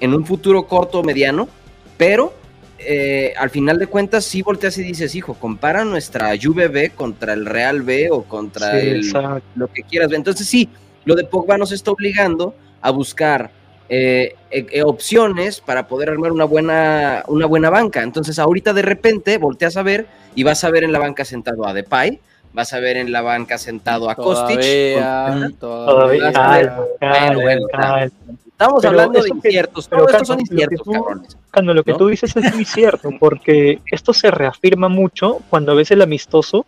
en 0.00 0.14
un 0.14 0.26
futuro 0.26 0.66
corto 0.66 1.00
o 1.00 1.02
mediano, 1.02 1.48
pero 1.96 2.32
eh, 2.78 3.34
al 3.38 3.50
final 3.50 3.78
de 3.78 3.86
cuentas 3.86 4.24
sí 4.24 4.42
volteas 4.42 4.76
y 4.78 4.82
dices, 4.82 5.14
hijo, 5.14 5.34
compara 5.34 5.84
nuestra 5.84 6.30
Juve 6.40 6.68
B 6.68 6.90
contra 6.90 7.32
el 7.32 7.46
Real 7.46 7.82
B 7.82 8.10
o 8.10 8.24
contra 8.24 8.80
Sí, 8.80 8.88
el 8.88 9.12
lo 9.54 9.68
que 9.68 9.82
quieras. 9.82 10.12
Entonces 10.12 10.46
sí, 10.46 10.68
lo 11.04 11.14
de 11.14 11.24
Pogba 11.24 11.58
nos 11.58 11.72
está 11.72 11.90
obligando 11.90 12.54
a 12.80 12.90
buscar 12.90 13.50
eh, 13.88 14.36
eh, 14.50 14.66
eh, 14.70 14.82
opciones 14.82 15.60
para 15.60 15.86
poder 15.86 16.08
armar 16.08 16.32
una 16.32 16.44
buena, 16.44 17.24
una 17.28 17.44
buena 17.46 17.68
banca. 17.68 18.02
Entonces 18.02 18.38
ahorita 18.38 18.72
de 18.72 18.80
repente 18.80 19.36
volteas 19.36 19.76
a 19.76 19.82
ver 19.82 20.06
y 20.34 20.44
vas 20.44 20.64
a 20.64 20.70
ver 20.70 20.84
en 20.84 20.92
la 20.92 20.98
banca 20.98 21.24
sentado 21.24 21.66
a 21.66 21.74
Depay, 21.74 22.18
vas 22.52 22.72
a 22.72 22.80
ver 22.80 22.96
en 22.96 23.12
la 23.12 23.22
banca 23.22 23.58
sentado 23.58 24.10
a 24.10 24.14
Kostic. 24.14 24.60
Todavía, 24.60 25.26
con- 25.40 25.52
Todavía, 25.54 26.24
Vas 26.24 26.36
a 26.36 26.50
ver. 26.58 26.66
calma, 26.68 26.84
calma, 27.00 27.42
bueno, 27.42 27.66
calma. 27.72 28.02
Estamos 28.04 28.80
Pero 28.82 28.90
hablando 28.90 29.20
de 29.22 29.30
que- 29.30 29.36
inciertos, 29.36 29.88
pero, 29.88 30.02
son 30.02 30.10
Carlos, 30.12 30.28
lo 30.28 30.36
que 30.36 30.42
inciertos, 30.42 30.82
tú- 30.84 30.92
cabrones. 30.92 31.36
Cuando 31.52 31.74
lo 31.74 31.82
que 31.82 31.92
¿no? 31.92 31.96
tú 31.98 32.06
dices 32.08 32.36
es 32.36 32.54
muy 32.54 32.64
cierto, 32.64 33.10
porque 33.18 33.80
esto 33.90 34.12
se 34.12 34.30
reafirma 34.30 34.88
mucho 34.88 35.40
cuando 35.50 35.74
ves 35.74 35.90
el 35.90 36.02
amistoso 36.02 36.64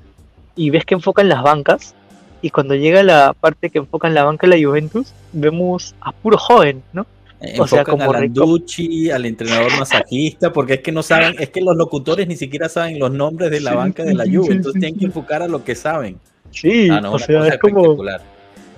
y 0.56 0.70
ves 0.70 0.84
que 0.84 0.94
enfocan 0.94 1.28
las 1.28 1.42
bancas, 1.42 1.94
y 2.42 2.50
cuando 2.50 2.74
llega 2.74 3.02
la 3.02 3.32
parte 3.38 3.70
que 3.70 3.78
enfocan 3.78 4.12
la 4.12 4.24
banca 4.24 4.46
de 4.46 4.58
la 4.58 4.66
Juventus, 4.66 5.12
vemos 5.32 5.94
a 6.00 6.12
puro 6.12 6.36
joven, 6.36 6.82
¿no? 6.92 7.06
Eh, 7.48 7.60
o 7.60 7.66
sea, 7.66 7.80
enfocan 7.80 7.98
como 7.98 8.12
a. 8.12 8.20
Landucci, 8.20 9.10
al 9.10 9.26
entrenador 9.26 9.70
masajista, 9.78 10.52
porque 10.52 10.74
es 10.74 10.80
que 10.80 10.92
no 10.92 11.02
saben, 11.02 11.36
es 11.38 11.50
que 11.50 11.60
los 11.60 11.76
locutores 11.76 12.26
ni 12.26 12.36
siquiera 12.36 12.68
saben 12.68 12.98
los 12.98 13.12
nombres 13.12 13.50
de 13.50 13.60
la 13.60 13.72
Sí, 13.72 13.76
banca 13.76 14.04
de 14.04 14.14
la 14.14 14.24
Juve, 14.24 14.46
sí, 14.46 14.52
entonces 14.52 14.72
sí, 14.74 14.80
tienen 14.80 14.98
que 14.98 15.04
enfocar 15.06 15.42
a 15.42 15.48
lo 15.48 15.64
que 15.64 15.74
saben. 15.74 16.18
Sí, 16.50 16.88
Ah, 16.90 17.00
no, 17.00 17.12
o 17.14 17.18
sea, 17.18 17.48
es 17.48 17.58
como... 17.58 17.96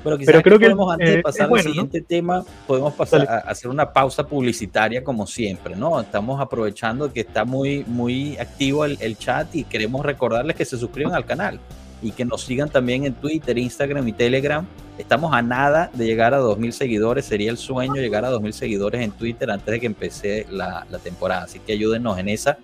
Pero 0.05 0.19
quizás 0.19 0.33
Pero 0.35 0.43
creo 0.43 0.59
que, 0.61 0.67
podemos, 0.67 0.93
antes 0.93 1.09
eh, 1.09 1.13
de 1.13 1.19
es 1.19 1.25
pasar 1.25 1.49
bueno, 1.49 1.63
al 1.63 1.67
¿no? 1.67 1.73
siguiente 1.73 2.01
tema, 2.01 2.45
podemos 2.67 2.95
pasar 2.95 3.29
a 3.29 3.39
hacer 3.39 3.69
una 3.69 3.93
pausa 3.93 4.25
publicitaria 4.25 5.03
como 5.03 5.27
siempre, 5.27 5.75
¿no? 5.75 6.01
Estamos 6.01 6.41
aprovechando 6.41 7.13
que 7.13 7.21
está 7.21 7.45
muy, 7.45 7.85
muy 7.89 8.39
activo 8.39 8.85
el, 8.85 8.97
el 9.01 9.19
chat 9.19 9.53
y 9.53 9.65
queremos 9.65 10.07
recordarles 10.07 10.55
que 10.55 10.65
se 10.65 10.79
suscriban 10.79 11.15
al 11.15 11.25
canal 11.25 11.59
y 12.03 12.13
que 12.13 12.25
nos 12.25 12.43
sigan 12.43 12.69
también 12.69 13.05
en 13.05 13.15
Twitter, 13.15 13.59
Instagram 13.59 14.07
y 14.07 14.13
Telegram. 14.13 14.65
Estamos 14.99 15.35
a 15.35 15.43
nada 15.43 15.91
de 15.93 16.07
llegar 16.07 16.33
a 16.33 16.41
2.000 16.41 16.71
seguidores. 16.71 17.27
Sería 17.27 17.51
el 17.51 17.59
sueño 17.59 17.97
llegar 17.97 18.25
a 18.25 18.31
2.000 18.31 18.53
seguidores 18.53 19.03
en 19.03 19.11
Twitter 19.13 19.51
antes 19.51 19.67
de 19.67 19.81
que 19.81 19.87
empiece 19.87 20.47
la, 20.51 20.87
la 20.91 20.99
temporada. 20.99 21.45
Así 21.45 21.59
que 21.59 21.75
ayúdenos 21.75 22.19
en 22.19 22.29
esa. 22.29 22.59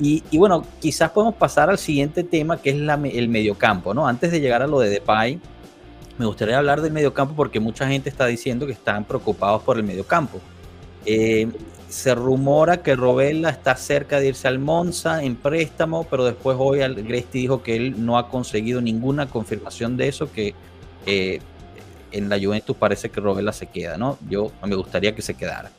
Y, 0.00 0.22
y 0.30 0.38
bueno, 0.38 0.64
quizás 0.80 1.10
podemos 1.10 1.34
pasar 1.34 1.70
al 1.70 1.78
siguiente 1.78 2.22
tema 2.22 2.60
que 2.62 2.70
es 2.70 2.76
el 2.76 3.28
mediocampo, 3.28 3.92
¿no? 3.94 4.06
Antes 4.06 4.30
de 4.30 4.40
llegar 4.40 4.62
a 4.62 4.68
lo 4.68 4.78
de 4.78 4.90
Depay, 4.90 5.40
me 6.18 6.26
gustaría 6.26 6.58
hablar 6.58 6.80
del 6.80 6.92
mediocampo 6.92 7.34
porque 7.34 7.58
mucha 7.58 7.88
gente 7.88 8.08
está 8.08 8.26
diciendo 8.26 8.66
que 8.66 8.72
están 8.72 9.04
preocupados 9.04 9.62
por 9.62 9.76
el 9.76 9.82
mediocampo. 9.82 10.40
Eh, 11.04 11.48
se 11.88 12.14
rumora 12.14 12.82
que 12.82 12.94
Robella 12.94 13.48
está 13.48 13.74
cerca 13.76 14.20
de 14.20 14.28
irse 14.28 14.46
al 14.46 14.58
Monza 14.58 15.22
en 15.22 15.36
préstamo, 15.36 16.04
pero 16.04 16.24
después 16.24 16.56
hoy 16.60 16.80
Gresti 16.80 17.40
dijo 17.40 17.62
que 17.62 17.76
él 17.76 18.04
no 18.04 18.18
ha 18.18 18.28
conseguido 18.28 18.80
ninguna 18.80 19.26
confirmación 19.26 19.96
de 19.96 20.08
eso, 20.08 20.30
que 20.30 20.54
eh, 21.06 21.40
en 22.12 22.28
la 22.28 22.38
Juventus 22.38 22.76
parece 22.76 23.10
que 23.10 23.20
Robella 23.20 23.52
se 23.52 23.66
queda, 23.66 23.96
¿no? 23.98 24.18
Yo 24.28 24.50
me 24.64 24.74
gustaría 24.76 25.14
que 25.14 25.22
se 25.22 25.34
quedara. 25.34 25.70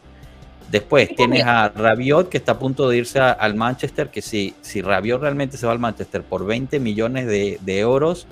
Después 0.72 1.09
tienes 1.15 1.43
a 1.45 1.70
Rabiot 1.70 2.30
que 2.30 2.38
está 2.38 2.51
a 2.51 2.59
punto 2.59 2.88
de 2.88 2.97
irse 2.97 3.20
a- 3.20 3.32
al 3.32 3.55
Manchester, 3.55 4.09
que 4.09 4.22
si, 4.22 4.53
si 4.61 4.82
Rabiot 4.84 5.20
realmente 5.22 5.57
se 5.57 5.65
va 5.65 5.72
al 5.72 5.80
Manchester 5.80 6.22
por 6.22 6.45
20 6.45 6.80
millones 6.80 7.26
de, 7.26 7.57
de 7.61 7.80
euros, 7.80 8.28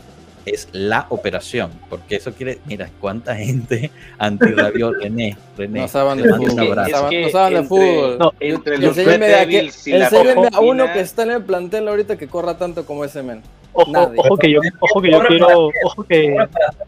es 0.47 0.67
la 0.71 1.05
operación. 1.09 1.71
Porque 1.89 2.15
eso 2.15 2.33
quiere, 2.33 2.59
mira, 2.65 2.89
cuánta 2.99 3.35
gente 3.35 3.91
anti-Rabiot, 4.17 4.95
René, 5.01 5.37
René. 5.57 5.81
No 5.81 5.87
saben 5.87 6.21
de 6.23 6.29
fútbol. 6.33 6.75
No 6.75 6.87
saben, 6.87 7.09
que 7.09 7.21
no 7.23 7.29
saben 7.29 7.53
de 7.53 7.59
entre- 7.59 7.67
fútbol. 7.67 8.17
No, 8.17 8.33
Entre 8.39 8.77
los 8.77 8.95
Red 8.95 9.21
Enséñame 9.51 10.47
a, 10.53 10.59
uno 10.59 10.85
que 10.93 10.99
está 11.01 11.23
en 11.23 11.31
el 11.31 11.43
plantel 11.43 11.87
ahorita 11.87 12.17
que 12.17 12.27
corra 12.27 12.57
tanto 12.57 12.85
como 12.85 13.03
ese 13.05 13.21
men. 13.23 13.41
Ojo, 13.73 13.91
ojo 14.17 14.37
que 14.37 14.51
yo, 14.51 14.59
ojo 14.79 15.01
que 15.01 15.11
yo 15.11 15.19
quiero, 15.27 15.69
ojo 15.83 16.03
que 16.03 16.35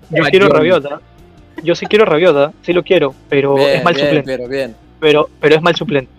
yo 0.10 0.24
quiero. 0.32 0.50
Rabiota. 0.50 1.02
Yo 1.62 1.76
sí 1.76 1.86
quiero 1.86 2.06
Rabiota, 2.06 2.54
sí 2.62 2.74
lo 2.74 2.84
quiero, 2.84 3.14
pero 3.28 3.56
Bien, 3.56 3.70
es 3.78 3.84
mal 3.84 3.94
bien, 3.94 4.06
suplente. 4.08 4.38
pero 4.38 4.50
bien. 4.50 4.76
Pero, 5.00 5.30
pero 5.40 5.56
es 5.56 5.62
mal 5.62 5.76
suplente. 5.76 6.12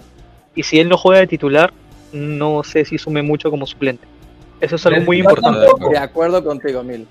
Y 0.55 0.62
si 0.62 0.78
él 0.78 0.88
no 0.88 0.97
juega 0.99 1.20
de 1.20 1.26
titular, 1.26 1.72
no 2.12 2.62
sé 2.62 2.84
si 2.84 2.99
sume 2.99 3.22
mucho 3.22 3.51
como 3.51 3.66
suplente. 3.66 4.07
Eso 4.61 4.76
es 4.76 4.86
algo 4.86 5.01
muy 5.03 5.18
importante. 5.20 5.66
De 5.91 5.99
acuerdo 5.99 6.45
contigo, 6.45 6.82
Mil. 6.82 7.07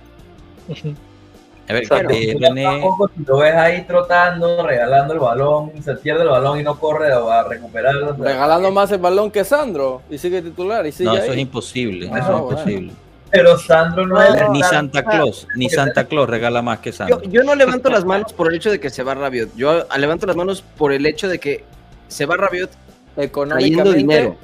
A 1.69 1.73
ver, 1.73 1.83
eh, 2.11 2.33
Yo 2.33 2.39
René, 2.39 2.63
tampoco, 2.63 3.11
si 3.15 3.23
lo 3.25 3.37
ves 3.37 3.53
ahí 3.53 3.83
trotando, 3.85 4.65
regalando 4.65 5.13
el 5.13 5.19
balón, 5.19 5.71
se 5.83 5.93
pierde 5.95 6.23
el 6.23 6.29
balón 6.29 6.59
y 6.59 6.63
no 6.63 6.79
corre 6.79 7.13
a 7.13 7.43
recuperarlo. 7.43 8.11
o 8.11 8.15
sea, 8.15 8.25
Regalando 8.25 8.71
más 8.71 8.91
el 8.91 8.97
balón 8.97 9.29
que 9.29 9.43
Sandro. 9.43 10.01
Y 10.09 10.17
sigue 10.17 10.41
titular. 10.41 10.85
Y 10.87 10.91
sigue 10.91 11.09
no, 11.09 11.15
eso 11.15 11.31
es 11.31 11.37
imposible, 11.37 12.09
Ah, 12.11 12.17
eso 12.17 12.25
es 12.25 12.27
bueno. 12.41 12.49
imposible. 12.49 12.91
Pero 13.31 13.57
Sandro 13.59 14.07
no, 14.07 14.19
es 14.19 14.49
Ni 14.49 14.63
Santa 14.63 15.03
Claus, 15.05 15.47
ni 15.55 15.69
Santa 15.69 16.05
Claus 16.05 16.27
regala 16.27 16.63
más 16.63 16.79
que 16.79 16.91
Sandro. 16.91 17.21
yo 17.21 17.43
no 17.43 17.53
levanto 17.53 17.91
las 17.91 18.03
manos 18.03 18.33
por 18.33 18.47
el 18.49 18.55
hecho 18.55 18.71
de 18.71 18.79
que 18.79 18.89
se 18.89 19.03
va 19.03 19.13
Rabiot. 19.13 19.55
Yo 19.55 19.85
levanto 19.95 20.25
las 20.25 20.35
manos 20.35 20.63
por 20.75 20.91
el 20.91 21.05
hecho 21.05 21.27
de 21.27 21.37
que 21.37 21.63
se 22.07 22.25
va 22.25 22.35
Rabiot 22.37 22.71
trayendo 23.15 23.91
dinero. 23.93 24.35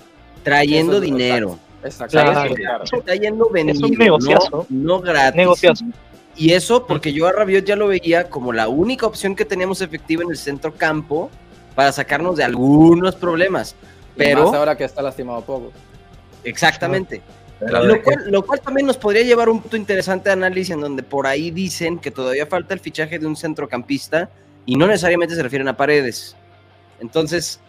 Trayendo 0.44 1.00
dinero. 1.00 1.58
Exacto. 1.84 2.12
Claro. 2.12 2.54
Claro. 2.54 2.84
Está 2.84 3.16
yendo 3.16 3.50
vendido. 3.50 3.88
negociazo. 3.88 4.68
No, 4.70 4.98
no 4.98 5.00
gratis. 5.02 5.36
Negociazo. 5.36 5.86
Y 6.36 6.54
eso 6.54 6.86
porque 6.86 7.14
yo 7.14 7.28
a 7.28 7.32
Rabiot 7.32 7.66
ya 7.66 7.76
lo 7.76 7.88
veía 7.88 8.30
como 8.30 8.52
la 8.52 8.68
única 8.68 9.06
opción 9.06 9.36
que 9.36 9.46
teníamos 9.46 9.82
efectiva 9.82 10.24
en 10.24 10.32
el 10.32 10.38
centro 10.38 10.74
campo 10.74 11.30
para 11.76 11.92
sacarnos 11.92 12.38
de 12.38 12.44
algunos 12.44 13.16
problemas. 13.16 13.76
Y 14.16 14.20
Pero, 14.20 14.46
Más 14.46 14.56
ahora 14.56 14.78
que 14.78 14.84
está 14.84 15.02
lastimado 15.02 15.42
poco. 15.42 15.72
exactamente. 16.44 17.22
Lo 17.62 18.02
cual, 18.04 18.24
lo 18.30 18.46
cual 18.46 18.60
también 18.60 18.86
nos 18.86 18.98
podría 18.98 19.24
llevar 19.24 19.48
a 19.48 19.52
un 19.52 19.62
punto 19.62 19.78
interesante 19.78 20.28
de 20.30 20.34
análisis 20.34 20.72
en 20.72 20.82
donde 20.82 21.04
por 21.04 21.26
ahí 21.26 21.52
dicen 21.52 22.00
que 22.00 22.12
todavía 22.12 22.46
falta 22.46 22.74
el 22.74 22.82
fichaje 22.82 23.18
de 23.18 23.26
un 23.26 23.36
centrocampista 23.38 24.30
y 24.66 24.76
no 24.76 24.88
necesariamente 24.88 25.36
se 25.36 25.44
refieren 25.44 25.68
a 25.70 25.78
paredes. 25.78 26.36
Entonces, 27.00 27.60
Es 27.60 27.65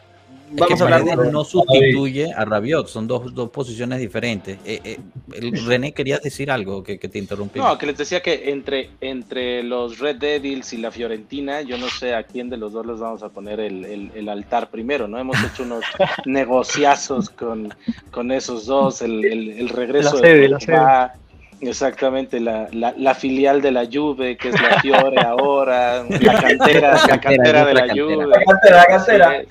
vamos 0.53 0.67
que 0.79 0.83
a 0.83 0.85
hablar 0.85 1.05
de... 1.05 1.31
no 1.33 1.45
sustituye 1.45 2.33
a 2.33 2.45
Rabiot, 2.45 2.89
son 2.89 3.07
dos, 3.07 3.35
dos 3.35 3.51
posiciones 3.51 3.99
diferentes. 4.01 4.59
Eh, 4.65 4.81
eh, 4.85 4.99
el- 5.35 5.53
René, 5.67 5.93
querías 5.93 6.23
decir 6.23 6.51
algo 6.51 6.83
que, 6.83 6.99
que 6.99 7.09
te 7.09 7.19
interrumpí. 7.19 7.59
No, 7.59 7.77
que 7.79 7.87
les 7.87 7.97
decía 7.97 8.21
que 8.23 8.51
entre, 8.51 8.91
entre 9.01 9.63
los 9.63 9.99
Red 9.99 10.17
Devils 10.17 10.73
y 10.73 10.79
la 10.79 10.91
Fiorentina, 10.91 11.61
yo 11.63 11.79
no 11.79 11.89
sé 11.89 12.15
a 12.15 12.23
quién 12.23 12.49
de 12.51 12.57
los 12.57 12.73
dos 12.73 12.87
les 12.87 12.99
vamos 12.99 13.23
a 13.23 13.29
poner 13.29 13.61
el, 13.61 13.85
el- 13.85 14.11
el 14.15 14.29
altar 14.29 14.69
primero, 14.71 15.09
¿no? 15.09 15.19
Hemos 15.19 15.37
hecho 15.43 15.63
unos 15.63 15.85
negociazos 16.27 17.31
con, 17.31 17.75
con 18.11 18.31
esos 18.33 18.67
dos, 18.67 19.03
el, 19.03 19.25
el- 19.25 19.51
el 19.59 19.69
regreso 19.69 20.15
La 20.17 20.21
de 20.21 20.27
sede, 20.29 20.49
la 20.49 20.59
Pogba, 20.59 21.13
exactamente, 21.61 22.39
la, 22.41 22.69
la, 22.73 22.95
la 22.97 23.15
filial 23.15 23.63
de 23.63 23.73
la 23.73 23.87
Juve, 23.91 24.37
que 24.37 24.51
es 24.51 24.61
la 24.61 24.81
Fiore 24.83 25.21
ahora, 25.21 26.05
la 26.09 26.41
cantera, 26.41 26.93
la 27.09 27.21
cantera 27.21 27.65
de 27.65 27.75
la 27.75 27.81
la 27.81 27.87
cantera. 27.87 28.05
Juve. 28.05 28.27
La 28.27 28.45
cantera, 28.45 28.77
la 28.77 28.87
cantera. 28.87 29.45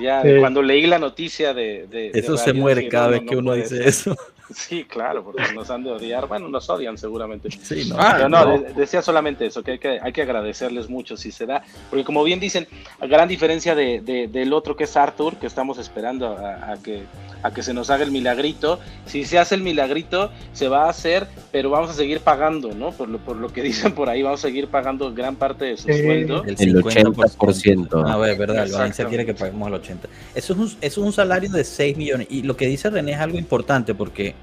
Ya, 0.00 0.22
Sí. 0.22 0.28
cuando 0.38 0.62
leí 0.62 0.86
la 0.86 0.98
noticia 0.98 1.54
de... 1.54 1.86
de- 1.90 2.10
de 2.10 2.18
Eso 2.18 2.36
se 2.36 2.46
Rabiot, 2.46 2.56
muere 2.62 2.88
cada 2.88 3.08
vez 3.08 3.22
no 3.22 3.28
que 3.30 3.36
uno 3.36 3.52
dice 3.54 3.88
eso. 3.88 4.16
Sí, 4.54 4.84
claro, 4.84 5.22
porque 5.24 5.42
nos 5.54 5.70
han 5.70 5.84
de 5.84 5.90
odiar. 5.92 6.26
Bueno, 6.26 6.48
nos 6.48 6.68
odian 6.70 6.98
seguramente. 6.98 7.50
Sí, 7.50 7.88
¿no? 7.88 7.96
Ah, 7.98 8.14
Pero 8.16 8.28
no, 8.28 8.44
no. 8.44 8.58
de- 8.58 8.72
decía 8.74 9.00
solamente 9.02 9.46
eso, 9.46 9.62
que 9.62 9.72
hay, 9.72 9.78
que 9.78 9.98
hay 10.02 10.12
que 10.12 10.22
agradecerles 10.22 10.88
mucho 10.88 11.16
si 11.16 11.30
se 11.30 11.46
da, 11.46 11.62
porque 11.88 12.04
como 12.04 12.24
bien 12.24 12.40
dicen, 12.40 12.66
a 13.00 13.06
gran 13.06 13.28
diferencia 13.28 13.74
de, 13.74 14.00
de- 14.00 14.28
del 14.28 14.52
otro 14.52 14.76
que 14.76 14.84
es 14.84 14.96
Arthur, 14.96 15.36
que 15.36 15.46
estamos 15.46 15.78
esperando 15.78 16.36
a, 16.36 16.72
a 16.72 16.76
que, 16.82 17.02
a 17.42 17.52
que 17.52 17.62
se 17.62 17.72
nos 17.74 17.90
haga 17.90 18.04
el 18.04 18.10
milagrito, 18.10 18.80
si 19.06 19.24
se 19.24 19.38
hace 19.38 19.54
el 19.54 19.62
milagrito, 19.62 20.30
se 20.52 20.68
va 20.68 20.86
a 20.86 20.90
hacer, 20.90 21.26
pero 21.52 21.70
vamos 21.70 21.90
a 21.90 21.94
seguir 21.94 22.20
pagando, 22.20 22.72
¿no? 22.74 22.90
Por 22.92 23.08
lo, 23.08 23.18
por 23.18 23.36
lo 23.36 23.52
que 23.52 23.62
dicen 23.62 23.92
por 23.94 24.08
ahí, 24.08 24.22
vamos 24.22 24.40
a 24.40 24.48
seguir 24.48 24.68
pagando 24.68 25.12
gran 25.14 25.36
parte 25.36 25.64
de 25.66 25.76
su 25.76 25.88
Sí. 25.88 26.02
sueldo. 26.02 26.42
El 26.44 26.50
El 26.50 26.56
50%. 26.56 27.14
80%. 27.14 28.04
Ah, 28.06 28.28
es 28.30 28.38
verdad, 28.38 28.56
el 28.56 28.62
Exacto. 28.62 28.78
Valencia 28.78 29.04
quiere 29.06 29.26
que 29.26 29.34
paguemos 29.34 29.68
el 29.68 29.74
80%. 29.74 30.08
Eso 30.34 30.52
es, 30.52 30.58
un, 30.58 30.66
eso 30.66 30.76
es 30.80 30.98
un 30.98 31.12
salario 31.12 31.50
de 31.50 31.64
6 31.64 31.96
millones. 31.96 32.26
Y 32.30 32.42
lo 32.42 32.56
que 32.56 32.66
dice 32.66 32.90
René 32.90 33.12
es 33.12 33.18
algo 33.20 33.38
importante 33.38 33.94
porque, 33.94 34.34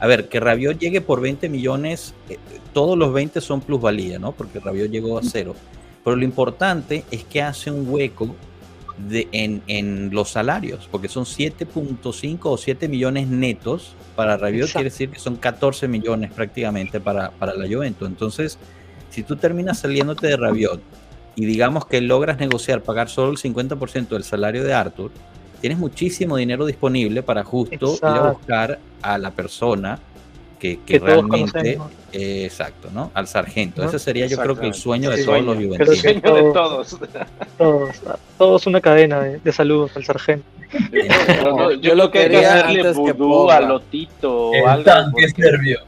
a 0.00 0.06
ver, 0.06 0.28
que 0.28 0.40
Rabiot 0.40 0.78
llegue 0.78 1.00
por 1.00 1.20
20 1.20 1.48
millones, 1.48 2.14
eh, 2.28 2.38
todos 2.72 2.98
los 2.98 3.12
20 3.12 3.40
son 3.40 3.60
plusvalía, 3.60 4.18
¿no? 4.18 4.32
Porque 4.32 4.60
Rabiot 4.60 4.90
llegó 4.90 5.18
a 5.18 5.22
cero. 5.22 5.54
Pero 6.02 6.16
lo 6.16 6.24
importante 6.24 7.04
es 7.10 7.24
que 7.24 7.42
hace 7.42 7.70
un 7.70 7.88
hueco 7.88 8.34
de, 8.98 9.28
en, 9.32 9.62
en 9.66 10.10
los 10.12 10.30
salarios, 10.30 10.88
porque 10.90 11.08
son 11.08 11.24
7.5 11.24 12.38
o 12.42 12.56
7 12.56 12.88
millones 12.88 13.28
netos 13.28 13.94
para 14.14 14.36
Rabiot, 14.36 14.66
Exacto. 14.66 14.78
quiere 14.78 14.90
decir 14.90 15.10
que 15.10 15.18
son 15.18 15.36
14 15.36 15.88
millones 15.88 16.32
prácticamente 16.32 17.00
para, 17.00 17.30
para 17.30 17.54
la 17.54 17.66
Juventus. 17.66 18.06
Entonces, 18.06 18.58
si 19.10 19.22
tú 19.22 19.36
terminas 19.36 19.78
saliéndote 19.78 20.26
de 20.26 20.36
Rabiot 20.36 20.80
y 21.36 21.46
digamos 21.46 21.86
que 21.86 22.00
logras 22.00 22.38
negociar 22.38 22.82
pagar 22.82 23.08
solo 23.08 23.32
el 23.32 23.38
50% 23.38 24.08
del 24.08 24.24
salario 24.24 24.64
de 24.64 24.74
Arthur, 24.74 25.10
tienes 25.64 25.78
muchísimo 25.78 26.36
dinero 26.36 26.66
disponible 26.66 27.22
para 27.22 27.42
justo 27.42 27.74
ir 27.74 27.80
a 28.02 28.08
Exacto. 28.10 28.32
buscar 28.38 28.78
a 29.00 29.16
la 29.16 29.30
persona 29.30 29.98
que, 30.58 30.76
que 30.80 30.84
Que 30.84 31.00
todos 31.00 31.12
realmente, 31.12 31.78
eh, 32.12 32.44
exacto, 32.44 32.90
¿no? 32.92 33.10
Al 33.14 33.26
sargento. 33.26 33.80
¿No? 33.82 33.88
Ese 33.88 33.98
sería 33.98 34.26
yo 34.26 34.36
creo 34.36 34.58
que 34.60 34.66
el 34.66 34.74
sueño 34.74 35.08
de 35.08 35.16
Sí, 35.16 35.24
todos 35.24 35.38
sueño. 35.38 35.54
los 35.54 35.64
juventinos. 35.64 35.94
sí. 35.96 36.00
Sueño 36.02 36.20
de 36.34 36.52
todos. 36.52 36.98
Todos, 37.56 37.90
todos 38.36 38.66
una 38.66 38.82
cadena 38.82 39.20
de, 39.20 39.38
de 39.38 39.52
saludos 39.52 39.92
al 39.96 40.04
sargento. 40.04 40.44
Yo, 41.80 41.94
lo 41.94 42.10
que 42.10 42.18
hay 42.18 42.24
que 42.26 42.30
quería 42.32 42.54
hacerle 42.56 42.80
antes 42.88 42.96
que 42.98 43.52
a 43.52 43.60
Lotito 43.60 44.48
o 44.50 44.54
El 44.54 44.66
algo. 44.66 44.84
tanque 44.84 45.26
porque- 45.28 45.42
serbio. 45.42 45.78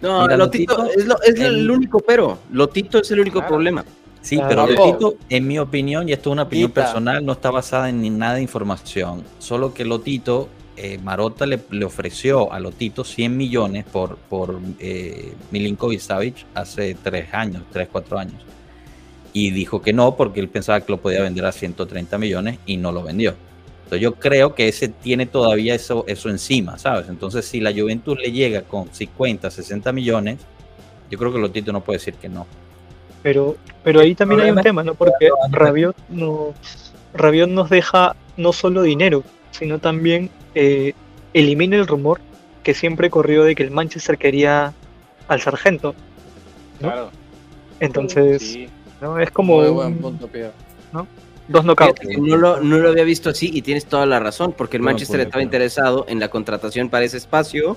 No, 0.00 0.22
Mira, 0.22 0.36
Lotito, 0.36 0.76
Lotito, 0.78 0.98
es, 1.00 1.06
lo- 1.06 1.22
es 1.22 1.34
el 1.38 1.54
el- 1.60 1.70
único 1.70 2.00
pero. 2.00 2.38
Lotito 2.50 2.98
es 3.00 3.08
el 3.12 3.20
único 3.20 3.38
Claro. 3.38 3.54
problema. 3.54 3.84
Sí, 4.20 4.36
Claro. 4.36 4.48
pero 4.66 4.66
Papo. 4.68 4.86
Lotito, 4.86 5.14
en 5.30 5.46
mi 5.46 5.58
opinión, 5.58 6.08
y 6.08 6.12
esto 6.12 6.30
es 6.30 6.32
una 6.32 6.42
opinión 6.42 6.70
Quita. 6.70 6.82
personal, 6.84 7.24
no 7.24 7.32
está 7.32 7.50
basada 7.50 7.88
en 7.88 8.00
ni 8.00 8.10
nada 8.10 8.34
de 8.34 8.42
información. 8.42 9.24
Solo 9.38 9.72
que 9.72 9.84
Lotito, 9.84 10.48
eh, 10.76 10.98
Marota 11.02 11.46
le, 11.46 11.60
le 11.70 11.84
ofreció 11.84 12.52
a 12.52 12.60
Lotito 12.60 13.04
100 13.04 13.36
millones 13.36 13.84
por, 13.84 14.16
por 14.16 14.58
eh, 14.78 15.32
Milinkovic 15.50 16.00
Savic 16.00 16.46
hace 16.54 16.94
3 17.02 17.32
años, 17.34 17.62
3, 17.72 17.88
4 17.90 18.18
años. 18.18 18.42
Y 19.32 19.50
dijo 19.50 19.80
que 19.82 19.92
no, 19.92 20.16
porque 20.16 20.40
él 20.40 20.48
pensaba 20.48 20.80
que 20.80 20.90
lo 20.92 20.98
podía 20.98 21.22
vender 21.22 21.44
a 21.46 21.52
130 21.52 22.18
millones 22.18 22.58
y 22.66 22.76
no 22.76 22.92
lo 22.92 23.02
vendió. 23.02 23.34
Entonces 23.84 24.00
yo 24.02 24.14
creo 24.16 24.54
que 24.54 24.68
ese 24.68 24.88
tiene 24.88 25.26
todavía 25.26 25.74
eso, 25.74 26.04
eso 26.08 26.28
encima, 26.28 26.76
¿sabes? 26.78 27.08
Entonces 27.08 27.46
si 27.46 27.60
la 27.60 27.72
Juventus 27.72 28.18
le 28.18 28.32
llega 28.32 28.62
con 28.62 28.92
50, 28.92 29.50
60 29.50 29.92
millones, 29.92 30.38
yo 31.10 31.18
creo 31.18 31.32
que 31.32 31.38
Lotito 31.38 31.72
no 31.72 31.82
puede 31.82 31.98
decir 31.98 32.14
que 32.14 32.28
no. 32.28 32.46
Pero, 33.28 33.56
pero 33.84 34.00
ahí 34.00 34.14
también 34.14 34.40
hay 34.40 34.50
un 34.52 34.62
tema, 34.62 34.82
¿no? 34.82 34.94
Porque 34.94 35.28
Rabiot, 35.50 35.94
no, 36.08 36.54
Rabiot 37.12 37.50
nos 37.50 37.68
deja 37.68 38.16
no 38.38 38.54
solo 38.54 38.80
dinero, 38.80 39.22
sino 39.50 39.78
también 39.80 40.30
eh, 40.54 40.94
elimina 41.34 41.76
el 41.76 41.86
rumor 41.86 42.22
que 42.62 42.72
siempre 42.72 43.10
corrió 43.10 43.44
de 43.44 43.54
que 43.54 43.64
el 43.64 43.70
Manchester 43.70 44.16
quería 44.16 44.72
al 45.28 45.40
sargento. 45.42 45.94
¿no? 46.80 46.88
Claro. 46.88 47.10
Entonces, 47.80 48.40
Sí. 48.40 48.66
¿no? 49.02 49.18
Es 49.20 49.30
como 49.30 49.58
Muy 49.60 49.68
buen 49.68 49.88
un- 49.88 49.98
punto, 49.98 50.26
dos 51.48 51.64
knockouts. 51.66 52.00
Fíjate 52.00 52.14
que 52.14 52.20
No 52.30 52.38
lo, 52.38 52.60
no 52.62 52.78
lo 52.78 52.88
había 52.88 53.04
visto 53.04 53.28
así 53.28 53.50
y 53.52 53.60
tienes 53.60 53.84
toda 53.84 54.06
la 54.06 54.20
razón, 54.20 54.54
porque 54.56 54.78
el 54.78 54.82
Buen 54.82 54.94
Manchester 54.94 55.20
estaba 55.20 55.42
interesado 55.42 56.06
en 56.08 56.18
la 56.18 56.28
contratación 56.30 56.88
para 56.88 57.04
ese 57.04 57.18
espacio 57.18 57.76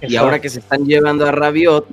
y 0.00 0.06
Exacto. 0.06 0.24
ahora 0.24 0.40
que 0.40 0.48
se 0.48 0.60
están 0.60 0.86
llevando 0.86 1.26
a 1.26 1.32
Rabiot, 1.32 1.86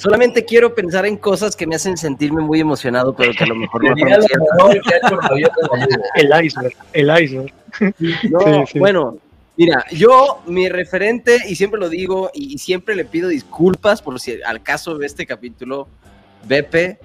solamente 0.00 0.44
quiero 0.44 0.74
pensar 0.74 1.06
en 1.06 1.16
cosas 1.16 1.54
que 1.54 1.66
me 1.66 1.76
hacen 1.76 1.96
sentirme 1.96 2.42
muy 2.42 2.60
emocionado, 2.60 3.14
pero 3.14 3.32
que 3.32 3.44
a 3.44 3.48
lo 3.48 3.54
mejor 3.56 3.84
no. 3.84 3.94
El 6.14 6.44
iceberg, 6.44 6.74
el 6.92 7.22
iceberg. 7.24 7.52
No, 8.30 8.40
Sí, 8.40 8.72
sí. 8.72 8.78
bueno, 8.78 9.18
mira, 9.56 9.84
yo, 9.92 10.40
mi 10.46 10.68
referente, 10.68 11.38
y 11.48 11.54
siempre 11.54 11.80
lo 11.80 11.88
digo, 11.88 12.30
y 12.34 12.58
siempre 12.58 12.94
le 12.96 13.04
pido 13.04 13.28
disculpas 13.28 14.02
por 14.02 14.18
si 14.20 14.40
al 14.42 14.62
caso 14.62 14.96
de 14.98 15.06
este 15.06 15.26
capítulo, 15.26 15.88
Beppe, 16.46 16.98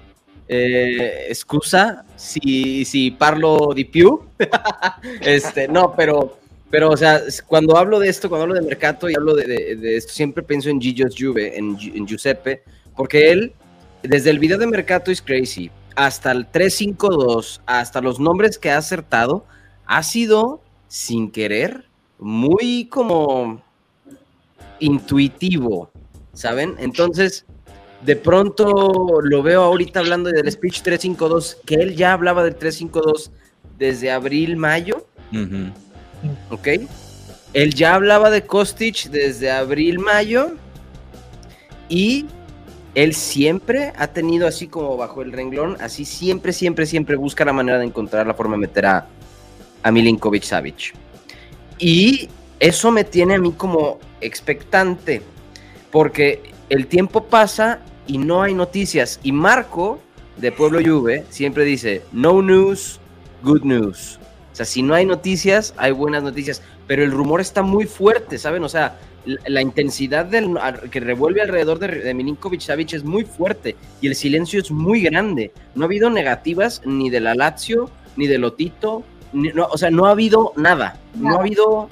eh, 0.48 1.26
excusa 1.28 2.04
si, 2.16 2.84
si 2.84 3.10
parlo 3.10 3.72
di 3.74 3.84
più. 3.84 4.20
este, 5.20 5.68
no, 5.68 5.94
pero, 5.96 6.38
pero, 6.70 6.90
o 6.90 6.96
sea, 6.96 7.20
cuando 7.46 7.76
hablo 7.76 7.98
de 7.98 8.08
esto, 8.08 8.28
cuando 8.28 8.44
hablo 8.44 8.54
de 8.54 8.62
mercado 8.62 9.10
y 9.10 9.14
hablo 9.14 9.34
de, 9.34 9.44
de- 9.46 9.76
de 9.76 9.96
esto, 9.96 10.12
siempre 10.12 10.42
pienso 10.42 10.68
en 10.70 10.80
Gigios 10.80 11.14
Juve, 11.18 11.56
en 11.58 11.76
Giuseppe, 12.06 12.62
porque 12.96 13.30
él, 13.30 13.52
desde 14.02 14.30
el 14.30 14.38
video 14.38 14.58
de 14.58 14.66
Mercato 14.66 15.10
is 15.10 15.22
Crazy 15.22 15.70
hasta 15.94 16.32
el 16.32 16.46
352, 16.46 17.62
hasta 17.66 18.00
los 18.00 18.20
nombres 18.20 18.58
que 18.58 18.70
ha 18.70 18.78
acertado, 18.78 19.44
ha 19.86 20.02
sido 20.02 20.60
sin 20.88 21.30
querer 21.30 21.84
muy 22.18 22.86
como 22.86 23.62
intuitivo, 24.78 25.90
¿saben? 26.32 26.74
Entonces, 26.78 27.46
de 28.04 28.16
pronto 28.16 29.20
lo 29.22 29.42
veo 29.42 29.62
ahorita 29.62 30.00
hablando 30.00 30.30
del 30.30 30.50
speech 30.50 30.82
352, 30.82 31.58
que 31.64 31.76
él 31.76 31.96
ya 31.96 32.12
hablaba 32.12 32.44
del 32.44 32.56
352 32.56 33.30
desde 33.78 34.10
abril, 34.10 34.56
mayo. 34.56 35.06
¿ok? 36.50 36.68
Él 37.52 37.74
ya 37.74 37.94
hablaba 37.94 38.30
de 38.30 38.42
Kostic 38.42 39.10
desde 39.10 39.50
abril, 39.50 39.98
mayo, 39.98 40.52
y 41.88 42.26
él 42.96 43.14
siempre 43.14 43.92
ha 43.98 44.06
tenido 44.06 44.48
así 44.48 44.68
como 44.68 44.96
bajo 44.96 45.20
el 45.20 45.30
renglón, 45.30 45.76
así 45.80 46.06
siempre, 46.06 46.54
siempre, 46.54 46.86
siempre 46.86 47.16
busca 47.16 47.44
la 47.44 47.52
manera 47.52 47.78
de 47.78 47.84
encontrar 47.84 48.26
la 48.26 48.32
forma 48.32 48.54
de 48.54 48.60
meter 48.60 48.86
a, 48.86 49.06
Milinkovic 49.92 50.42
Savic. 50.42 50.94
Y 51.78 52.28
eso 52.58 52.90
me 52.90 53.04
tiene 53.04 53.34
a 53.34 53.38
mí 53.38 53.52
como 53.52 54.00
expectante, 54.22 55.20
porque 55.92 56.40
el 56.70 56.86
tiempo 56.86 57.24
pasa 57.24 57.80
y 58.06 58.16
no 58.16 58.42
hay 58.42 58.54
noticias. 58.54 59.20
Y 59.22 59.30
Marco, 59.30 60.00
de 60.38 60.50
Pueblo 60.50 60.80
Juve, 60.82 61.24
siempre 61.28 61.64
dice, 61.64 62.02
no 62.12 62.40
news, 62.40 62.98
good 63.42 63.62
news. 63.62 64.18
O 64.52 64.56
sea, 64.56 64.64
si 64.64 64.82
no 64.82 64.94
hay 64.94 65.04
noticias, 65.04 65.74
hay 65.76 65.92
buenas 65.92 66.22
noticias. 66.22 66.62
Pero 66.86 67.04
el 67.04 67.12
rumor 67.12 67.42
está 67.42 67.62
muy 67.62 67.84
fuerte, 67.84 68.38
¿saben? 68.38 68.64
O 68.64 68.68
sea, 68.70 68.98
la, 69.26 69.38
la 69.46 69.60
intensidad 69.60 70.24
del, 70.24 70.56
que 70.90 71.00
revuelve 71.00 71.42
alrededor 71.42 71.78
de, 71.78 71.88
de 71.88 72.14
Milinkovic 72.14 72.60
Savic 72.62 72.94
es 72.94 73.04
muy 73.04 73.24
fuerte 73.24 73.76
y 74.00 74.06
el 74.06 74.14
silencio 74.14 74.58
es 74.60 74.70
muy 74.70 75.02
grande. 75.02 75.52
No 75.74 75.84
ha 75.84 75.86
habido 75.86 76.08
negativas 76.08 76.80
ni 76.86 77.10
de 77.10 77.20
la 77.20 77.34
Lazio, 77.34 77.90
ni 78.16 78.26
de 78.26 78.38
Lotito, 78.38 79.02
ni- 79.32 79.50
no, 79.50 79.66
o 79.66 79.76
sea, 79.76 79.90
no 79.90 80.06
ha 80.06 80.12
habido 80.12 80.52
nada. 80.56 80.98
No 81.14 81.36
ha 81.36 81.40
habido 81.40 81.88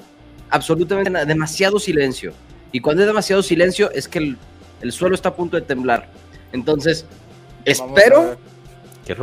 absolutamente 0.49 1.09
nada. 1.11 1.25
Demasiado 1.25 1.77
silencio. 1.77 2.33
Y 2.71 2.79
cuando 2.79 3.03
es 3.03 3.07
demasiado 3.07 3.43
silencio 3.43 3.91
es 3.91 4.07
que 4.07 4.19
el, 4.19 4.37
el 4.81 4.91
suelo 4.91 5.13
está 5.15 5.29
a 5.29 5.35
punto 5.35 5.55
de 5.57 5.61
temblar. 5.61 6.09
Entonces, 6.51 7.05
Vamos 7.79 7.97
espero 7.99 8.19
Algo-. 8.21 8.37
Es, 9.07 9.19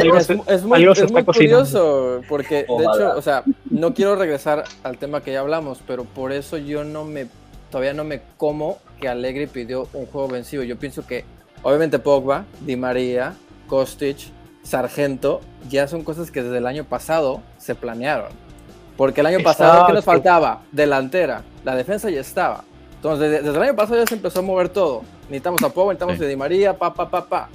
algo 0.00 0.16
es- 0.16 0.26
se- 0.26 0.32
es 0.48 0.62
muy, 0.64 0.82
es 0.84 1.12
muy 1.12 1.22
curioso 1.24 2.22
porque, 2.28 2.54
de 2.60 2.66
Ojalá. 2.68 2.94
hecho, 3.10 3.18
o 3.18 3.22
sea, 3.22 3.44
no 3.68 3.92
quiero 3.92 4.16
regresar 4.16 4.64
al 4.82 4.96
tema 4.96 5.22
que 5.22 5.32
ya 5.32 5.40
hablamos, 5.40 5.80
pero 5.86 6.04
por 6.04 6.32
eso 6.32 6.56
yo 6.56 6.82
no 6.82 7.04
me, 7.04 7.26
todavía 7.70 7.92
no 7.94 8.04
me 8.04 8.22
como 8.36 8.78
que 9.00 9.08
Allegri 9.08 9.46
pidió 9.46 9.88
un 9.92 10.06
juego 10.06 10.28
vencido. 10.28 10.62
Yo 10.62 10.78
pienso 10.78 11.06
que, 11.06 11.24
obviamente, 11.62 11.98
Pogba, 11.98 12.44
Di 12.60 12.76
María, 12.76 13.34
Kostic, 13.68 14.18
Sargento, 14.62 15.40
ya 15.68 15.88
son 15.88 16.02
cosas 16.04 16.30
que 16.30 16.42
desde 16.42 16.58
el 16.58 16.66
año 16.66 16.84
pasado 16.84 17.42
se 17.58 17.74
planearon. 17.74 18.28
Porque 18.96 19.20
el 19.20 19.26
año 19.28 19.38
pasado, 19.42 19.86
¿qué 19.86 19.92
nos 19.92 20.04
faltaba? 20.04 20.62
Delantera. 20.72 21.42
La 21.64 21.76
defensa 21.76 22.10
ya 22.10 22.20
estaba. 22.20 22.64
Entonces, 22.96 23.30
desde, 23.30 23.48
el 23.56 23.62
año 23.62 23.76
pasado 23.76 24.00
ya 24.00 24.06
se 24.06 24.14
empezó 24.16 24.40
a 24.40 24.42
mover 24.42 24.68
todo. 24.68 25.02
Necesitamos 25.28 25.62
a 25.62 25.68
Pogba, 25.68 25.92
necesitamos 25.92 26.18
Sí. 26.18 26.24
a 26.24 26.26
Di 26.28 26.36
María, 26.36 26.76
pa, 26.76 26.92
pa, 26.94 27.08
pa, 27.08 27.26
pa. 27.26 27.48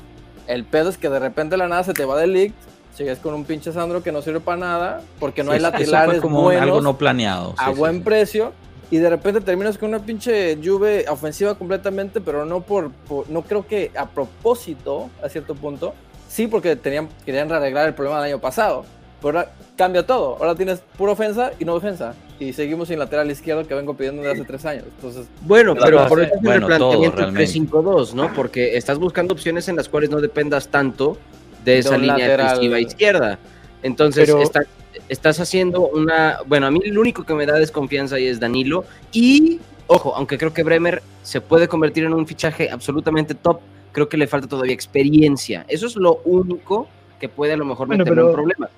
El 0.48 0.64
pedo 0.64 0.90
es 0.90 0.98
que 0.98 1.10
de 1.10 1.20
repente 1.20 1.58
la 1.58 1.68
nada 1.68 1.84
se 1.84 1.94
te 1.94 2.06
va 2.06 2.18
del 2.18 2.32
league, 2.34 2.54
sigues 2.96 3.20
con 3.20 3.34
un 3.34 3.44
pinche 3.44 3.72
Sandro 3.74 4.02
que 4.04 4.12
no 4.12 4.22
sirve 4.22 4.40
para 4.40 4.58
nada, 4.58 5.02
porque 5.20 5.44
no 5.44 5.52
hay 5.52 5.60
Sí, 5.60 5.66
eso- 5.66 5.76
eso 5.76 5.80
laterales 5.92 6.16
fue 6.16 6.22
como 6.22 6.42
buenos 6.44 6.64
algo 6.64 6.82
no 6.82 6.98
planeado. 6.98 7.56
a 7.58 7.70
buen 7.72 8.04
precio 8.04 8.54
y 8.92 8.98
de 8.98 9.10
repente 9.10 9.42
terminas 9.42 9.78
con 9.78 9.90
una 9.90 10.00
pinche 10.00 10.58
Juve 10.64 11.06
ofensiva 11.10 11.56
completamente, 11.56 12.22
pero 12.22 12.46
no 12.46 12.62
por, 12.62 12.92
por- 12.92 13.30
no 13.30 13.42
creo 13.42 13.66
que 13.66 13.92
a 13.98 14.08
propósito 14.08 15.10
a 15.24 15.30
cierto 15.30 15.56
punto. 15.56 15.94
Sí, 16.28 16.48
porque 16.48 16.76
tenían 16.76 17.10
querían 17.26 17.52
arreglar 17.52 17.88
el 17.88 17.94
problema 17.94 18.18
del 18.22 18.34
año 18.34 18.42
pasado. 18.42 18.86
Pero 19.22 19.40
ahora 19.40 19.52
cambia 19.78 20.06
todo. 20.06 20.36
Ahora 20.40 20.54
tienes 20.56 20.82
pura 20.98 21.14
ofensa 21.14 21.52
y 21.60 21.64
no 21.66 21.76
defensa. 21.76 22.14
Y 22.40 22.52
seguimos 22.52 22.90
sin 22.90 23.00
lateral 23.00 23.32
izquierdo 23.32 23.66
que 23.66 23.74
vengo 23.74 23.94
pidiendo 23.94 24.22
desde 24.22 24.34
hace 24.34 24.44
tres 24.46 24.66
años. 24.66 24.84
Entonces, 24.96 25.28
Bueno, 25.42 25.76
pero 25.76 26.06
por 26.08 26.20
eso 26.22 26.32
es 26.34 26.38
el 26.42 26.46
Bueno, 26.46 26.68
realmente. 26.68 27.46
3-5-2, 27.46 28.14
¿no? 28.14 28.34
Porque 28.34 28.76
estás 28.76 28.98
buscando 29.00 29.34
opciones 29.34 29.70
en 29.70 29.78
las 29.78 29.88
cuales 29.88 30.10
no 30.10 30.20
dependas 30.20 30.68
tanto 30.68 31.18
de 31.64 31.78
esa 31.78 31.96
un 31.96 32.02
línea 32.02 32.28
defensiva 32.38 32.80
izquierda. 32.80 33.40
Entonces, 33.82 34.26
Pero- 34.26 34.42
está- 34.42 34.64
estás 35.10 35.40
haciendo 35.40 35.88
una... 35.88 36.40
Bueno, 36.46 36.68
a 36.68 36.72
mí 36.72 36.80
el 36.84 36.98
único 36.98 37.24
que 37.24 37.34
me 37.34 37.46
da 37.46 37.54
desconfianza 37.56 38.16
ahí 38.16 38.28
es 38.28 38.40
Danilo. 38.40 38.86
Y, 39.12 39.60
ojo, 39.88 40.16
aunque 40.16 40.38
creo 40.38 40.54
que 40.54 40.64
Bremer 40.64 41.02
se 41.24 41.42
puede 41.42 41.68
convertir 41.68 42.04
en 42.06 42.14
un 42.14 42.28
fichaje 42.28 42.70
absolutamente 42.70 43.36
top, 43.36 43.60
creo 43.92 44.10
que 44.10 44.18
le 44.18 44.28
falta 44.28 44.48
todavía 44.48 44.74
experiencia. 44.74 45.66
Eso 45.68 45.88
es 45.88 45.96
lo 45.96 46.22
único 46.26 46.88
que 47.20 47.30
puede 47.30 47.54
a 47.54 47.58
lo 47.58 47.66
mejor 47.66 47.88
Bueno, 47.88 48.04
meterlo 48.04 48.22
en 48.24 48.28
pero- 48.28 48.36
problemas. 48.36 48.70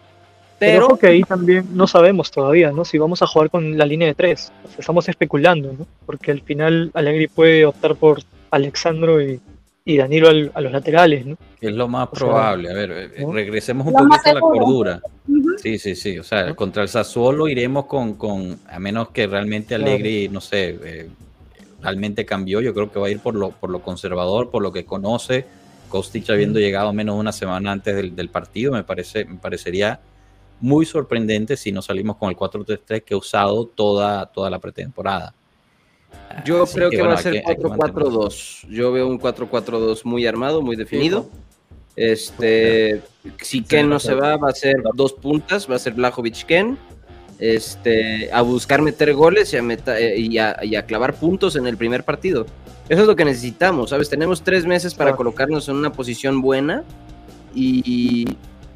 Pero, 0.57 0.88
Pero, 0.88 0.97
que 0.97 1.07
ahí 1.07 1.22
también 1.24 1.66
no 1.74 1.86
sabemos 1.86 2.32
todavía, 2.32 2.72
¿no? 2.72 2.86
Si 2.86 2.97
vamos 2.97 3.22
a 3.22 3.28
jugar 3.28 3.49
con 3.49 3.78
la 3.78 3.86
línea 3.86 4.07
de 4.07 4.13
tres. 4.16 4.53
O 4.63 4.70
sea, 4.70 4.80
estamos 4.80 5.09
especulando, 5.09 5.74
¿no? 5.78 5.86
Porque 6.05 6.32
al 6.32 6.41
final 6.41 6.91
Allegri 6.93 7.28
puede 7.28 7.66
optar 7.66 7.95
por 7.95 8.22
Alexandro 8.51 9.22
y, 9.22 9.41
y 9.88 9.98
Danilo 9.98 10.30
al- 10.30 10.52
a 10.56 10.62
los 10.62 10.72
laterales, 10.72 11.28
¿no? 11.28 11.38
Es 11.62 11.72
lo 11.72 11.88
más 11.88 12.10
O 12.12 12.16
sea, 12.16 12.26
probable. 12.28 12.72
A 12.72 12.74
ver, 12.74 12.92
eh, 13.16 13.22
¿no? 13.22 13.32
regresemos 13.32 13.86
un 13.86 13.94
Lo 13.94 14.00
poquito 14.00 14.30
a 14.32 14.34
la 14.34 14.40
cordura. 14.40 15.02
Sí, 15.62 15.78
sí, 15.78 15.96
sí. 15.96 16.18
O 16.18 16.24
sea, 16.24 16.56
contra 16.56 16.82
el 16.82 16.90
Sassuolo 16.90 17.48
iremos 17.48 17.86
con, 17.86 18.16
con 18.16 18.60
a 18.68 18.80
menos 18.80 19.10
que 19.10 19.28
realmente 19.28 19.76
Claro. 19.76 19.92
Allegri, 19.92 20.28
no 20.30 20.42
sé, 20.42 20.80
eh, 20.84 21.10
realmente 21.84 22.26
cambió. 22.26 22.62
Yo 22.62 22.74
creo 22.74 22.92
que 22.92 23.00
va 23.00 23.08
a 23.08 23.10
ir 23.12 23.20
por 23.20 23.36
lo, 23.36 23.52
por 23.52 23.70
lo 23.70 23.80
conservador, 23.84 24.50
por 24.50 24.64
lo 24.64 24.72
que 24.72 24.86
conoce. 24.86 25.46
Kostic 25.88 26.28
habiendo 26.32 26.60
llegado 26.60 26.92
menos 26.92 27.16
de 27.16 27.20
una 27.22 27.32
semana 27.32 27.72
antes 27.72 27.96
del, 27.96 28.16
del 28.16 28.30
partido, 28.30 28.72
me 28.74 28.84
parece, 28.84 29.24
me 29.26 29.36
parecería 29.38 30.00
muy 30.62 30.86
sorprendente 30.88 31.56
si 31.58 31.72
no 31.72 31.84
salimos 31.84 32.16
con 32.18 32.30
el 32.30 32.36
4-3-3 32.36 33.04
que 33.04 33.14
he 33.14 33.18
usado 33.18 33.68
toda, 33.68 34.26
toda 34.26 34.50
la 34.50 34.58
pretemporada. 34.58 35.36
Yo 36.45 36.63
Así 36.63 36.76
creo 36.76 36.89
que, 36.89 36.97
va 36.97 37.03
bueno, 37.03 37.20
a 37.20 37.22
ser 37.22 37.34
que- 37.34 37.43
hay 37.45 37.55
que 37.55 37.63
mantenerlo. 37.63 38.11
4-4-2. 38.30 38.68
Yo 38.70 38.91
veo 38.91 39.07
un 39.07 39.20
4-4-2 39.20 40.05
muy 40.05 40.26
armado, 40.28 40.61
muy 40.61 40.76
definido. 40.76 41.30
Este, 41.95 43.01
si 43.41 43.61
Ken 43.63 43.89
no 43.89 43.99
se 43.99 44.13
va, 44.16 44.36
va 44.38 44.49
a 44.49 44.53
ser 44.53 44.76
dos 44.95 45.13
puntas, 45.13 45.70
va 45.70 45.76
a 45.76 45.80
ser 45.80 45.93
Blajovic 45.93 46.45
Ken. 46.45 46.78
Este, 47.38 48.32
a 48.32 48.41
buscar 48.41 48.82
meter 48.82 49.13
goles 49.13 49.53
y 49.53 49.57
a, 49.57 49.61
meta- 49.61 49.99
eh, 49.99 50.18
y, 50.18 50.38
a, 50.38 50.57
y 50.63 50.76
a 50.76 50.86
clavar 50.86 51.16
puntos 51.16 51.55
en 51.57 51.68
el 51.68 51.76
primer 51.76 52.03
partido. 52.05 52.45
Eso 52.88 53.01
es 53.01 53.07
lo 53.07 53.16
que 53.16 53.26
necesitamos, 53.26 53.89
¿sabes? 53.89 54.09
Tenemos 54.09 54.41
tres 54.41 54.66
meses 54.66 54.93
para 54.93 55.16
colocarnos 55.18 55.68
en 55.68 55.76
una 55.76 55.91
posición 55.91 56.41
buena 56.41 56.84
y, 57.53 58.26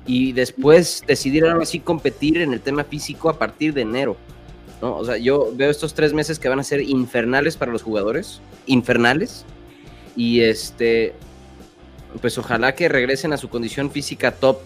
y 0.05 0.33
después 0.33 1.03
decidir 1.07 1.45
ahora 1.45 1.65
sí 1.65 1.79
competir 1.79 2.41
en 2.41 2.51
el 2.51 2.59
tema 2.59 2.83
físico 2.83 3.29
a 3.29 3.37
partir 3.39 3.73
de 3.73 3.81
enero. 3.81 4.17
¿No? 4.81 4.95
O 4.95 5.05
sea, 5.05 5.17
yo 5.17 5.51
veo 5.53 5.69
estos 5.69 5.93
tres 5.93 6.13
meses 6.13 6.39
que 6.39 6.49
van 6.49 6.59
a 6.59 6.63
ser 6.63 6.81
infernales 6.81 7.57
para 7.57 7.71
los 7.71 7.83
jugadores, 7.83 8.41
infernales. 8.65 9.45
Y 10.15 10.41
este, 10.41 11.13
pues 12.21 12.37
ojalá 12.37 12.75
que 12.75 12.89
regresen 12.89 13.33
a 13.33 13.37
su 13.37 13.49
condición 13.49 13.91
física 13.91 14.31
top 14.31 14.59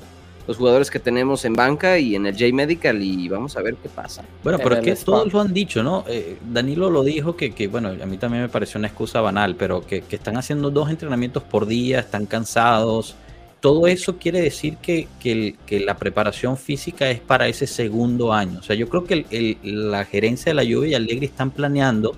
los 0.48 0.58
jugadores 0.58 0.92
que 0.92 1.00
tenemos 1.00 1.46
en 1.46 1.54
banca 1.54 1.98
y 2.00 2.16
en 2.16 2.26
el 2.26 2.34
J-Medical 2.34 3.02
y 3.02 3.30
vamos 3.30 3.56
a 3.56 3.62
ver 3.62 3.76
qué 3.76 3.90
pasa. 3.90 4.24
Bueno, 4.44 4.58
En 4.58 4.64
pero 4.64 4.76
es 4.76 5.00
que 5.00 5.06
todos 5.06 5.32
lo 5.32 5.40
han 5.40 5.54
dicho, 5.54 5.84
¿no? 5.84 6.04
Eh, 6.08 6.38
Danilo 6.52 6.90
lo 6.90 7.04
dijo 7.04 7.36
que, 7.38 7.54
que, 7.54 7.68
bueno, 7.68 7.90
a 7.90 8.06
mí 8.06 8.18
también 8.18 8.44
me 8.44 8.50
pareció 8.50 8.78
una 8.78 8.88
excusa 8.88 9.22
banal, 9.22 9.56
pero 9.56 9.86
que, 9.86 10.02
que 10.02 10.16
están 10.16 10.38
haciendo 10.38 10.70
dos 10.70 10.90
entrenamientos 10.90 11.44
por 11.44 11.66
día, 11.66 12.00
están 12.00 12.26
cansados. 12.26 13.16
Todo 13.64 13.88
eso 13.88 14.18
quiere 14.18 14.42
decir 14.42 14.76
que, 14.76 15.08
que 15.22 15.80
la 15.80 15.96
preparación 15.96 16.58
física 16.58 17.10
es 17.10 17.22
para 17.22 17.48
ese 17.48 17.66
segundo 17.66 18.34
año. 18.34 18.60
O 18.60 18.62
sea, 18.62 18.76
yo 18.76 18.90
creo 18.90 19.06
que 19.06 19.58
la 19.64 20.04
gerencia 20.04 20.50
de 20.50 20.54
la 20.54 20.64
Juve 20.70 20.90
y 20.90 20.96
Allegri 20.96 21.28
están 21.28 21.50
planeando 21.50 22.14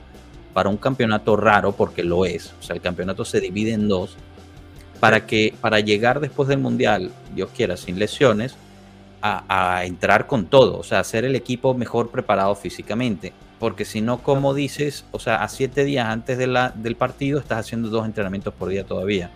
para 0.55 0.69
un 0.69 0.77
campeonato 0.77 1.35
raro, 1.35 1.73
porque 1.73 2.01
lo 2.01 2.25
es. 2.25 2.51
O 2.59 2.63
sea, 2.63 2.75
el 2.75 2.81
campeonato 2.81 3.23
se 3.25 3.39
divide 3.39 3.73
en 3.73 3.87
dos. 3.87 4.17
Para 4.99 5.27
que 5.27 5.53
para 5.61 5.81
llegar 5.81 6.19
después 6.19 6.49
del 6.49 6.57
Mundial, 6.57 7.11
Dios 7.35 7.51
quiera, 7.55 7.77
sin 7.77 7.99
lesiones, 7.99 8.55
a, 9.21 9.83
entrar 9.85 10.25
con 10.25 10.47
todo, 10.47 10.79
o 10.79 10.83
sea, 10.83 10.99
hacer 10.99 11.25
el 11.25 11.35
equipo 11.35 11.75
mejor 11.75 12.09
preparado 12.09 12.55
físicamente. 12.55 13.33
Porque 13.59 13.85
si 13.85 14.01
no, 14.01 14.23
como 14.23 14.55
dices, 14.55 15.05
o 15.11 15.19
sea, 15.19 15.43
a 15.43 15.47
siete 15.47 15.83
días 15.83 16.07
antes 16.07 16.39
del 16.39 16.95
partido 16.95 17.37
estás 17.37 17.59
haciendo 17.59 17.89
dos 17.89 18.03
entrenamientos 18.03 18.51
por 18.51 18.69
día 18.69 18.83
todavía. 18.83 19.29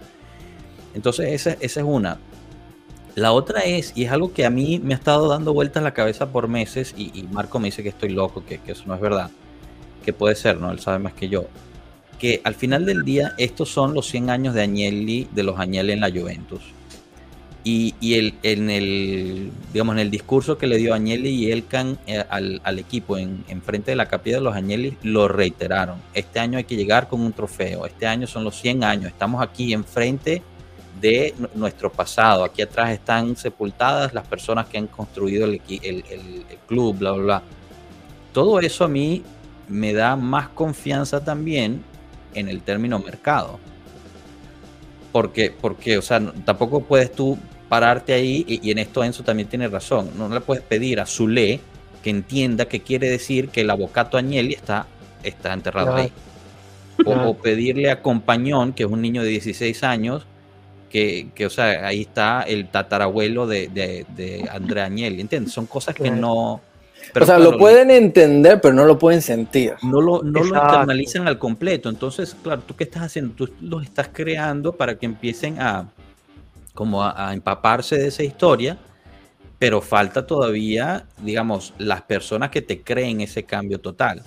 Entonces, 0.94 1.30
esa, 1.30 1.58
esa 1.60 1.80
es 1.80 1.86
una. 1.86 2.20
La 3.16 3.34
otra 3.34 3.62
es, 3.62 3.92
y 3.96 4.06
es 4.06 4.12
algo 4.12 4.34
que 4.34 4.46
a 4.46 4.50
mí 4.50 4.80
me 4.80 4.94
ha 4.94 4.98
estado 4.98 5.28
dando 5.28 5.54
vueltas 5.54 5.84
la 5.84 5.94
cabeza 5.94 6.32
por 6.32 6.48
meses, 6.48 6.94
y, 6.98 7.24
Marco 7.32 7.60
me 7.60 7.68
dice 7.68 7.84
que 7.84 7.90
estoy 7.90 8.10
loco, 8.10 8.44
que, 8.46 8.60
que 8.60 8.72
eso 8.72 8.84
no 8.86 8.96
es 8.96 9.02
verdad, 9.02 9.30
que 10.06 10.14
puede 10.14 10.36
ser, 10.36 10.58
¿no? 10.58 10.72
Él 10.72 10.80
sabe 10.80 11.00
más 11.00 11.14
que 11.14 11.28
yo. 11.28 11.48
Que 12.18 12.42
al 12.44 12.56
final 12.56 12.86
del 12.86 13.04
día, 13.04 13.34
estos 13.38 13.70
son 13.70 13.94
los 13.94 14.08
100 14.08 14.30
años 14.30 14.54
de 14.54 14.62
Agnelli, 14.62 15.28
de 15.32 15.44
los 15.44 15.60
Agnelli 15.60 15.94
en 15.94 16.02
la 16.02 16.12
Juventus. 16.12 16.62
Y, 17.66 17.94
y 18.00 18.14
el, 18.14 18.36
en 18.44 18.70
el 18.70 19.52
digamos 19.74 19.96
en 19.96 20.00
el 20.00 20.10
discurso 20.10 20.58
que 20.58 20.66
le 20.66 20.78
dio 20.78 20.94
Agnelli 20.94 21.30
y 21.30 21.52
Elkan 21.52 22.00
eh, 22.08 22.24
al, 22.30 22.62
al 22.64 22.80
equipo 22.80 23.18
en, 23.18 23.44
en 23.50 23.62
frente 23.62 23.92
de 23.92 23.98
la 23.98 24.08
capilla 24.08 24.38
de 24.38 24.44
los 24.44 24.56
Agnelli 24.56 24.98
lo 25.04 25.28
reiteraron. 25.28 25.98
Este 26.14 26.40
año 26.40 26.58
hay 26.58 26.64
que 26.64 26.78
llegar 26.78 27.10
con 27.10 27.20
un 27.20 27.34
trofeo. 27.34 27.86
Este 27.86 28.08
año 28.08 28.28
son 28.28 28.46
los 28.46 28.56
100 28.62 28.86
años. 28.86 29.08
Estamos 29.08 29.42
aquí 29.42 29.74
enfrente 29.74 30.42
de 31.02 31.34
nu- 31.38 31.50
nuestro 31.56 31.92
pasado. 31.92 32.44
Aquí 32.44 32.62
atrás 32.62 32.92
están 32.92 33.36
sepultadas 33.36 34.14
las 34.14 34.28
personas 34.28 34.68
que 34.68 34.78
han 34.78 34.88
construido 34.88 35.46
el, 35.46 35.62
equi- 35.62 35.80
el- 35.84 36.04
el- 36.10 36.46
el 36.50 36.58
club, 36.68 36.98
bla, 36.98 37.12
bla, 37.14 37.24
bla. 37.24 37.44
Todo 38.34 38.60
eso 38.60 38.84
a 38.86 38.88
mí 38.88 39.24
me 39.68 39.94
da 39.94 40.16
más 40.16 40.50
confianza 40.50 41.24
también 41.24 41.84
en 42.34 42.48
el 42.50 42.62
término 42.62 43.00
mercado. 43.00 43.60
Porque, 45.12 45.52
porque 45.60 45.98
o 45.98 46.02
sea, 46.02 46.22
tampoco 46.46 46.82
puedes 46.82 47.12
tú 47.12 47.38
pararte 47.68 48.14
ahí, 48.14 48.46
y, 48.48 48.68
y 48.68 48.72
en 48.72 48.78
esto 48.80 49.04
Enzo 49.04 49.24
también 49.24 49.48
tiene 49.48 49.68
razón, 49.68 50.12
no 50.18 50.30
le 50.30 50.42
puedes 50.42 50.64
pedir 50.64 51.00
a 51.00 51.06
Zule 51.06 51.60
que 52.04 52.10
entienda 52.10 52.66
que 52.68 52.82
quiere 52.82 53.10
decir 53.10 53.50
que 53.50 53.62
el 53.62 53.70
avocato 53.70 54.18
Agnelli 54.18 54.54
está, 54.54 54.88
está 55.24 55.54
enterrado 55.54 55.96
ahí. 55.96 56.12
O, 57.06 57.12
o 57.30 57.38
pedirle 57.38 57.90
a 57.92 58.02
Compañón, 58.02 58.74
que 58.74 58.84
es 58.84 58.90
un 58.90 59.02
niño 59.02 59.24
de 59.24 59.30
16 59.30 59.84
años, 59.84 60.26
que, 60.90 61.30
que, 61.36 61.46
o 61.46 61.50
sea, 61.50 61.88
ahí 61.88 62.02
está 62.02 62.42
el 62.42 62.68
tatarabuelo 62.68 63.48
de, 63.48 63.68
de, 63.68 64.06
de 64.16 64.50
Andrea 64.52 64.86
Agnelli, 64.86 65.22
¿entiendes? 65.22 65.54
Son 65.54 65.66
cosas 65.66 65.96
que 65.96 66.10
no... 66.12 66.54
o 66.54 66.62
sea, 67.14 67.26
claro, 67.26 67.52
lo 67.52 67.58
pueden 67.58 67.92
entender, 67.92 68.60
pero 68.60 68.74
no 68.74 68.86
lo 68.86 68.98
pueden 68.98 69.22
sentir. 69.22 69.74
no 69.84 70.02
lo, 70.02 70.24
no 70.24 70.44
lo 70.44 70.46
internalizan 70.46 71.28
al 71.28 71.38
completo. 71.38 71.90
Entonces, 71.90 72.36
claro, 72.42 72.62
¿tú 72.66 72.76
qué 72.76 72.84
estás 72.84 73.04
haciendo? 73.04 73.34
Tú 73.36 73.50
los 73.62 73.84
estás 73.84 74.10
creando 74.12 74.74
para 74.74 74.98
que 74.98 75.06
empiecen 75.06 75.62
a 75.62 75.88
como 76.74 77.04
a, 77.04 77.30
a 77.30 77.34
empaparse 77.34 77.98
de 77.98 78.08
esa 78.08 78.24
historia, 78.24 78.78
pero 79.58 79.82
falta 79.82 80.26
todavía, 80.26 81.06
digamos, 81.22 81.74
las 81.78 82.02
personas 82.04 82.50
que 82.50 82.62
te 82.62 82.82
creen 82.82 83.22
ese 83.22 83.44
cambio 83.44 83.80
total. 83.80 84.24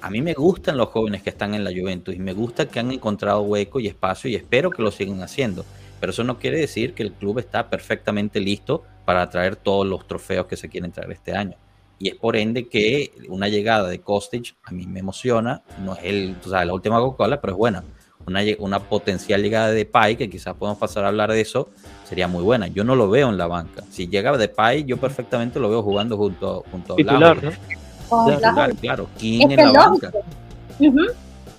A 0.00 0.10
mí 0.10 0.20
me 0.20 0.34
gustan 0.34 0.76
los 0.76 0.88
jóvenes 0.88 1.22
que 1.22 1.30
están 1.30 1.54
en 1.54 1.64
la 1.64 1.70
Juventus 1.70 2.14
y 2.14 2.18
me 2.18 2.32
gusta 2.32 2.66
que 2.66 2.80
han 2.80 2.90
encontrado 2.90 3.42
hueco 3.42 3.80
y 3.80 3.86
espacio 3.86 4.28
y 4.30 4.34
espero 4.34 4.70
que 4.70 4.82
lo 4.82 4.90
sigan 4.90 5.22
haciendo. 5.22 5.64
Pero 6.00 6.10
eso 6.10 6.24
no 6.24 6.38
quiere 6.38 6.58
decir 6.58 6.94
que 6.94 7.02
el 7.02 7.12
club 7.12 7.38
está 7.38 7.68
perfectamente 7.68 8.40
listo 8.40 8.84
para 9.04 9.28
traer 9.30 9.56
todos 9.56 9.86
los 9.86 10.06
trofeos 10.06 10.46
que 10.46 10.56
se 10.56 10.68
quieren 10.68 10.92
traer 10.92 11.12
este 11.12 11.32
año. 11.36 11.56
Y 11.98 12.08
es 12.10 12.14
por 12.14 12.36
ende 12.36 12.68
que 12.68 13.12
una 13.28 13.48
llegada 13.48 13.88
de 13.88 14.00
Kostic 14.00 14.54
a 14.64 14.70
mí 14.70 14.86
me 14.86 15.00
emociona. 15.00 15.62
No 15.84 15.94
es 15.94 16.00
el, 16.04 16.36
o 16.44 16.48
sea, 16.48 16.64
la 16.64 16.72
última 16.72 16.98
Coca-Cola, 17.00 17.40
pero 17.40 17.54
es 17.54 17.58
buena. 17.58 17.82
Una, 18.26 18.40
una 18.58 18.78
potencial 18.78 19.42
llegada 19.42 19.68
de 19.70 19.74
Depay, 19.74 20.16
que 20.16 20.28
quizás 20.30 20.54
podemos 20.54 20.78
pasar 20.78 21.04
a 21.04 21.08
hablar 21.08 21.32
de 21.32 21.40
eso, 21.40 21.70
sería 22.08 22.28
muy 22.28 22.44
buena. 22.44 22.68
Yo 22.68 22.84
no 22.84 22.94
lo 22.94 23.08
veo 23.08 23.28
en 23.30 23.38
la 23.38 23.46
banca. 23.46 23.82
Si 23.90 24.06
llega 24.06 24.36
Depay, 24.36 24.84
yo 24.84 24.98
perfectamente 24.98 25.58
lo 25.58 25.68
veo 25.70 25.82
jugando 25.82 26.16
junto, 26.16 26.64
junto 26.70 26.92
a 26.92 26.96
Titular, 26.96 27.40
Vlahovic. 27.40 27.60
¿no? 27.70 27.78
Con 28.08 28.24
Claro, 28.26 28.40
la- 28.40 28.52
Claro, 28.54 28.74
claro. 28.80 29.08
King 29.18 29.46
Es 29.50 29.58
en 29.58 29.72
la 29.72 29.72
banca. 29.72 30.12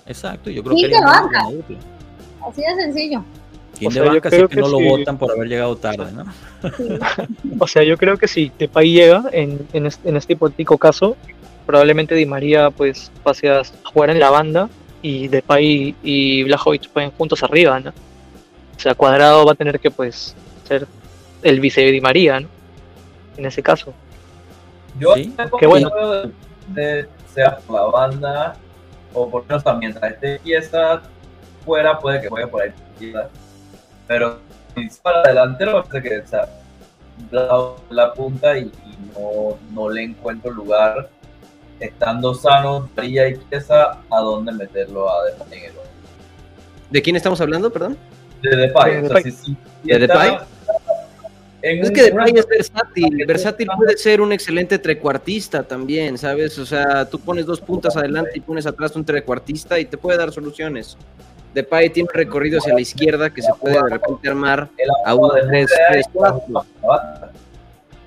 Exacto, 0.06 0.50
yo 0.50 0.62
creo 0.62 0.74
King 0.76 0.82
que 0.84 0.88
de 0.88 1.00
banca. 1.00 1.44
Así 2.48 2.62
de 2.62 2.74
sencillo. 2.82 3.24
O 3.82 3.90
de 3.90 3.90
sea, 3.90 4.12
yo 4.12 4.20
creo 4.20 4.48
que 4.48 4.56
que 4.56 4.60
no 4.60 4.68
lo 4.68 4.78
sí. 4.78 4.88
votan 4.88 5.18
por 5.18 5.30
haber 5.30 5.48
llegado 5.48 5.76
tarde, 5.76 6.12
¿no? 6.12 6.24
O 7.58 7.66
sea, 7.66 7.82
yo 7.82 7.96
creo 7.96 8.16
que 8.18 8.28
si 8.28 8.52
Depay 8.58 8.92
llega 8.92 9.24
en, 9.32 9.66
en, 9.72 9.86
este, 9.86 10.08
en 10.08 10.16
este 10.16 10.34
hipotético 10.34 10.76
caso, 10.78 11.16
probablemente 11.66 12.14
Di 12.14 12.26
María 12.26 12.70
pues 12.70 13.10
pase 13.22 13.48
a 13.48 13.62
jugar 13.84 14.10
en 14.10 14.20
la 14.20 14.30
banda 14.30 14.68
y 15.02 15.28
Depay 15.28 15.94
y 16.02 16.42
Blajovic 16.44 16.92
jueguen 16.92 17.12
juntos 17.12 17.42
arriba, 17.42 17.80
¿no? 17.80 17.90
O 17.90 18.80
sea, 18.80 18.94
Cuadrado 18.94 19.44
va 19.44 19.52
a 19.52 19.54
tener 19.54 19.78
que 19.78 19.90
pues 19.90 20.34
ser 20.66 20.86
el 21.42 21.60
vice 21.60 21.82
de 21.82 21.92
Di 21.92 22.00
María, 22.00 22.40
¿no? 22.40 22.48
En 23.36 23.46
ese 23.46 23.62
caso. 23.62 23.94
Yo 24.98 25.14
Sí, 25.14 25.34
qué 25.58 25.66
bueno. 25.66 25.90
de, 26.68 27.08
sea 27.32 27.58
por 27.58 27.76
la 27.76 27.86
banda 27.86 28.56
o 29.14 29.28
por 29.28 29.42
lo 29.42 29.48
menos 29.48 29.64
también 29.64 29.92
mientras 29.92 30.12
esté 30.12 30.38
pieza 30.40 31.02
fuera 31.64 31.98
puede 31.98 32.20
que 32.20 32.28
juegue 32.28 32.46
por 32.46 32.62
ahí. 32.62 32.72
Pero 34.10 34.40
si 34.74 34.88
para 35.00 35.22
delantero 35.22 35.84
parece 35.84 36.08
que 36.08 36.18
o 36.18 36.26
sea, 36.26 36.48
la, 37.30 37.72
la 37.90 38.12
punta 38.12 38.58
y, 38.58 38.62
y 38.62 38.98
no, 39.16 39.56
no 39.72 39.88
le 39.88 40.02
encuentro 40.02 40.50
lugar 40.50 41.08
estando 41.78 42.34
sano 42.34 42.90
María 42.96 43.28
y 43.28 43.36
pieza 43.36 43.98
a 44.10 44.20
dónde 44.20 44.50
meterlo 44.50 45.08
a 45.08 45.26
Depay 45.26 45.58
en 45.60 45.64
el. 45.66 45.72
¿De 46.90 47.02
quién 47.02 47.14
estamos 47.14 47.40
hablando, 47.40 47.70
perdón? 47.72 47.96
de 48.42 48.56
Depay, 48.56 48.92
De 48.96 48.98
o 48.98 49.06
sea, 49.06 49.16
Depay. 49.18 49.22
si- 49.32 49.32
si 49.42 49.56
¿De 49.84 49.98
Depay? 50.00 50.38
en 51.62 51.84
Es 51.84 51.90
que 51.92 52.02
Depay 52.02 52.32
es 52.34 52.46
versátil. 52.48 53.24
Versátil 53.26 53.68
puede 53.76 53.96
ser 53.96 54.20
un 54.20 54.32
excelente 54.32 54.78
trecuartista 54.80 55.62
también, 55.62 56.18
¿sabes? 56.18 56.58
O 56.58 56.66
sea, 56.66 57.04
tú 57.08 57.20
pones 57.20 57.46
dos 57.46 57.60
puntas 57.60 57.96
adelante 57.96 58.32
y 58.34 58.40
pones 58.40 58.66
atrás 58.66 58.96
un 58.96 59.04
trecuartista 59.04 59.78
y 59.78 59.84
te 59.84 59.96
puede 59.96 60.18
dar 60.18 60.32
soluciones. 60.32 60.96
Depay 61.54 61.90
tiene 61.90 62.08
un 62.12 62.14
recorrido 62.14 62.58
hacia 62.58 62.74
la 62.74 62.80
izquierda 62.80 63.30
que 63.30 63.42
se 63.42 63.52
puede 63.60 63.74
de 63.82 63.88
repente 63.90 64.28
armar 64.28 64.68
a 65.04 65.14
un 65.14 65.34
de 65.34 65.42
nueve 65.44 65.66
3-3-4, 66.14 66.26
años, 66.26 66.66
la 66.82 67.32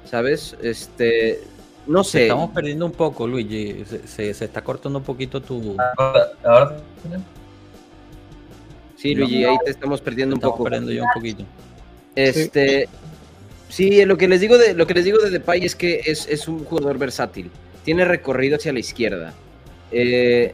¿sabes? 0.06 0.56
Este, 0.62 1.42
no 1.88 2.04
sé. 2.04 2.24
Estamos 2.24 2.52
perdiendo 2.52 2.86
un 2.86 2.92
poco, 2.94 3.28
Luigi. 3.28 3.84
Se, 3.86 4.08
se- 4.08 4.34
se 4.34 4.46
está 4.46 4.62
cortando 4.64 5.00
un 5.00 5.06
poquito 5.06 5.42
tu. 5.42 5.76
Ahora, 6.44 6.78
Sí, 8.96 9.14
Luigi, 9.16 9.44
ahí 9.44 9.58
te 9.66 9.72
estamos 9.72 10.00
perdiendo 10.00 10.36
un 10.36 10.38
Estamos 10.40 10.54
poco. 10.58 10.64
perdiendo 10.66 10.92
ya 10.94 11.04
un 11.04 11.10
poquito. 11.14 11.44
Este, 12.16 12.88
sí, 13.68 14.06
lo 14.06 14.18
que 14.18 14.28
les 14.30 14.40
digo 14.40 14.58
de 14.58 14.74
lo 14.74 14.88
que 14.88 14.94
les 14.94 15.04
digo 15.04 15.18
de 15.18 15.30
Depay 15.30 15.66
es 15.66 15.76
que 15.76 16.02
es, 16.06 16.28
es 16.30 16.48
un 16.48 16.64
jugador 16.64 16.98
versátil. 16.98 17.52
Tiene 17.84 18.06
recorrido 18.06 18.56
hacia 18.56 18.72
la 18.72 18.80
izquierda. 18.80 19.34
Eh, 19.92 20.54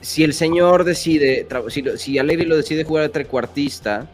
si 0.00 0.24
el 0.24 0.32
señor 0.34 0.84
decide, 0.84 1.46
si, 1.68 1.84
si 1.96 2.18
Allegri 2.18 2.46
lo 2.46 2.56
decide 2.56 2.84
jugar 2.84 3.04
de 3.04 3.08
trecuartista, 3.10 4.06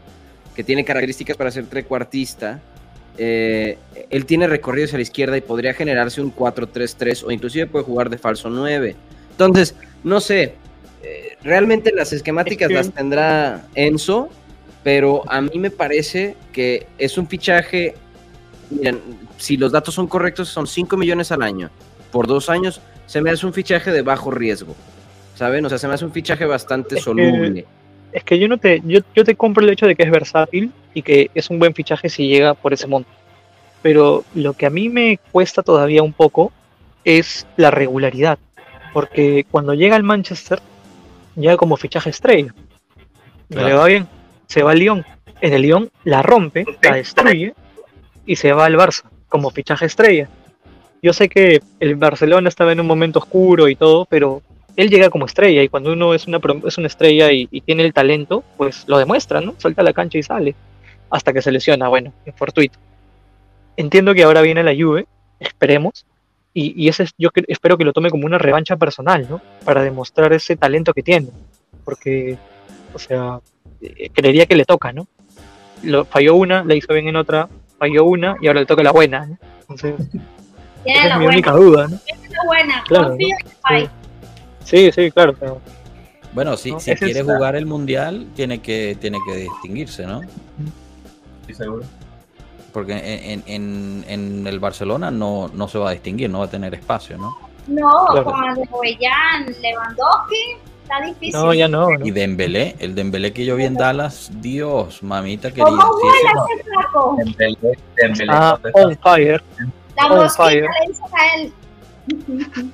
que 0.55 0.63
tiene 0.63 0.83
características 0.83 1.37
para 1.37 1.51
ser 1.51 1.67
trecuartista, 1.67 2.59
eh, 3.17 3.77
él 4.09 4.25
tiene 4.25 4.47
recorrido 4.47 4.85
hacia 4.85 4.97
la 4.97 5.03
izquierda 5.03 5.37
y 5.37 5.41
podría 5.41 5.73
generarse 5.73 6.21
un 6.21 6.33
4-3-3 6.33 7.23
o 7.23 7.31
inclusive 7.31 7.67
puede 7.67 7.85
jugar 7.85 8.09
de 8.09 8.17
falso 8.17 8.49
9. 8.49 8.95
Entonces, 9.31 9.75
no 10.03 10.19
sé, 10.19 10.55
eh, 11.03 11.37
realmente 11.43 11.91
las 11.93 12.11
esquemáticas 12.13 12.65
Es 12.65 12.67
que- 12.69 12.73
las 12.75 12.91
tendrá 12.93 13.65
Enzo, 13.75 14.29
pero 14.83 15.23
a 15.31 15.41
mí 15.41 15.57
me 15.57 15.71
parece 15.71 16.35
que 16.51 16.87
es 16.97 17.17
un 17.17 17.27
fichaje, 17.27 17.95
miren, 18.69 18.99
si 19.37 19.57
los 19.57 19.71
datos 19.71 19.93
son 19.93 20.07
correctos, 20.07 20.49
son 20.49 20.67
5 20.67 20.97
millones 20.97 21.31
al 21.31 21.41
año. 21.43 21.69
Por 22.11 22.27
dos 22.27 22.49
años, 22.49 22.81
se 23.05 23.21
me 23.21 23.29
hace 23.31 23.45
un 23.45 23.53
fichaje 23.53 23.91
de 23.91 24.01
bajo 24.01 24.31
riesgo. 24.31 24.75
¿Saben? 25.37 25.63
O 25.65 25.69
sea, 25.69 25.77
se 25.77 25.87
me 25.87 25.93
hace 25.93 26.03
un 26.05 26.11
fichaje 26.11 26.45
bastante 26.45 26.95
Es 26.95 27.01
que- 27.01 27.03
soluble. 27.05 27.65
Es 28.11 28.23
que 28.23 28.39
yo 28.39 28.47
no 28.47 28.57
te, 28.57 28.81
yo, 28.85 29.01
yo 29.15 29.23
te 29.23 29.35
compro 29.35 29.63
el 29.63 29.69
hecho 29.69 29.85
de 29.85 29.95
que 29.95 30.01
es 30.03 30.09
versátil 30.09 30.71
y 30.93 31.01
que 31.03 31.29
es 31.35 31.49
un 31.49 31.59
buen 31.59 31.73
fichaje 31.75 32.09
si 32.09 32.27
llega 32.27 32.53
por 32.55 32.73
ese 32.73 32.87
monto. 32.87 33.09
Pero 33.83 34.23
lo 34.33 34.53
que 34.53 34.65
a 34.65 34.69
mí 34.71 34.89
me 34.89 35.19
cuesta 35.31 35.61
todavía 35.61 36.01
un 36.01 36.13
poco 36.13 36.51
es 37.03 37.45
la 37.57 37.69
regularidad. 37.69 38.39
Porque 38.93 39.45
cuando 39.51 39.73
llega 39.75 39.95
al 39.95 40.03
Manchester, 40.03 40.59
llega 41.35 41.57
como 41.57 41.77
fichaje 41.77 42.09
estrella. 42.09 42.53
No 43.49 43.57
Claro. 43.57 43.67
le 43.67 43.73
va 43.75 43.85
bien. 43.85 44.07
Se 44.47 44.63
va 44.63 44.71
al 44.71 44.79
Lyon. 44.79 45.05
En 45.41 45.53
el 45.53 45.61
Lyon 45.61 45.91
la 46.03 46.23
rompe, 46.23 46.65
la 46.81 46.95
destruye 46.95 47.53
y 48.25 48.37
se 48.37 48.53
va 48.53 48.65
al 48.65 48.75
Barça 48.75 49.03
como 49.29 49.51
fichaje 49.51 49.85
estrella. 49.85 50.27
Yo 51.03 51.13
sé 51.13 51.29
que 51.29 51.61
el 51.79 51.95
Barcelona 51.95 52.49
estaba 52.49 52.71
en 52.71 52.79
un 52.79 52.87
momento 52.87 53.19
oscuro 53.19 53.67
y 53.67 53.75
todo, 53.75 54.05
pero 54.05 54.41
él 54.77 54.89
llega 54.89 55.09
como 55.09 55.25
estrella 55.25 55.61
y 55.61 55.67
cuando 55.67 55.91
uno 55.91 56.13
es 56.13 56.25
una, 56.27 56.39
es 56.65 56.77
una 56.77 56.87
estrella 56.87 57.31
y, 57.33 57.49
y 57.51 57.59
tiene 57.61 57.83
el 57.83 57.91
talento, 57.93 58.43
pues 58.55 58.85
lo 58.87 58.97
demuestra, 58.97 59.41
¿no? 59.41 59.53
Salta 59.57 59.81
a 59.81 59.85
la 59.85 59.91
cancha 59.93 60.17
y 60.17 60.23
sale. 60.23 60.55
Hasta 61.09 61.33
que 61.33 61.41
se 61.41 61.51
lesiona, 61.51 61.87
bueno, 61.89 62.13
es 62.25 62.33
fortuito. 62.35 62.77
Entiendo 63.75 64.13
que 64.13 64.23
ahora 64.23 64.41
viene 64.41 64.63
la 64.63 64.73
Juve, 64.73 65.05
esperemos, 65.39 66.05
y, 66.53 66.73
y 66.81 66.87
ese 66.89 67.03
es- 67.03 67.13
yo 67.17 67.29
espero 67.47 67.77
que 67.77 67.83
lo 67.85 67.93
tome 67.93 68.09
como 68.09 68.25
una 68.25 68.37
revancha 68.37 68.75
personal, 68.77 69.27
¿no? 69.29 69.41
Para 69.63 69.83
demostrar 69.83 70.33
ese 70.33 70.55
talento 70.55 70.93
que 70.93 71.03
tiene. 71.03 71.27
Porque, 71.85 72.37
o 72.93 72.99
sea, 72.99 73.39
eh, 73.81 74.09
creería 74.13 74.45
que 74.47 74.55
le 74.55 74.65
toca, 74.65 74.91
¿no? 74.91 75.07
Lo, 75.83 76.05
falló 76.05 76.35
una, 76.35 76.63
la 76.63 76.73
hizo 76.75 76.91
bien 76.93 77.07
en 77.07 77.15
otra, 77.15 77.47
falló 77.77 78.05
una 78.05 78.35
y 78.41 78.47
ahora 78.47 78.61
le 78.61 78.65
toca 78.65 78.81
la 78.83 78.91
buena, 78.91 79.25
¿no? 79.27 79.37
Entonces, 79.61 79.95
Tiene 80.83 80.99
esa 80.99 81.07
es 81.09 81.13
mi 81.17 81.23
buena. 81.25 81.29
única 81.37 81.51
duda, 81.51 81.87
¿no? 81.87 81.97
Tiene 82.05 82.29
la 82.29 82.43
buena. 82.45 82.83
Claro, 82.87 83.07
Confío 83.09 83.27
¿no? 83.29 83.49
Depay. 83.69 83.89
Sí, 84.67 84.91
sí, 84.91 85.09
claro, 85.11 85.33
pero 85.39 85.61
Bueno, 86.33 86.57
si, 86.57 86.71
No, 86.73 86.79
si 86.79 86.93
quiere 86.95 87.23
jugar 87.23 87.55
el 87.55 87.65
mundial, 87.65 88.27
tiene 88.35 88.59
que, 88.61 88.97
tiene 88.99 89.17
que 89.25 89.35
distinguirse, 89.37 90.05
¿no? 90.05 90.21
estoy 91.41 91.55
seguro. 91.55 91.83
Porque 92.73 92.91
en, 92.93 93.43
en- 93.47 94.05
en 94.09 94.45
el 94.45 94.59
Barcelona 94.59 95.09
no, 95.09 95.49
no 95.53 95.67
se 95.69 95.77
va 95.79 95.89
a 95.89 95.93
distinguir, 95.93 96.29
no 96.29 96.39
va 96.39 96.45
a 96.45 96.49
tener 96.49 96.73
espacio, 96.75 97.17
¿no? 97.17 97.37
No, 97.67 97.89
Claro. 98.11 98.25
con 98.25 98.35
Adebayan, 98.49 99.45
Lewandowski, 99.61 100.57
está 100.83 101.01
difícil. 101.05 101.33
no, 101.33 101.53
ya 101.53 101.67
no, 101.69 101.89
¿no? 101.89 102.05
Y 102.05 102.11
Dembélé, 102.11 102.75
el 102.79 102.93
Dembélé 102.93 103.31
que 103.33 103.45
yo 103.45 103.55
vi 103.55 103.63
en 103.63 103.75
Dallas, 103.75 104.29
Dios, 104.41 105.01
mamita 105.01 105.49
querida. 105.49 105.65
¿Cómo 105.65 105.81
sí, 105.81 106.03
vuela 106.03 106.45
ese- 106.53 106.63
flaco? 106.65 107.15
Dembélé, 107.17 107.79
Dembélé, 107.95 108.31
Ah, 108.35 108.59
on 108.73 108.97
fire, 108.97 109.41
La 109.95 110.05
on 110.07 110.17
mosquita 110.17 110.43
fire. 110.43 110.61
le 110.81 110.87
dicen 110.87 111.05
a 111.13 111.35
él. 111.41 112.71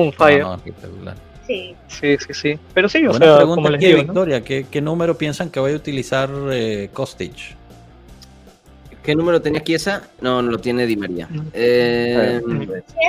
On 0.00 0.12
fire. 0.12 0.40
no, 0.42 0.48
no, 0.48 0.54
espectacular. 0.56 1.16
Sí, 1.46 1.74
Sí. 1.88 2.16
Sí, 2.18 2.32
sí. 2.34 2.58
Pero 2.72 2.88
sí, 2.88 3.04
o 3.06 3.10
Buena 3.10 3.26
sea, 3.26 3.36
pregunta 3.36 3.54
como 3.56 3.68
les 3.70 3.78
aquí, 3.78 3.86
digo, 3.86 3.98
¿no? 3.98 4.04
Victoria. 4.04 4.44
¿qué, 4.44 4.66
qué 4.70 4.80
número 4.80 5.18
piensan 5.18 5.50
que 5.50 5.60
vaya 5.60 5.74
a 5.74 5.78
utilizar 5.78 6.30
eh, 6.50 6.88
Kostic? 6.92 7.56
¿Qué 9.02 9.14
número 9.16 9.42
tenía 9.42 9.62
Chiesa? 9.62 10.08
No, 10.20 10.40
no 10.42 10.52
lo 10.52 10.58
tiene 10.58 10.86
Di 10.86 10.96
María. 10.96 11.28
Eh, 11.52 12.40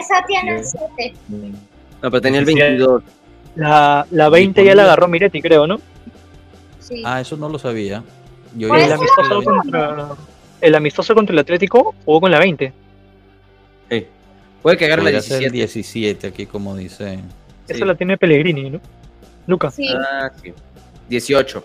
Esa 0.01 0.25
tiene 0.25 0.57
el 0.57 0.65
7. 0.65 1.13
no, 1.29 2.09
pero 2.11 2.19
tenía 2.21 2.39
el 2.39 2.47
Sí, 2.47 2.53
sí. 2.53 2.59
22. 2.59 3.03
La, 3.55 4.07
la 4.09 4.29
20 4.29 4.65
ya 4.65 4.73
la 4.73 4.83
agarró 4.83 5.07
Miretti, 5.07 5.39
creo, 5.41 5.67
¿no? 5.67 5.79
Sí. 6.79 7.03
Ah, 7.05 7.21
eso 7.21 7.37
no 7.37 7.47
lo 7.47 7.59
sabía. 7.59 8.03
Yo 8.55 8.67
Pues 8.67 8.91
amistoso, 8.91 9.43
contra, 9.43 10.07
el 10.59 10.75
amistoso 10.75 11.13
contra 11.15 11.33
el 11.33 11.39
Atlético 11.39 11.93
jugó 12.03 12.21
con 12.21 12.31
la 12.31 12.39
20. 12.39 12.73
Sí. 13.91 14.07
Puede 14.63 14.77
que 14.77 14.85
agarre 14.85 15.03
la 15.03 15.09
podría 15.09 15.21
ser 15.21 15.51
17. 15.51 15.57
17 15.57 16.27
aquí, 16.27 16.45
como 16.45 16.75
dice. 16.75 17.17
Sí. 17.67 17.73
Esa 17.73 17.85
la 17.85 17.95
tiene 17.95 18.17
Pellegrini, 18.17 18.69
¿no? 18.69 18.79
Lucas. 19.45 19.75
Sí. 19.75 19.87
Ah, 19.93 20.31
sí. 20.41 20.53
18. 21.09 21.63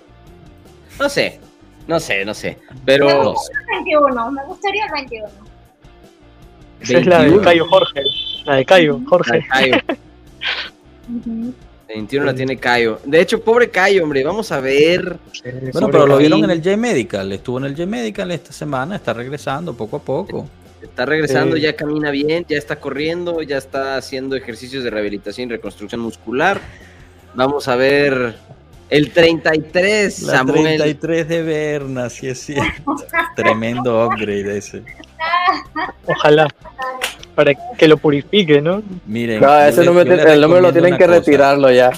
No 0.98 1.08
sé, 1.08 1.40
no 1.86 2.00
sé, 2.00 2.24
no 2.24 2.34
sé. 2.34 2.58
Me 2.70 2.80
Pero 2.84 3.30
gusta 3.32 3.58
el 3.60 3.84
21. 3.84 4.32
Me 4.32 4.44
gustaría 4.44 4.84
el 4.86 4.92
21. 4.92 5.28
Esa 6.80 6.98
es 6.98 7.06
la 7.06 7.16
de 7.18 7.22
21. 7.22 7.44
Cayo 7.44 7.68
Jorge. 7.68 8.02
La 8.44 8.54
de 8.56 8.64
Cayo 8.64 9.00
Jorge. 9.08 9.46
Cayo. 9.48 9.76
Ujú. 11.08 11.54
21 11.88 12.26
la 12.26 12.34
tiene 12.34 12.56
Cayo. 12.58 13.00
De 13.04 13.20
hecho, 13.20 13.40
pobre 13.40 13.70
Cayo, 13.70 14.02
hombre. 14.02 14.22
Vamos 14.24 14.52
a 14.52 14.60
ver. 14.60 15.18
Bueno, 15.72 15.88
pero 15.88 16.06
lo 16.06 16.18
vieron 16.18 16.44
en 16.44 16.50
el 16.50 16.62
J-Medical. 16.62 17.32
Estuvo 17.32 17.58
en 17.58 17.64
el 17.64 17.76
J-Medical 17.76 18.30
esta 18.30 18.52
semana. 18.52 18.96
Está 18.96 19.14
regresando 19.14 19.74
poco 19.74 19.96
a 19.96 20.00
poco. 20.00 20.48
Está 20.82 21.06
regresando, 21.06 21.56
Sí. 21.56 21.62
ya 21.62 21.74
camina 21.74 22.10
bien, 22.10 22.44
ya 22.48 22.56
está 22.56 22.76
corriendo, 22.76 23.42
ya 23.42 23.56
está 23.58 23.96
haciendo 23.96 24.36
ejercicios 24.36 24.84
de 24.84 24.90
rehabilitación 24.90 25.48
y 25.48 25.52
reconstrucción 25.52 26.00
muscular. 26.00 26.60
Vamos 27.34 27.66
a 27.68 27.76
ver 27.76 28.34
el 28.90 29.10
33, 29.10 30.22
La 30.22 30.32
Samuel. 30.34 30.62
33 30.78 31.28
de 31.28 31.42
Berna, 31.42 32.08
sí 32.10 32.28
es 32.28 32.40
cierto. 32.40 32.94
Tremendo 33.36 34.06
upgrade 34.06 34.56
ese. 34.58 34.82
Ojalá. 36.06 36.48
Para 37.34 37.54
que 37.54 37.86
lo 37.86 37.96
purifique, 37.98 38.60
¿no? 38.60 38.82
Miren, 39.06 39.40
No, 39.40 39.60
ese 39.60 39.84
número, 39.84 40.12
el 40.12 40.40
número 40.40 40.60
lo 40.60 40.72
tienen 40.72 40.96
que 40.96 41.04
cosa. 41.06 41.18
retirarlo 41.18 41.70
ya. 41.70 41.90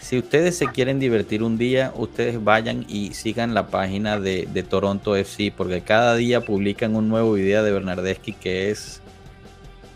Si 0.00 0.18
ustedes 0.18 0.56
se 0.58 0.66
quieren 0.66 0.98
divertir 1.00 1.42
un 1.42 1.56
día, 1.56 1.92
ustedes 1.96 2.42
vayan 2.42 2.84
y 2.88 3.14
sigan 3.14 3.54
la 3.54 3.68
página 3.68 4.20
de, 4.20 4.46
de 4.52 4.62
Toronto 4.62 5.16
FC, 5.16 5.52
porque 5.56 5.80
cada 5.80 6.16
día 6.16 6.42
publican 6.42 6.94
un 6.94 7.08
nuevo 7.08 7.32
video 7.32 7.62
de 7.64 7.72
Bernardeschi 7.72 8.32
que 8.34 8.70
es. 8.70 9.00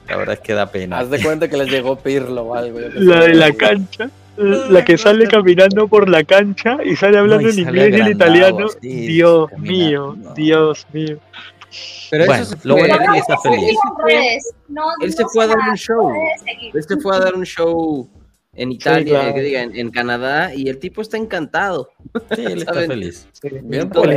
La 0.09 0.16
verdad 0.16 0.35
es 0.35 0.41
que 0.41 0.55
da 0.55 0.71
pena. 0.71 0.99
Haz 1.01 1.11
de 1.11 1.23
cuenta 1.23 1.49
que 1.49 1.57
les 1.59 1.69
llegó 1.71 1.97
Pirlo 1.97 2.43
o 2.43 2.55
algo. 2.55 2.79
La 2.95 3.21
de 3.21 3.35
la 3.35 3.53
cancha. 3.53 4.09
La 4.39 4.85
que 4.85 4.97
sale 4.97 5.27
caminando 5.27 5.89
por 5.89 6.09
la 6.09 6.23
cancha 6.25 6.79
y 6.85 6.95
sale 6.97 7.19
hablando 7.19 7.49
No, 7.49 7.55
y 7.55 7.59
en 7.59 7.64
sale 7.64 7.87
inglés 7.89 7.99
y 7.99 8.01
en 8.01 8.09
italiano. 8.16 8.69
sí, 8.81 8.89
Dios 9.09 9.51
caminando, 9.51 10.14
mío. 10.16 10.33
Dios 10.35 10.87
mío. 10.93 11.19
Pero 12.11 12.25
Bueno, 12.25 12.43
eso 12.45 12.57
se 12.57 12.69
lo 12.69 12.75
fue, 12.77 12.89
bueno 12.89 13.03
es 13.05 13.11
que 13.12 13.19
está 13.19 13.37
se 13.37 13.49
feliz. 13.51 13.79
Él 15.03 15.12
se 15.12 15.25
fue 15.27 15.45
a 15.45 15.49
se 15.49 15.55
dar 15.55 15.69
un 15.69 15.77
show. 15.77 16.12
seguir. 16.45 16.77
Este 16.77 16.97
fue 16.97 17.16
a 17.16 17.19
dar 17.19 17.35
un 17.35 17.45
show 17.45 18.09
en 18.59 18.73
Italia, 18.73 19.21
claro. 19.21 19.35
que 19.35 19.41
diga, 19.43 19.63
en, 19.63 19.77
en 19.77 19.91
Canadá, 19.91 20.55
y 20.55 20.69
el 20.69 20.79
tipo 20.79 21.01
está 21.01 21.17
encantado. 21.17 21.91
Sí, 22.35 22.45
él 22.45 22.59
está 22.59 22.75
¿Saben? 22.75 22.91
feliz. 22.91 23.29
Sí, 23.33 23.49
Bien 23.63 23.89
por. 23.89 24.11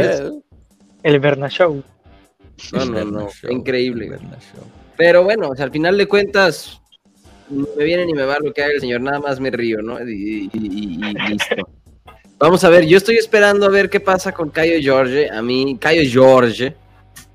El 1.03 1.19
Berna 1.19 1.47
Show. 1.49 1.83
No, 2.73 2.85
no, 2.85 3.03
no, 3.05 3.29
Show, 3.31 3.51
increíble. 3.51 4.19
Pero 4.95 5.23
bueno, 5.23 5.49
o 5.49 5.55
sea, 5.55 5.65
al 5.65 5.71
final 5.71 5.97
de 5.97 6.05
cuentas, 6.07 6.79
me 7.49 7.83
viene 7.83 8.05
ni 8.05 8.13
me 8.13 8.23
va 8.23 8.37
lo 8.39 8.53
que 8.53 8.61
haga 8.61 8.73
el 8.73 8.79
señor, 8.81 9.01
nada 9.01 9.19
más 9.19 9.39
me 9.39 9.49
río, 9.49 9.81
¿no? 9.81 9.99
Y, 10.07 10.47
y- 10.53 10.53
y- 10.53 10.99
y 11.09 11.13
listo. 11.31 11.55
Vamos 12.37 12.63
a 12.63 12.69
ver, 12.69 12.85
yo 12.85 12.97
estoy 12.97 13.15
esperando 13.15 13.65
a 13.65 13.69
ver 13.69 13.89
qué 13.89 13.99
pasa 13.99 14.31
con 14.31 14.51
Cayo 14.51 14.93
Jorge. 14.95 15.27
A 15.31 15.41
mí, 15.41 15.75
Cayo 15.79 16.03
Jorge, 16.23 16.75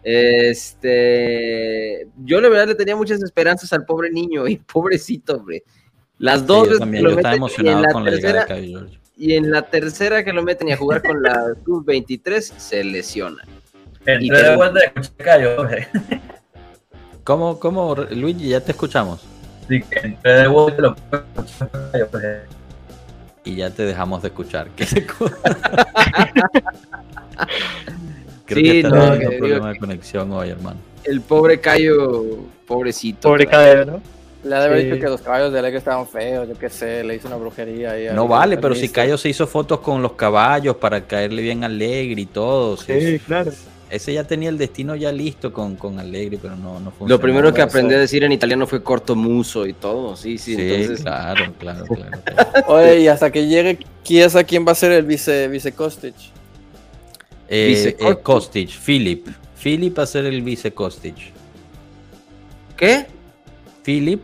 este, 0.04 2.06
yo 2.24 2.40
la 2.40 2.48
verdad 2.48 2.68
le 2.68 2.74
tenía 2.74 2.96
muchas 2.96 3.22
esperanzas 3.22 3.72
al 3.72 3.84
pobre 3.84 4.10
niño 4.10 4.46
y 4.46 4.56
pobrecito, 4.72 5.36
hombre. 5.36 5.64
Las 6.18 6.40
Sí, 6.40 6.46
dos 6.46 6.68
yo 6.70 6.78
también, 6.78 7.02
yo 7.04 7.10
estaba 7.10 7.34
emocionado 7.34 7.82
la 7.82 7.92
con 7.92 8.04
la 8.04 8.10
llegada 8.10 8.44
de 8.44 8.46
tercera, 8.46 8.86
y 9.18 9.34
en 9.34 9.50
la 9.50 9.62
tercera 9.62 10.24
que 10.24 10.32
lo 10.32 10.42
meten 10.42 10.68
y 10.68 10.72
a 10.72 10.76
jugar 10.76 11.02
con 11.02 11.22
la 11.22 11.54
sub-23 11.64 12.40
se 12.56 12.84
lesiona. 12.84 13.42
Y 14.20 14.28
de 14.30 14.56
Cayo, 15.18 15.56
Jorge. 15.56 15.88
¿Cómo, 17.24 17.58
cómo, 17.58 17.94
Luigi? 18.10 18.48
Ya 18.50 18.60
te 18.60 18.70
escuchamos. 18.72 19.20
Sí, 19.68 19.82
entré 20.02 20.32
de 20.32 20.46
vuelta 20.46 20.76
y 20.78 20.82
lo 20.82 20.94
Cayo. 21.90 22.08
Y 23.44 23.56
ya 23.56 23.70
te 23.70 23.82
dejamos 23.84 24.22
de 24.22 24.28
escuchar. 24.28 24.68
¿Qué 24.76 24.86
se 24.86 25.04
Creo 28.44 28.58
Sí, 28.58 28.62
que 28.62 28.80
está 28.80 28.88
no, 28.90 28.94
teniendo 29.12 29.18
que 29.18 29.26
un 29.26 29.30
digo 29.30 29.38
problema 29.38 29.66
que- 29.68 29.72
de 29.74 29.78
conexión 29.80 30.32
hoy, 30.32 30.48
hermano. 30.50 30.78
El 31.04 31.20
pobre 31.20 31.60
Cayo, 31.60 32.24
pobrecito. 32.66 33.28
Pobre 33.28 33.46
cadero, 33.46 33.84
¿no? 33.84 34.02
Le 34.46 34.54
ha 34.54 34.60
de 34.60 34.64
haber 34.66 34.80
Sí. 34.80 34.86
dicho 34.86 35.00
que 35.00 35.08
los 35.10 35.20
caballos 35.20 35.52
de 35.52 35.58
Alegre 35.58 35.78
estaban 35.78 36.06
feos, 36.06 36.48
yo 36.48 36.54
qué 36.58 36.68
sé, 36.68 37.02
le 37.04 37.16
hizo 37.16 37.26
una 37.28 37.36
brujería 37.36 37.92
ahí. 37.92 38.06
No 38.14 38.22
al- 38.22 38.28
vale, 38.28 38.54
al 38.56 38.60
pero 38.60 38.74
si. 38.74 38.88
Cayo 38.88 39.18
se 39.18 39.28
hizo 39.28 39.46
fotos 39.46 39.80
con 39.80 40.02
los 40.02 40.12
caballos 40.12 40.76
para 40.76 41.00
caerle 41.06 41.42
bien 41.42 41.62
a 41.64 41.66
Alegre 41.66 42.20
y 42.22 42.26
todo. 42.26 42.76
sí, 42.76 42.92
Sí, 43.00 43.18
claro. 43.18 43.50
Ese 43.88 44.12
ya 44.12 44.24
tenía 44.24 44.48
el 44.48 44.58
destino 44.58 44.96
ya 44.96 45.12
listo 45.12 45.52
con, 45.52 45.76
con 45.76 46.00
Alegre, 46.00 46.38
pero 46.42 46.56
no, 46.56 46.80
no 46.80 46.90
funcionó. 46.90 47.08
Lo 47.08 47.20
primero 47.20 47.54
que 47.54 47.62
aprendí 47.62 47.94
a 47.94 47.98
decir 48.00 48.24
en 48.24 48.32
italiano 48.32 48.66
fue 48.66 48.82
corto 48.82 49.14
muso 49.14 49.64
y 49.64 49.74
todo, 49.74 50.16
sí, 50.16 50.38
sí, 50.38 50.56
Sí, 50.56 50.60
entonces 50.62 51.02
claro, 51.02 51.52
claro, 51.56 51.84
claro. 51.94 52.10
claro. 52.24 52.64
Oye, 52.66 53.00
y 53.02 53.06
hasta 53.08 53.30
que 53.30 53.46
llegue 53.46 53.78
Chiesa, 54.02 54.42
¿quién 54.42 54.66
va 54.66 54.72
a 54.72 54.74
ser 54.74 54.90
el 54.90 55.04
vice, 55.06 55.46
vice 55.46 55.70
Kostic? 55.72 56.14
Eh, 57.48 57.66
Vice 57.68 57.88
eh, 57.90 57.96
Kostic. 57.96 58.22
Kostic, 58.24 58.70
Philip. 58.84 59.28
Philip 59.62 59.96
va 59.96 60.02
a 60.02 60.06
ser 60.06 60.24
el 60.26 60.42
vice 60.42 60.72
Kostic. 60.72 61.14
¿Qué? 62.76 63.06
Philip. 63.84 64.20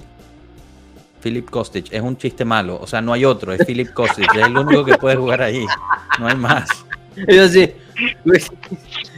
Philip 1.23 1.49
Kostic. 1.49 1.93
Es 1.93 2.03
un 2.03 2.17
chiste 2.17 2.45
malo. 2.45 2.79
O 2.81 2.87
sea, 2.87 3.01
no 3.01 3.13
hay 3.13 3.25
otro. 3.25 3.53
Es 3.53 3.65
Philip 3.67 3.93
Kostic. 3.93 4.29
Es 4.35 4.43
el 4.47 4.57
único 4.57 4.85
que 4.85 4.97
puede 4.97 5.17
jugar 5.17 5.43
ahí. 5.43 5.65
No 6.19 6.27
hay 6.29 6.37
más. 6.37 6.69
Y 7.29 7.37
yo 7.37 7.45
así, 7.45 7.71
güey, 8.25 8.41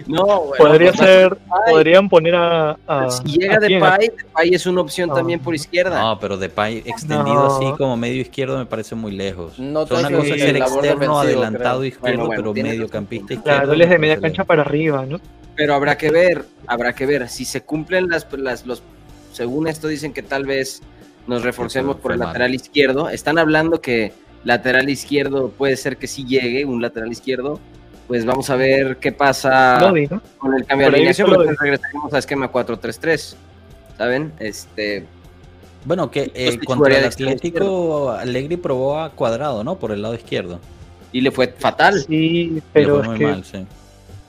no, 0.07 0.25
bueno, 0.25 0.65
Podría 0.65 0.93
pues, 0.93 1.01
ser, 1.09 1.39
Ay. 1.67 1.73
podrían 1.73 2.09
poner 2.09 2.35
a. 2.35 2.77
a 2.87 3.11
si 3.11 3.39
llega. 3.39 3.59
Depay, 3.59 4.11
Depay 4.17 4.55
es 4.55 4.67
una 4.67 4.81
opción 4.81 5.09
No. 5.09 5.15
también 5.15 5.41
por 5.41 5.55
izquierda. 5.55 6.01
No, 6.01 6.19
pero 6.19 6.37
Depay 6.37 6.79
extendido 6.79 7.35
No. 7.35 7.57
así 7.57 7.73
como 7.79 7.97
medio 7.97 8.21
izquierdo 8.21 8.59
me 8.59 8.67
parece 8.67 8.95
muy 8.95 9.13
lejos. 9.13 9.59
No 9.59 9.81
O 9.83 9.87
sea, 9.87 9.99
una 10.01 10.11
cosa 10.11 10.35
es 10.35 10.43
ser 10.43 10.57
externo, 10.57 11.21
adelantado 11.21 11.79
creo. 11.81 11.89
izquierdo, 11.89 12.27
Bueno, 12.27 12.43
bueno, 12.43 12.53
pero 12.53 12.69
mediocampista 12.69 13.35
izquierdo. 13.35 13.61
Claro, 13.63 13.79
de 13.79 13.87
me 13.87 13.99
media 13.99 14.21
cancha 14.21 14.45
para 14.45 14.63
arriba, 14.63 15.07
¿no? 15.07 15.21
Pero 15.57 15.75
habrá 15.75 15.97
que 15.97 16.11
ver, 16.11 16.45
habrá 16.67 16.93
que 16.95 17.07
ver. 17.07 17.29
Si 17.29 17.45
se 17.45 17.63
cumplen 17.63 18.09
las, 18.09 18.27
las 18.33 18.67
los, 18.67 18.83
según 19.33 19.69
esto 19.69 19.87
dicen 19.89 20.13
que 20.13 20.23
tal 20.23 20.45
vez 20.47 20.83
nos 21.27 21.43
reforcemos 21.43 21.97
por 21.97 22.12
el 22.12 22.18
lateral 22.20 22.55
izquierdo. 22.55 23.09
Están 23.09 23.39
hablando 23.39 23.81
que 23.81 24.12
lateral 24.45 24.89
izquierdo 24.91 25.49
puede 25.51 25.77
ser 25.77 25.97
que 25.97 26.07
sí 26.07 26.25
llegue, 26.27 26.64
un 26.64 26.83
lateral 26.83 27.11
izquierdo. 27.11 27.59
Pues 28.07 28.27
vamos 28.27 28.51
a 28.51 28.57
ver 28.57 28.99
qué 28.99 29.12
pasa 29.12 29.81
Lodi, 29.81 30.07
¿no? 30.09 30.20
con 30.37 30.55
el 30.55 30.66
cambio 30.66 30.87
de 30.87 30.91
Por 30.91 30.95
ahí 30.97 31.01
alineación. 31.01 31.31
porque 31.33 31.53
regresaremos 31.59 32.12
a 32.12 32.18
esquema 32.18 32.53
4-3-3. 32.53 33.35
¿Saben? 33.97 34.33
Este, 34.39 35.07
Bueno, 35.87 36.11
que 36.11 36.31
eh, 36.35 36.59
contra 36.66 36.97
el 36.97 37.01
de 37.03 37.09
Atlético 37.09 38.11
Allegri 38.11 38.57
probó 38.59 38.99
a 39.01 39.11
Cuadrado, 39.11 39.64
¿no? 39.64 39.77
Por 39.79 39.93
el 39.93 40.03
lado 40.03 40.14
izquierdo. 40.14 40.61
y 41.12 41.20
le 41.22 41.31
fue 41.31 41.49
fatal. 41.59 41.95
Sí, 42.07 42.51
Le 42.57 42.62
pero 42.72 42.95
fue 42.97 43.03
es 43.03 43.09
muy 43.09 43.18
que. 43.18 43.25
mal, 43.25 43.45
sí. 43.45 43.66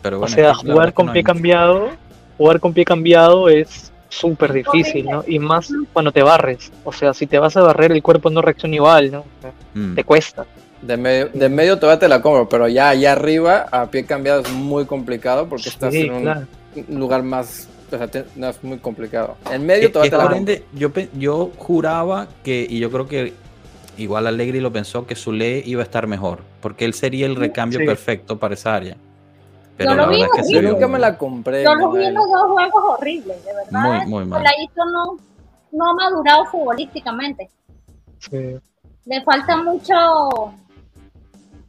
Pero 0.02 0.18
O 0.18 0.20
bueno, 0.22 0.36
sea, 0.36 0.52
que 0.54 0.68
la 0.68 0.74
jugar 0.74 0.94
con 0.94 1.08
no 1.08 1.14
pie 1.14 1.24
cambiado, 1.24 1.90
jugar 2.38 2.60
con 2.62 2.74
pie 2.74 2.86
cambiado 2.86 3.50
es 3.50 3.92
súper 4.16 4.54
difícil, 4.54 5.06
¿no? 5.06 5.24
Y 5.28 5.40
más 5.40 5.70
cuando 5.94 6.12
te 6.12 6.24
barres. 6.24 6.72
O 6.84 6.92
sea, 6.92 7.14
si 7.14 7.28
te 7.28 7.38
vas 7.40 7.56
a 7.58 7.62
barrer, 7.62 7.92
el 7.92 8.02
cuerpo 8.04 8.30
no 8.30 8.42
reacciona 8.42 8.76
igual, 8.76 9.12
¿no? 9.12 9.20
O 9.20 9.42
sea, 9.42 9.52
Mm. 9.74 9.96
te 9.96 10.04
cuesta. 10.04 10.46
De 10.82 10.98
medio, 10.98 11.30
de 11.34 11.50
medio 11.50 11.80
todavía 11.80 12.00
te 12.00 12.08
la 12.08 12.22
compro, 12.22 12.48
pero 12.48 12.68
ya 12.68 12.90
allá 12.90 13.14
arriba, 13.14 13.68
a 13.72 13.88
pie 13.90 14.06
cambiado, 14.06 14.42
es 14.42 14.52
muy 14.52 14.86
complicado 14.86 15.48
porque 15.48 15.70
estás 15.70 15.94
Sí, 15.94 16.02
en 16.02 16.14
un 16.14 16.22
claro. 16.22 16.42
lugar 16.90 17.24
más. 17.24 17.68
O 17.92 17.98
sea, 17.98 18.08
te- 18.08 18.26
no 18.36 18.50
es 18.50 18.64
muy 18.64 18.78
complicado. 18.80 19.36
En 19.52 19.66
medio 19.66 19.92
todavía 19.92 20.12
te 20.12 20.18
la 20.18 20.30
compro. 20.30 20.56
yo, 20.74 20.90
yo 21.18 21.52
juraba 21.58 22.28
que, 22.44 22.66
y 22.70 22.80
yo 22.80 22.92
creo 22.92 23.08
que 23.08 23.34
igual 23.98 24.28
Allegri 24.28 24.60
lo 24.60 24.72
pensó, 24.72 25.06
que 25.08 25.16
Zule 25.16 25.62
iba 25.66 25.82
a 25.82 25.86
estar 25.86 26.06
mejor, 26.08 26.40
porque 26.62 26.84
él 26.86 26.94
sería 26.94 27.26
el 27.26 27.36
recambio 27.36 27.80
Sí. 27.80 27.86
perfecto 27.86 28.38
para 28.38 28.54
esa 28.56 28.76
área. 28.76 28.98
Pero 29.78 29.92
Yo 29.92 29.96
la 29.98 30.04
lo 30.04 30.10
vi 30.10 30.22
verdad 30.22 30.40
es 30.40 30.48
que 30.48 30.54
Yo 30.54 30.62
nunca 30.62 30.88
me 30.88 31.00
la 31.00 31.18
compré. 31.18 31.64
Yo 31.64 31.76
los 31.76 31.94
vi 31.98 32.06
en 32.06 32.14
los 32.14 32.28
dos 32.30 32.52
juegos 32.52 32.84
horribles, 32.98 33.44
de 33.46 33.54
verdad. 33.54 33.72
Muy, 33.72 34.06
muy 34.08 34.26
mal. 34.26 34.42
Peladito 34.42 34.86
no, 34.86 35.18
no 35.72 35.90
ha 35.90 35.94
madurado 35.96 36.46
futbolísticamente. 36.46 37.50
Sí. 38.20 38.58
Le 39.06 39.22
falta 39.24 39.58
mucho, 39.58 39.94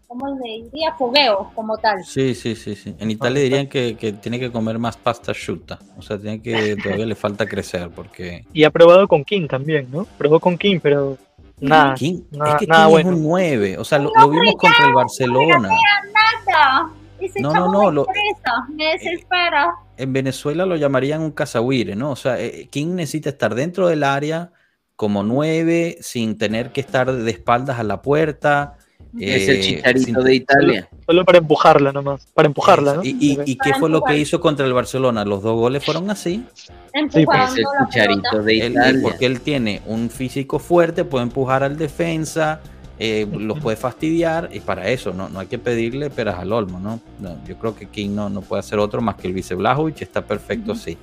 ¿cómo 0.07 0.39
le 0.43 0.63
diría? 0.65 0.95
Fogueo 0.95 1.51
como 1.55 1.77
tal. 1.79 2.03
Sí, 2.05 2.35
sí, 2.35 2.55
sí, 2.55 2.75
sí. 2.77 2.95
En 2.99 3.11
Italia 3.11 3.43
dirían 3.43 3.67
que, 3.67 3.97
que 3.97 4.13
tiene 4.13 4.39
que 4.39 4.51
comer 4.53 4.79
más 4.79 4.97
pasta 4.97 5.33
asciutta. 5.33 5.79
O 5.99 6.03
sea, 6.03 6.19
tiene 6.19 6.41
que 6.41 6.77
todavía 6.83 7.07
le 7.07 7.15
falta 7.15 7.45
crecer 7.47 7.91
porque 7.95 8.45
Y 8.53 8.65
ha 8.65 8.71
probado 8.71 9.07
con 9.09 9.25
King 9.25 9.49
también, 9.49 9.89
¿no? 9.91 10.07
Probó 10.17 10.39
con 10.41 10.57
King, 10.57 10.79
pero 10.83 11.19
Nada. 11.59 11.95
King, 11.95 12.21
Nada- 12.31 12.53
es 12.53 12.57
que 12.61 12.67
nada 12.67 12.85
King 12.87 12.91
bueno. 12.93 13.11
es 13.11 13.17
un 13.17 13.23
9. 13.25 13.79
O 13.79 13.85
sea, 13.85 13.99
lo, 13.99 14.13
lo 14.19 14.29
vimos 14.31 14.55
contra 14.57 14.87
el 14.87 14.95
Barcelona. 14.95 15.59
Nada. 15.59 16.91
Ese 17.21 17.41
No, 17.41 17.53
no, 17.53 17.71
no, 17.73 17.85
me 17.87 17.93
lo- 17.93 18.07
estresa, 18.07 18.53
me 18.75 18.85
desespera. 18.93 19.75
En 19.97 20.13
Venezuela 20.13 20.67
lo 20.67 20.77
llamarían 20.77 21.23
un 21.23 21.31
cazahuire, 21.31 21.97
¿no? 21.97 22.11
O 22.11 22.17
sea, 22.17 22.39
eh, 22.41 22.69
King 22.71 22.95
necesita 22.95 23.31
estar 23.31 23.55
dentro 23.55 23.89
del 23.89 24.05
área 24.05 24.53
como 24.95 25.23
9, 25.23 25.99
sin 26.01 26.39
tener 26.39 26.73
que 26.73 26.81
estar 26.81 27.11
de 27.13 27.31
espaldas 27.31 27.79
a 27.79 27.83
la 27.83 28.03
puerta. 28.03 28.75
Es 29.19 29.49
el 29.49 29.57
eh, 29.57 29.61
chicharito 29.61 30.05
sin- 30.07 30.15
de 30.25 30.35
Italia. 30.35 30.89
Solo 31.07 31.25
para 31.25 31.39
empujarla 31.39 31.93
nomás. 31.93 32.27
Para 32.35 32.49
empujarla, 32.49 32.95
¿no? 32.97 33.05
¿Y, 33.05 33.17
y, 33.19 33.39
y 33.47 33.57
qué 33.57 33.73
fue 33.75 33.89
lo 33.89 34.03
que 34.03 34.17
hizo 34.19 34.41
contra 34.41 34.67
el 34.67 34.75
Barcelona? 34.75 35.25
Los 35.25 35.43
dos 35.43 35.55
goles 35.59 35.83
fueron 35.85 36.11
así. 36.11 36.45
Empujando 36.93 37.53
Es 37.53 37.59
el 37.59 37.65
chicharito 37.89 38.43
de 38.43 38.59
Él- 38.61 38.73
Italia. 38.73 39.01
porque 39.03 39.25
él 39.27 39.41
tiene 39.41 39.81
un 39.87 40.11
físico 40.11 40.59
fuerte, 40.59 41.05
puede 41.05 41.25
empujar 41.25 41.63
al 41.63 41.79
defensa, 41.79 42.61
eh, 42.99 43.27
los 43.31 43.59
puede 43.61 43.77
fastidiar, 43.77 44.49
y 44.53 44.61
para 44.61 44.89
eso 44.89 45.13
no, 45.13 45.29
no 45.29 45.41
hay 45.41 45.47
que 45.47 45.59
pedirle 45.59 46.09
peras 46.11 46.39
al 46.39 46.53
olmo, 46.53 46.79
¿no? 46.81 47.01
No, 47.19 47.37
yo 47.47 47.57
creo 47.57 47.75
que 47.77 47.87
King 47.87 48.11
no, 48.15 48.29
no 48.31 48.41
puede 48.41 48.61
hacer 48.61 48.79
otro 48.79 49.01
más 49.03 49.17
que 49.17 49.27
el 49.29 49.35
vice 49.35 49.55
Blajovic, 49.55 50.01
está 50.03 50.23
perfecto 50.23 50.73
así. 50.73 50.97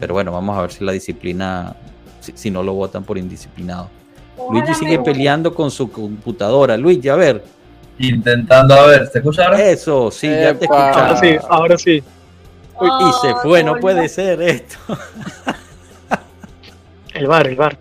Pero 0.00 0.14
bueno, 0.14 0.32
vamos 0.32 0.58
a 0.58 0.62
ver 0.62 0.72
si 0.72 0.84
la 0.84 0.92
disciplina, 0.92 1.76
si, 2.20 2.32
si 2.34 2.50
no 2.50 2.62
lo 2.62 2.72
votan 2.74 3.04
por 3.04 3.18
indisciplinado. 3.18 3.88
Ojalá 4.36 4.60
Luigi 4.66 4.74
sigue 4.74 4.98
peleando 4.98 5.54
con 5.54 5.70
su 5.70 5.90
computadora. 5.92 6.76
Luigi, 6.76 7.08
a 7.08 7.14
ver, 7.16 7.44
Intentando, 7.98 8.74
a 8.74 8.86
ver, 8.86 9.06
¿se 9.08 9.18
escucha 9.18 9.44
ahora? 9.44 9.68
eso, 9.68 10.10
sí, 10.10 10.26
ya 10.26 10.54
te 10.58 10.64
Epa. 10.64 10.90
Ahora 10.90 11.16
sí, 11.20 11.36
ahora 11.48 11.78
sí. 11.78 12.02
Uy, 12.80 12.88
y 12.88 13.12
se 13.20 13.32
Oh, 13.32 13.36
fue, 13.42 13.62
no 13.62 13.72
volvió. 13.72 13.80
puede 13.82 14.08
ser 14.08 14.40
esto. 14.42 14.76
El 17.14 17.26
bar, 17.26 17.46
el 17.46 17.56
bar. 17.56 17.78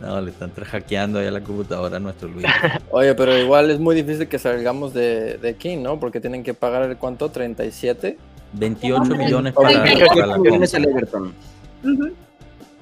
No, 0.00 0.20
le 0.20 0.30
están 0.30 0.50
hackeando 0.52 1.18
ahí 1.18 1.26
a 1.26 1.30
la 1.30 1.40
computadora 1.40 1.96
a 1.96 2.00
nuestro 2.00 2.28
Luigi. 2.28 2.46
Oye, 2.90 3.14
pero 3.14 3.36
igual 3.38 3.70
es 3.70 3.78
muy 3.80 3.94
difícil 3.94 4.28
que 4.28 4.38
salgamos 4.38 4.92
de, 4.92 5.38
de 5.38 5.54
King, 5.56 5.78
¿no? 5.82 5.98
Porque 5.98 6.20
tienen 6.20 6.42
que 6.42 6.52
pagar 6.54 6.82
el 6.82 6.96
cuánto, 6.98 7.30
37. 7.30 8.18
28 8.52 9.02
Hombre, 9.02 9.18
millones 9.18 9.52
para, 9.54 9.68
para 9.82 10.26
la 10.26 10.38
millones 10.38 10.72
compra. 10.72 10.90
al 10.90 10.96
Everton. 10.96 11.34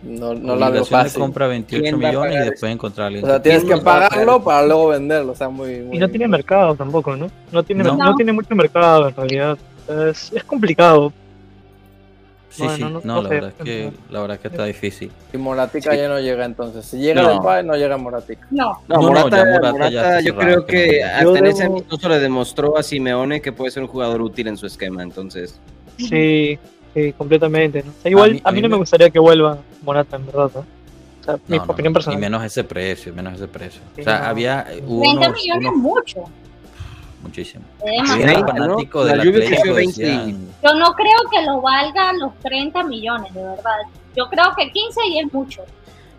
No, 0.03 0.35
no 0.35 0.57
la 0.57 0.69
veo 0.71 0.85
fácil. 0.85 1.21
compra 1.21 1.47
28 1.47 1.83
¿Quién 1.83 1.95
va 2.03 2.09
a 2.09 2.11
millones 2.11 2.35
y 2.35 2.51
después 2.51 2.73
encontrar 2.73 3.05
a 3.05 3.07
alguien. 3.09 3.25
O 3.25 3.29
sea, 3.29 3.41
tienes 3.43 3.65
¿Quién 3.65 3.79
que 3.79 3.85
pagarlo 3.85 4.27
pagar? 4.27 4.45
para 4.45 4.67
luego 4.67 4.89
venderlo. 4.89 5.33
O 5.33 5.35
sea, 5.35 5.49
muy. 5.49 5.79
muy 5.81 5.97
Y 5.97 6.01
no 6.01 6.09
tiene 6.11 6.29
mercado 6.29 6.75
tampoco, 6.75 7.17
¿no? 7.17 7.29
No 7.51 7.62
tiene, 7.62 7.85
No. 7.85 7.97
no. 7.97 8.15
tiene 8.15 8.33
mucho 8.33 8.55
mercado 8.55 9.09
en 9.09 9.17
realidad. 9.17 9.59
Es, 9.89 10.31
es 10.33 10.45
complicado. 10.45 11.12
Sí, 12.55 12.63
Bueno, 12.63 12.77
sí, 12.77 12.83
no- 12.85 12.91
no, 12.91 13.01
no 13.03 13.23
la 13.23 13.29
verdad 13.29 13.53
es 13.59 13.65
que 13.65 13.93
la 14.11 14.21
verdad 14.21 14.35
es 14.37 14.41
que 14.43 14.49
está 14.49 14.65
difícil. 14.65 15.11
Y 15.33 15.37
Moratica 15.39 15.91
Sí. 15.91 15.97
ya 15.97 16.09
no 16.09 16.21
llega 16.21 16.45
entonces. 16.45 16.85
Si 16.87 16.99
llega 16.99 17.23
No. 17.23 17.31
el 17.33 17.39
Depay, 17.39 17.65
no 17.65 17.75
llega 17.75 17.97
Moratica. 17.97 18.47
No, 18.53 18.65
No, 18.65 18.79
No, 18.89 18.97
no, 18.97 19.03
Morata, 19.09 19.37
ya 19.39 19.45
Morata 19.45 19.73
Morata, 19.73 19.91
ya 19.91 20.01
está 20.03 20.21
yo 20.21 20.37
creo 20.37 20.67
que 20.67 20.77
que 20.89 21.01
no. 21.01 21.07
hasta 21.09 21.23
Yo 21.25 21.37
en 21.37 21.47
ese 21.47 21.65
debo- 21.65 21.73
amistoso 21.73 22.09
le 22.09 22.19
demostró 22.21 22.79
a 22.79 22.83
Simeone 22.85 23.41
que 23.41 23.51
puede 23.51 23.73
ser 23.73 23.83
un 23.83 23.89
jugador 23.89 24.23
útil 24.23 24.47
en 24.47 24.57
su 24.57 24.67
esquema, 24.67 25.03
entonces. 25.03 25.59
Sí, 25.99 26.59
sí, 26.95 27.13
completamente. 27.19 27.83
¿no? 27.83 27.91
O 27.91 28.03
sea, 28.03 28.11
igual, 28.13 28.33
mí- 28.35 28.41
a 28.45 28.49
a 28.49 28.53
mí, 28.53 28.57
mí 28.57 28.63
no 28.63 28.69
me 28.69 28.75
me- 28.75 28.79
gustaría 28.79 29.11
que 29.11 29.19
vuelva 29.19 29.59
Morata, 29.83 30.17
en 30.17 30.27
verdad. 30.27 30.51
¿no? 30.55 30.61
O 30.61 31.25
sea, 31.25 31.39
mi 31.49 31.57
opinión 31.59 31.93
no, 31.93 31.95
personal. 31.95 32.19
Y 32.19 32.23
menos 32.23 32.45
ese 32.45 32.63
precio, 32.65 33.13
menos 33.15 33.35
ese 33.35 33.49
precio. 33.49 33.81
Sí, 33.97 34.03
O 34.03 34.05
sea, 34.05 34.21
no. 34.21 34.25
había 34.27 34.67
eh, 34.71 34.83
hubo 34.87 35.01
20 35.01 35.27
unos, 35.27 35.43
millones 35.43 35.67
es 35.67 35.69
unos- 35.73 35.83
mucho. 35.83 36.25
Muchísimo. 37.25 37.64
es 37.85 38.11
Había 38.11 38.27
demasiado. 38.27 38.27
Veinte, 38.27 38.53
unos 38.53 38.55
¿no? 38.55 38.64
fanáticos 38.75 39.07
La 39.07 39.12
del 39.12 39.20
Juve 39.20 39.45
Atlético 39.45 39.70
ofreció 39.70 39.75
20 39.75 40.03
y- 40.03 40.05
decían, 40.05 40.49
Yo 40.62 40.75
no 40.75 40.93
creo 40.95 41.18
que 41.31 41.43
lo 41.47 41.61
valga 41.61 42.12
los 42.14 42.39
30 42.41 42.83
millones, 42.85 43.35
de 43.35 43.43
verdad. 43.43 43.81
Yo 44.16 44.29
creo 44.29 44.55
que 44.57 44.70
15 44.70 45.01
y 45.09 45.18
es 45.18 45.33
mucho. 45.33 45.62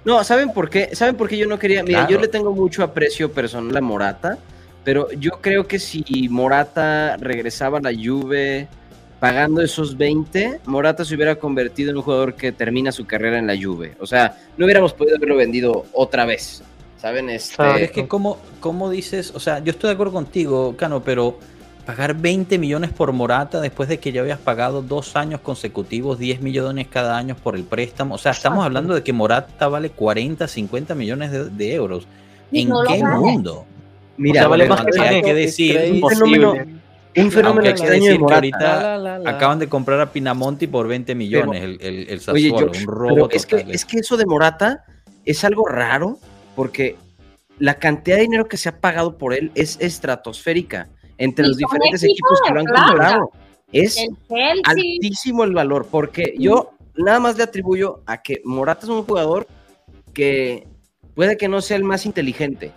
No, 0.03 0.24
¿saben 0.24 0.51
por 0.53 0.70
qué? 0.70 0.95
¿Saben 0.95 1.16
por 1.16 1.28
qué 1.30 1.38
yo 1.38 1.47
no 1.47 1.58
quería? 1.58 1.82
Mira, 1.84 2.08
yo 2.08 2.20
le 2.20 2.28
tengo 2.28 2.51
mucho 2.53 2.84
aprecio 2.84 3.32
personal 3.32 3.76
a 3.78 3.82
Morata, 3.82 4.38
pero 4.84 5.10
yo 5.14 5.32
creo 5.41 5.66
que 5.68 5.80
si 5.80 6.03
Morata 6.30 7.18
regresaba 7.18 7.80
a 7.80 7.82
la 7.82 7.91
Juve 7.91 8.68
pagando 9.20 9.62
esos 9.62 9.97
20, 9.97 10.60
Morata 10.66 11.03
se 11.06 11.16
hubiera 11.16 11.36
convertido 11.38 11.89
en 11.89 11.97
un 11.97 12.03
jugador 12.03 12.36
que 12.36 12.51
termina 12.51 12.91
su 12.91 13.06
carrera 13.08 13.39
en 13.39 13.47
la 13.47 13.56
Juve. 13.60 13.95
O 13.99 14.06
sea, 14.06 14.38
no 14.58 14.66
hubiéramos 14.66 14.93
podido 14.93 15.16
haberlo 15.18 15.38
vendido 15.38 15.86
otra 15.93 16.26
vez. 16.26 16.62
¿Saben? 17.06 17.30
Este, 17.30 17.84
es 17.84 17.91
que, 17.91 18.08
¿cómo, 18.08 18.39
¿cómo 18.60 18.89
dices? 18.89 19.32
O 19.36 19.39
sea, 19.39 19.60
yo 19.64 19.70
estoy 19.70 19.89
de 19.89 19.93
acuerdo 19.93 20.14
contigo, 20.14 20.76
Cano, 20.76 21.03
pero 21.03 21.38
pagar 21.86 22.16
20 22.16 22.58
millones 22.58 22.89
por 22.91 23.12
Morata 23.14 23.62
después 23.62 23.88
de 23.88 23.99
que 23.99 24.12
ya 24.12 24.22
habías 24.22 24.39
pagado 24.39 24.82
dos 24.82 25.16
años 25.16 25.39
consecutivos 25.41 26.18
10 26.18 26.41
millones 26.41 26.88
cada 26.88 27.16
año 27.16 27.36
por 27.36 27.56
el 27.56 27.64
préstamo. 27.64 28.16
O 28.16 28.18
sea, 28.18 28.32
estamos 28.32 28.58
Exacto. 28.58 28.66
hablando 28.66 28.95
de 28.95 29.03
que 29.03 29.14
Morata 29.14 29.68
vale 29.68 29.91
40, 29.91 30.47
50 30.47 30.95
millones 30.95 31.32
de, 31.32 31.45
de 31.51 31.74
euros. 31.76 32.08
Y 32.51 32.64
¿En 32.64 32.70
no 32.70 32.82
qué 32.88 33.03
mundo? 33.03 33.66
Mira, 34.18 34.39
O 34.39 34.41
sea, 34.41 34.47
vale 34.47 34.68
bueno, 34.68 34.84
más 34.84 34.91
que 34.91 34.99
aunque 34.99 35.16
hay 35.16 35.22
que 35.22 35.34
decir, 35.36 35.72
Increíble. 35.76 36.01
un 36.01 36.10
fenómeno, 36.10 36.51
un 37.18 37.32
fenómeno 37.32 37.49
Aunque 37.49 37.68
hay 37.68 37.74
que 37.76 37.86
de 37.86 37.99
decir 37.99 38.20
que 38.26 38.34
ahorita 38.34 38.82
La, 38.82 38.97
la, 38.97 39.20
la. 39.20 39.30
acaban 39.30 39.60
de 39.60 39.70
comprar 39.70 40.01
a 40.01 40.12
Pinamonti 40.12 40.66
por 40.66 40.88
20 40.88 41.14
millones 41.14 41.62
el, 41.62 41.78
el, 41.82 42.08
el 42.10 42.22
Oye, 42.32 42.51
un 42.51 42.88
robo 42.88 43.30
es 43.30 43.45
que, 43.45 43.58
total. 43.58 43.76
es 43.76 43.86
que 43.86 43.99
eso 43.99 44.18
de 44.18 44.26
Morata 44.26 44.86
es 45.24 45.43
algo 45.43 45.68
raro 45.68 46.18
porque 46.56 46.95
la 47.60 47.76
cantidad 47.76 48.18
de 48.18 48.24
dinero 48.24 48.47
que 48.47 48.58
se 48.58 48.70
ha 48.70 48.80
pagado 48.80 49.18
por 49.18 49.34
él 49.34 49.51
es 49.56 49.78
estratosférica 49.80 50.89
entre 51.18 51.47
los 51.47 51.58
diferentes 51.58 52.03
equipos 52.03 52.39
que 52.45 52.53
lo 52.53 52.60
han 52.60 52.66
comprado. 52.66 53.32
Es 53.72 53.97
El 53.97 54.62
altísimo 54.64 55.43
el 55.43 55.53
valor 55.53 55.88
porque 55.89 56.34
yo 56.38 56.72
nada 56.95 57.20
más 57.20 57.38
le 57.38 57.43
atribuyo 57.43 58.01
a 58.06 58.22
que 58.22 58.41
Morata 58.45 58.86
es 58.86 58.89
un 58.89 59.03
jugador 59.03 59.47
que 60.14 60.68
puede 61.14 61.38
que 61.38 61.47
no 61.47 61.62
sea 61.62 61.78
el 61.78 61.84
más 61.84 62.06
inteligente, 62.06 62.72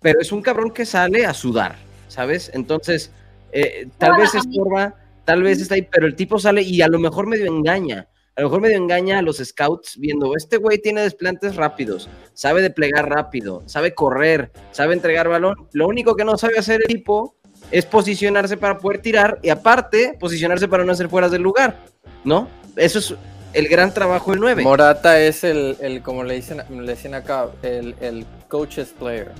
pero 0.00 0.20
es 0.20 0.32
un 0.32 0.42
cabrón 0.42 0.70
que 0.70 0.86
sale 0.86 1.26
a 1.26 1.34
sudar, 1.34 1.76
¿sabes? 2.08 2.50
Entonces, 2.54 3.10
eh, 3.52 3.88
tal 3.98 4.10
Bueno, 4.10 4.24
vez 4.24 4.34
estorba, 4.34 4.94
tal 5.24 5.42
vez 5.42 5.60
está 5.60 5.74
ahí, 5.74 5.86
pero 5.90 6.06
el 6.06 6.14
tipo 6.14 6.38
sale 6.38 6.62
y 6.62 6.82
a 6.82 6.88
lo 6.88 6.98
mejor 6.98 7.26
medio 7.26 7.46
engaña. 7.46 8.08
A 8.36 8.40
lo 8.40 8.48
mejor 8.48 8.62
medio 8.62 8.76
engaña 8.76 9.20
a 9.20 9.22
los 9.22 9.36
scouts 9.36 9.96
viendo, 9.96 10.32
este 10.36 10.56
güey 10.56 10.78
tiene 10.78 11.02
desplantes 11.02 11.54
rápidos, 11.54 12.08
sabe 12.32 12.62
desplegar 12.62 13.08
rápido, 13.08 13.62
sabe 13.66 13.94
correr, 13.94 14.50
sabe 14.72 14.94
entregar 14.94 15.28
balón. 15.28 15.54
Lo 15.72 15.86
único 15.86 16.16
que 16.16 16.24
no 16.24 16.36
sabe 16.36 16.58
hacer 16.58 16.80
el 16.80 16.88
tipo 16.88 17.36
es 17.70 17.86
posicionarse 17.86 18.56
para 18.56 18.78
poder 18.78 19.00
tirar 19.00 19.38
y 19.40 19.50
aparte 19.50 20.16
posicionarse 20.18 20.66
para 20.66 20.84
no 20.84 20.90
hacer 20.90 21.08
fueras 21.08 21.30
del 21.30 21.42
lugar, 21.42 21.76
¿no? 22.24 22.48
Eso 22.74 22.98
es 22.98 23.14
el 23.52 23.68
gran 23.68 23.94
trabajo 23.94 24.32
del 24.32 24.40
9. 24.40 24.64
Morata 24.64 25.20
es 25.20 25.44
el, 25.44 25.76
el 25.80 26.02
como 26.02 26.24
le 26.24 26.34
dicen, 26.34 26.60
le 26.68 26.92
dicen 26.92 27.14
acá, 27.14 27.50
el, 27.62 27.94
el 28.00 28.26
coach's 28.48 28.92
player. 28.98 29.30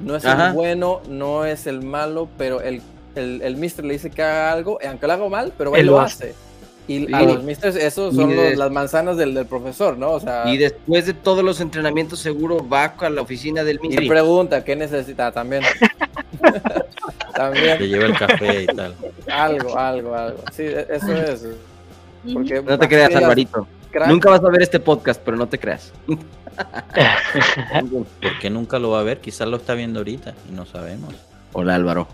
No 0.00 0.16
es 0.16 0.24
Ajá. 0.24 0.48
el 0.48 0.52
bueno, 0.54 1.02
no 1.06 1.44
es 1.44 1.66
el 1.66 1.82
malo, 1.82 2.30
pero 2.38 2.62
el, 2.62 2.80
el, 3.14 3.42
el 3.42 3.56
mister 3.56 3.84
le 3.84 3.92
dice 3.92 4.08
que 4.10 4.22
haga 4.22 4.52
algo, 4.52 4.78
y 4.82 4.86
aunque 4.86 5.06
lo 5.06 5.12
haga 5.12 5.28
mal, 5.28 5.52
pero 5.58 5.74
él 5.74 5.80
Él 5.80 5.86
lo 5.86 5.92
lo 5.92 6.00
hace. 6.00 6.34
Y 6.88 7.12
a 7.12 7.20
los 7.22 7.44
misters, 7.44 7.76
esos 7.76 8.14
Y 8.14 8.16
son 8.16 8.34
los- 8.34 8.56
las 8.56 8.70
manzanas 8.72 9.16
del, 9.18 9.34
del 9.34 9.44
profesor, 9.46 9.96
¿no? 9.98 10.12
O 10.12 10.20
sea, 10.20 10.48
Y 10.48 10.56
después 10.56 11.04
de 11.06 11.12
todos 11.14 11.44
los 11.44 11.60
entrenamientos 11.60 12.18
seguro 12.18 12.66
va 12.66 12.84
a 12.98 13.10
la 13.10 13.20
oficina 13.20 13.62
del 13.62 13.78
y 13.82 13.88
Mister. 13.88 14.08
pregunta, 14.08 14.64
¿qué 14.64 14.74
necesita? 14.74 15.30
También. 15.30 15.62
También, 17.34 17.78
lleva 17.78 18.06
el 18.06 18.18
café 18.18 18.62
y 18.64 18.66
tal. 18.66 18.94
algo, 19.30 19.78
algo, 19.78 20.14
algo. 20.14 20.38
Sí, 20.52 20.62
e- 20.64 20.86
eso 20.90 21.12
es. 21.12 21.46
Porque 22.32 22.62
No 22.62 22.78
te 22.78 22.88
creas, 22.88 23.14
Alvarito. 23.14 23.68
crack, 23.92 24.08
Nunca 24.08 24.30
vas 24.30 24.42
a 24.42 24.48
ver 24.48 24.62
este 24.62 24.80
podcast, 24.80 25.20
pero 25.24 25.36
no 25.36 25.46
te 25.46 25.58
creas. 25.58 25.92
Porque 28.22 28.50
nunca 28.50 28.78
lo 28.78 28.90
va 28.90 29.00
a 29.00 29.02
ver, 29.04 29.20
quizás 29.20 29.46
lo 29.48 29.58
está 29.58 29.74
viendo 29.74 30.00
ahorita 30.00 30.34
y 30.48 30.52
no 30.52 30.66
sabemos. 30.66 31.14
Hola, 31.52 31.74
Álvaro. 31.76 32.08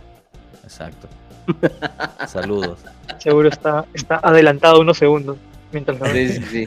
Exacto. 0.62 1.08
Saludos. 2.28 2.78
Seguro 3.18 3.49
está, 3.49 3.84
está 3.95 4.20
adelantado 4.22 4.80
unos 4.80 4.99
segundos. 4.99 5.36
Mientras 5.72 5.99
lo 5.99 6.07
Sí, 6.07 6.28
sí, 6.32 6.42
sí. 6.51 6.66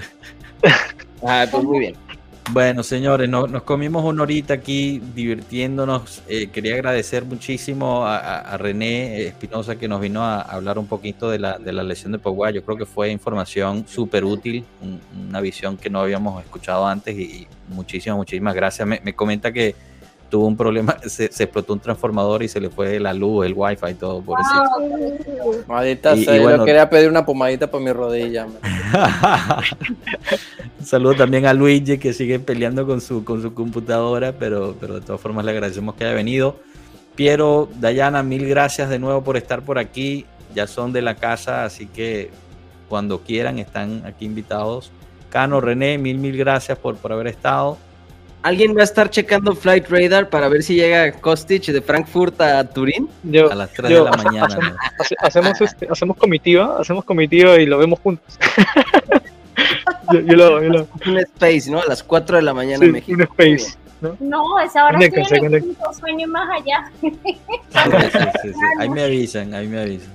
Ah, 1.24 1.46
pues 1.50 1.64
muy 1.64 1.80
bien. 1.80 1.96
Bueno, 2.52 2.82
señores, 2.84 3.28
no- 3.28 3.48
nos 3.48 3.64
comimos 3.64 4.06
una 4.06 4.24
horita 4.24 4.54
aquí 4.54 5.02
divirtiéndonos. 5.16 6.22
Eh, 6.30 6.48
quería 6.48 6.76
agradecer 6.76 7.26
muchísimo 7.26 8.06
a, 8.06 8.18
a- 8.18 8.40
a 8.40 8.58
René 8.58 9.24
Espinosa 9.26 9.76
que 9.78 9.88
nos 9.88 10.00
vino 10.00 10.24
a 10.24 10.42
hablar 10.42 10.78
un 10.80 10.88
poquito 10.88 11.30
de 11.30 11.40
la, 11.40 11.58
de 11.58 11.74
la 11.74 11.84
lesión 11.84 12.12
de 12.14 12.20
Pogba. 12.20 12.52
Yo 12.52 12.64
creo 12.64 12.78
que 12.78 12.86
fue 12.86 13.10
información 13.10 13.86
súper 13.88 14.24
útil, 14.24 14.64
un- 14.82 15.02
una 15.30 15.42
visión 15.42 15.76
que 15.76 15.90
no 15.90 16.00
habíamos 16.02 16.42
escuchado 16.44 16.88
antes 16.88 17.18
y, 17.18 17.24
y 17.24 17.48
muchísimas, 17.70 18.18
muchísimas 18.18 18.54
gracias. 18.56 18.88
Me, 18.88 19.02
me 19.04 19.14
comenta 19.14 19.52
que 19.52 19.76
tuvo 20.30 20.48
un 20.48 20.58
problema, 20.58 20.98
se, 21.06 21.32
se 21.32 21.44
explotó 21.44 21.74
un 21.74 21.80
transformador 21.80 22.44
y 22.44 22.48
se 22.48 22.60
le 22.60 22.70
fue 22.70 23.00
la 23.00 23.14
luz, 23.14 23.46
el 23.46 23.54
wifi 23.56 23.88
y 23.92 23.94
todo, 23.96 24.22
por 24.22 24.40
eso. 24.40 25.64
Maldita 25.68 26.16
Y- 26.16 26.26
sea, 26.26 26.36
y 26.36 26.38
yo 26.38 26.44
bueno- 26.44 26.66
quería 26.66 26.90
pedir 26.90 27.10
una 27.10 27.26
pomadita 27.26 27.70
para 27.70 27.84
mi 27.84 27.92
rodilla. 27.92 28.46
Un 28.48 28.56
saludo 30.86 31.16
también 31.16 31.46
a 31.46 31.54
Luigi 31.54 31.98
que 31.98 32.14
sigue 32.14 32.40
peleando 32.40 32.86
con 32.86 33.02
su, 33.02 33.24
con 33.24 33.42
su 33.42 33.54
computadora, 33.54 34.34
pero, 34.34 34.76
pero 34.80 34.96
de 34.96 35.02
todas 35.02 35.22
formas 35.22 35.46
le 35.46 35.52
agradecemos 35.52 35.96
que 35.96 36.06
haya 36.06 36.14
venido. 36.14 36.58
Piero, 37.16 37.68
Dayana, 37.80 38.22
mil 38.24 38.48
gracias 38.48 38.90
de 38.90 39.00
nuevo 39.00 39.24
por 39.24 39.38
estar 39.38 39.62
por 39.62 39.80
aquí. 39.80 40.26
Ya 40.54 40.68
son 40.68 40.94
de 40.94 41.02
la 41.02 41.16
casa, 41.16 41.66
así 41.66 41.88
que 41.88 42.30
cuando 42.90 43.22
quieran 43.22 43.60
están 43.60 44.04
aquí 44.06 44.26
invitados. 44.26 44.92
Cano, 45.30 45.60
René, 45.60 45.98
mil, 45.98 46.18
mil 46.20 46.38
gracias 46.38 46.78
por, 46.78 46.96
por 46.96 47.12
haber 47.12 47.28
estado. 47.28 47.78
¿Alguien 48.48 48.78
va 48.78 48.80
a 48.80 48.84
estar 48.86 49.10
checando 49.10 49.54
Flight 49.54 49.90
Radar 49.90 50.30
para 50.30 50.48
ver 50.48 50.64
si 50.64 50.76
llega 50.76 51.12
Kostic 51.12 51.66
de 51.66 51.82
Frankfurt 51.82 52.40
a 52.40 52.64
Turín? 52.64 53.10
Yo, 53.24 53.52
A 53.52 53.56
las 53.56 53.74
3 53.74 53.92
yo- 53.92 54.06
de 54.06 54.12
la 54.12 54.16
mañana. 54.24 54.56
¿no? 54.56 54.76
hace- 55.04 55.16
hacemos, 55.20 55.60
este, 55.60 55.86
hacemos 55.92 56.16
comitiva, 56.16 56.78
hacemos 56.80 57.04
comitiva 57.04 57.60
y 57.60 57.66
lo 57.66 57.78
vemos 57.78 58.00
juntos. 58.00 58.40
yo, 60.14 60.20
yo 60.22 60.36
lo 60.38 60.46
hago, 60.46 60.62
yo 60.64 60.70
lo 60.70 60.80
hago. 60.80 60.88
Un 61.08 61.18
Space, 61.18 61.70
¿no? 61.70 61.80
A 61.82 61.86
las 61.88 62.02
4 62.04 62.38
de 62.38 62.44
la 62.44 62.54
mañana 62.54 62.80
Sí, 62.80 62.86
en 62.86 62.92
México. 62.94 63.16
un 63.18 63.22
space. 63.24 63.78
No, 64.22 64.60
esa 64.66 64.86
hora 64.86 64.94
Conéctense, 64.94 65.36
estoy 65.36 65.48
en 65.48 65.54
el 65.56 65.76
sueño 66.00 66.28
más 66.30 66.50
allá. 66.50 66.90
Sí, 67.02 67.12
sí, 67.24 67.38
sí, 68.44 68.50
sí. 68.54 68.60
Ahí 68.80 68.90
me 68.90 69.04
avisan, 69.04 69.54
ahí 69.54 69.68
me 69.68 69.82
avisan. 69.82 70.14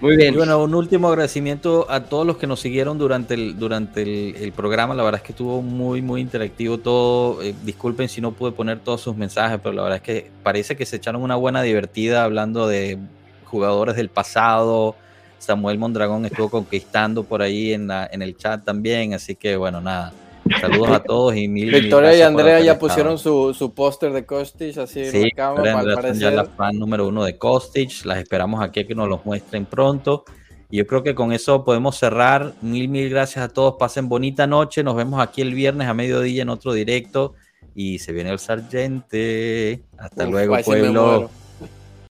Muy 0.00 0.16
bien. 0.16 0.34
Bueno, 0.34 0.62
un 0.64 0.74
último 0.74 1.08
agradecimiento 1.08 1.86
a 1.90 2.04
todos 2.04 2.26
los 2.26 2.38
que 2.38 2.46
nos 2.46 2.58
siguieron 2.60 2.96
durante 2.96 3.34
el, 3.34 3.58
durante 3.58 4.00
el, 4.00 4.34
el 4.36 4.52
programa. 4.52 4.94
La 4.94 5.02
verdad 5.02 5.20
es 5.20 5.26
que 5.26 5.32
estuvo 5.32 5.60
muy, 5.60 6.00
muy 6.00 6.22
interactivo 6.22 6.78
todo. 6.78 7.42
Eh, 7.42 7.54
disculpen 7.64 8.08
si 8.08 8.22
no 8.22 8.32
pude 8.32 8.52
poner 8.52 8.78
todos 8.78 9.02
sus 9.02 9.14
mensajes, 9.14 9.60
pero 9.62 9.74
la 9.74 9.82
verdad 9.82 9.96
es 9.96 10.02
que 10.02 10.30
parece 10.42 10.74
que 10.74 10.86
se 10.86 10.96
echaron 10.96 11.22
una 11.22 11.36
buena 11.36 11.60
divertida 11.60 12.24
hablando 12.24 12.66
de 12.66 12.98
jugadores 13.44 13.94
del 13.96 14.08
pasado. 14.08 14.96
Samuel 15.38 15.78
Mondragón 15.78 16.24
estuvo 16.24 16.48
conquistando 16.48 17.24
por 17.24 17.42
ahí 17.42 17.74
en, 17.74 17.86
la, 17.86 18.08
en 18.10 18.22
el 18.22 18.38
chat 18.38 18.64
también. 18.64 19.12
Así 19.12 19.36
que 19.36 19.56
bueno, 19.56 19.82
nada. 19.82 20.14
Saludos 20.60 20.90
a 20.90 21.00
todos 21.00 21.36
y 21.36 21.48
mil 21.48 21.70
mil 21.70 21.80
Victoria 21.82 22.16
y 22.16 22.22
Andrea 22.22 22.60
ya 22.60 22.78
pusieron 22.78 23.18
su, 23.18 23.54
su 23.54 23.72
póster 23.74 24.12
de 24.12 24.24
Kostic 24.24 24.78
así 24.78 25.00
en 25.00 25.10
Sí, 25.12 25.22
la 25.22 25.30
cama, 25.36 25.60
al 25.60 25.90
Andrea 25.90 26.12
ya 26.12 26.30
la 26.30 26.44
fan 26.44 26.78
número 26.78 27.06
uno 27.06 27.24
de 27.24 27.38
Kostic. 27.38 28.04
Las 28.04 28.18
esperamos 28.18 28.62
aquí 28.62 28.80
a 28.80 28.86
que 28.86 28.94
nos 28.94 29.08
los 29.08 29.24
muestren 29.24 29.66
pronto. 29.66 30.24
Y 30.70 30.78
yo 30.78 30.86
creo 30.86 31.02
que 31.02 31.14
con 31.14 31.32
eso 31.32 31.64
podemos 31.64 31.98
cerrar. 31.98 32.54
Mil, 32.62 32.88
mil 32.88 33.10
gracias 33.10 33.44
a 33.44 33.48
todos. 33.48 33.74
Pasen 33.78 34.08
bonita 34.08 34.46
noche. 34.46 34.82
Nos 34.82 34.96
vemos 34.96 35.20
aquí 35.20 35.42
el 35.42 35.52
viernes 35.54 35.88
a 35.88 35.94
mediodía 35.94 36.42
en 36.42 36.48
otro 36.48 36.72
directo. 36.72 37.34
Y 37.74 37.98
se 37.98 38.12
viene 38.12 38.30
el 38.30 38.38
sargente. 38.38 39.82
Hasta 39.98 40.24
Uf, 40.24 40.30
luego, 40.30 40.56
pueblo. 40.64 41.30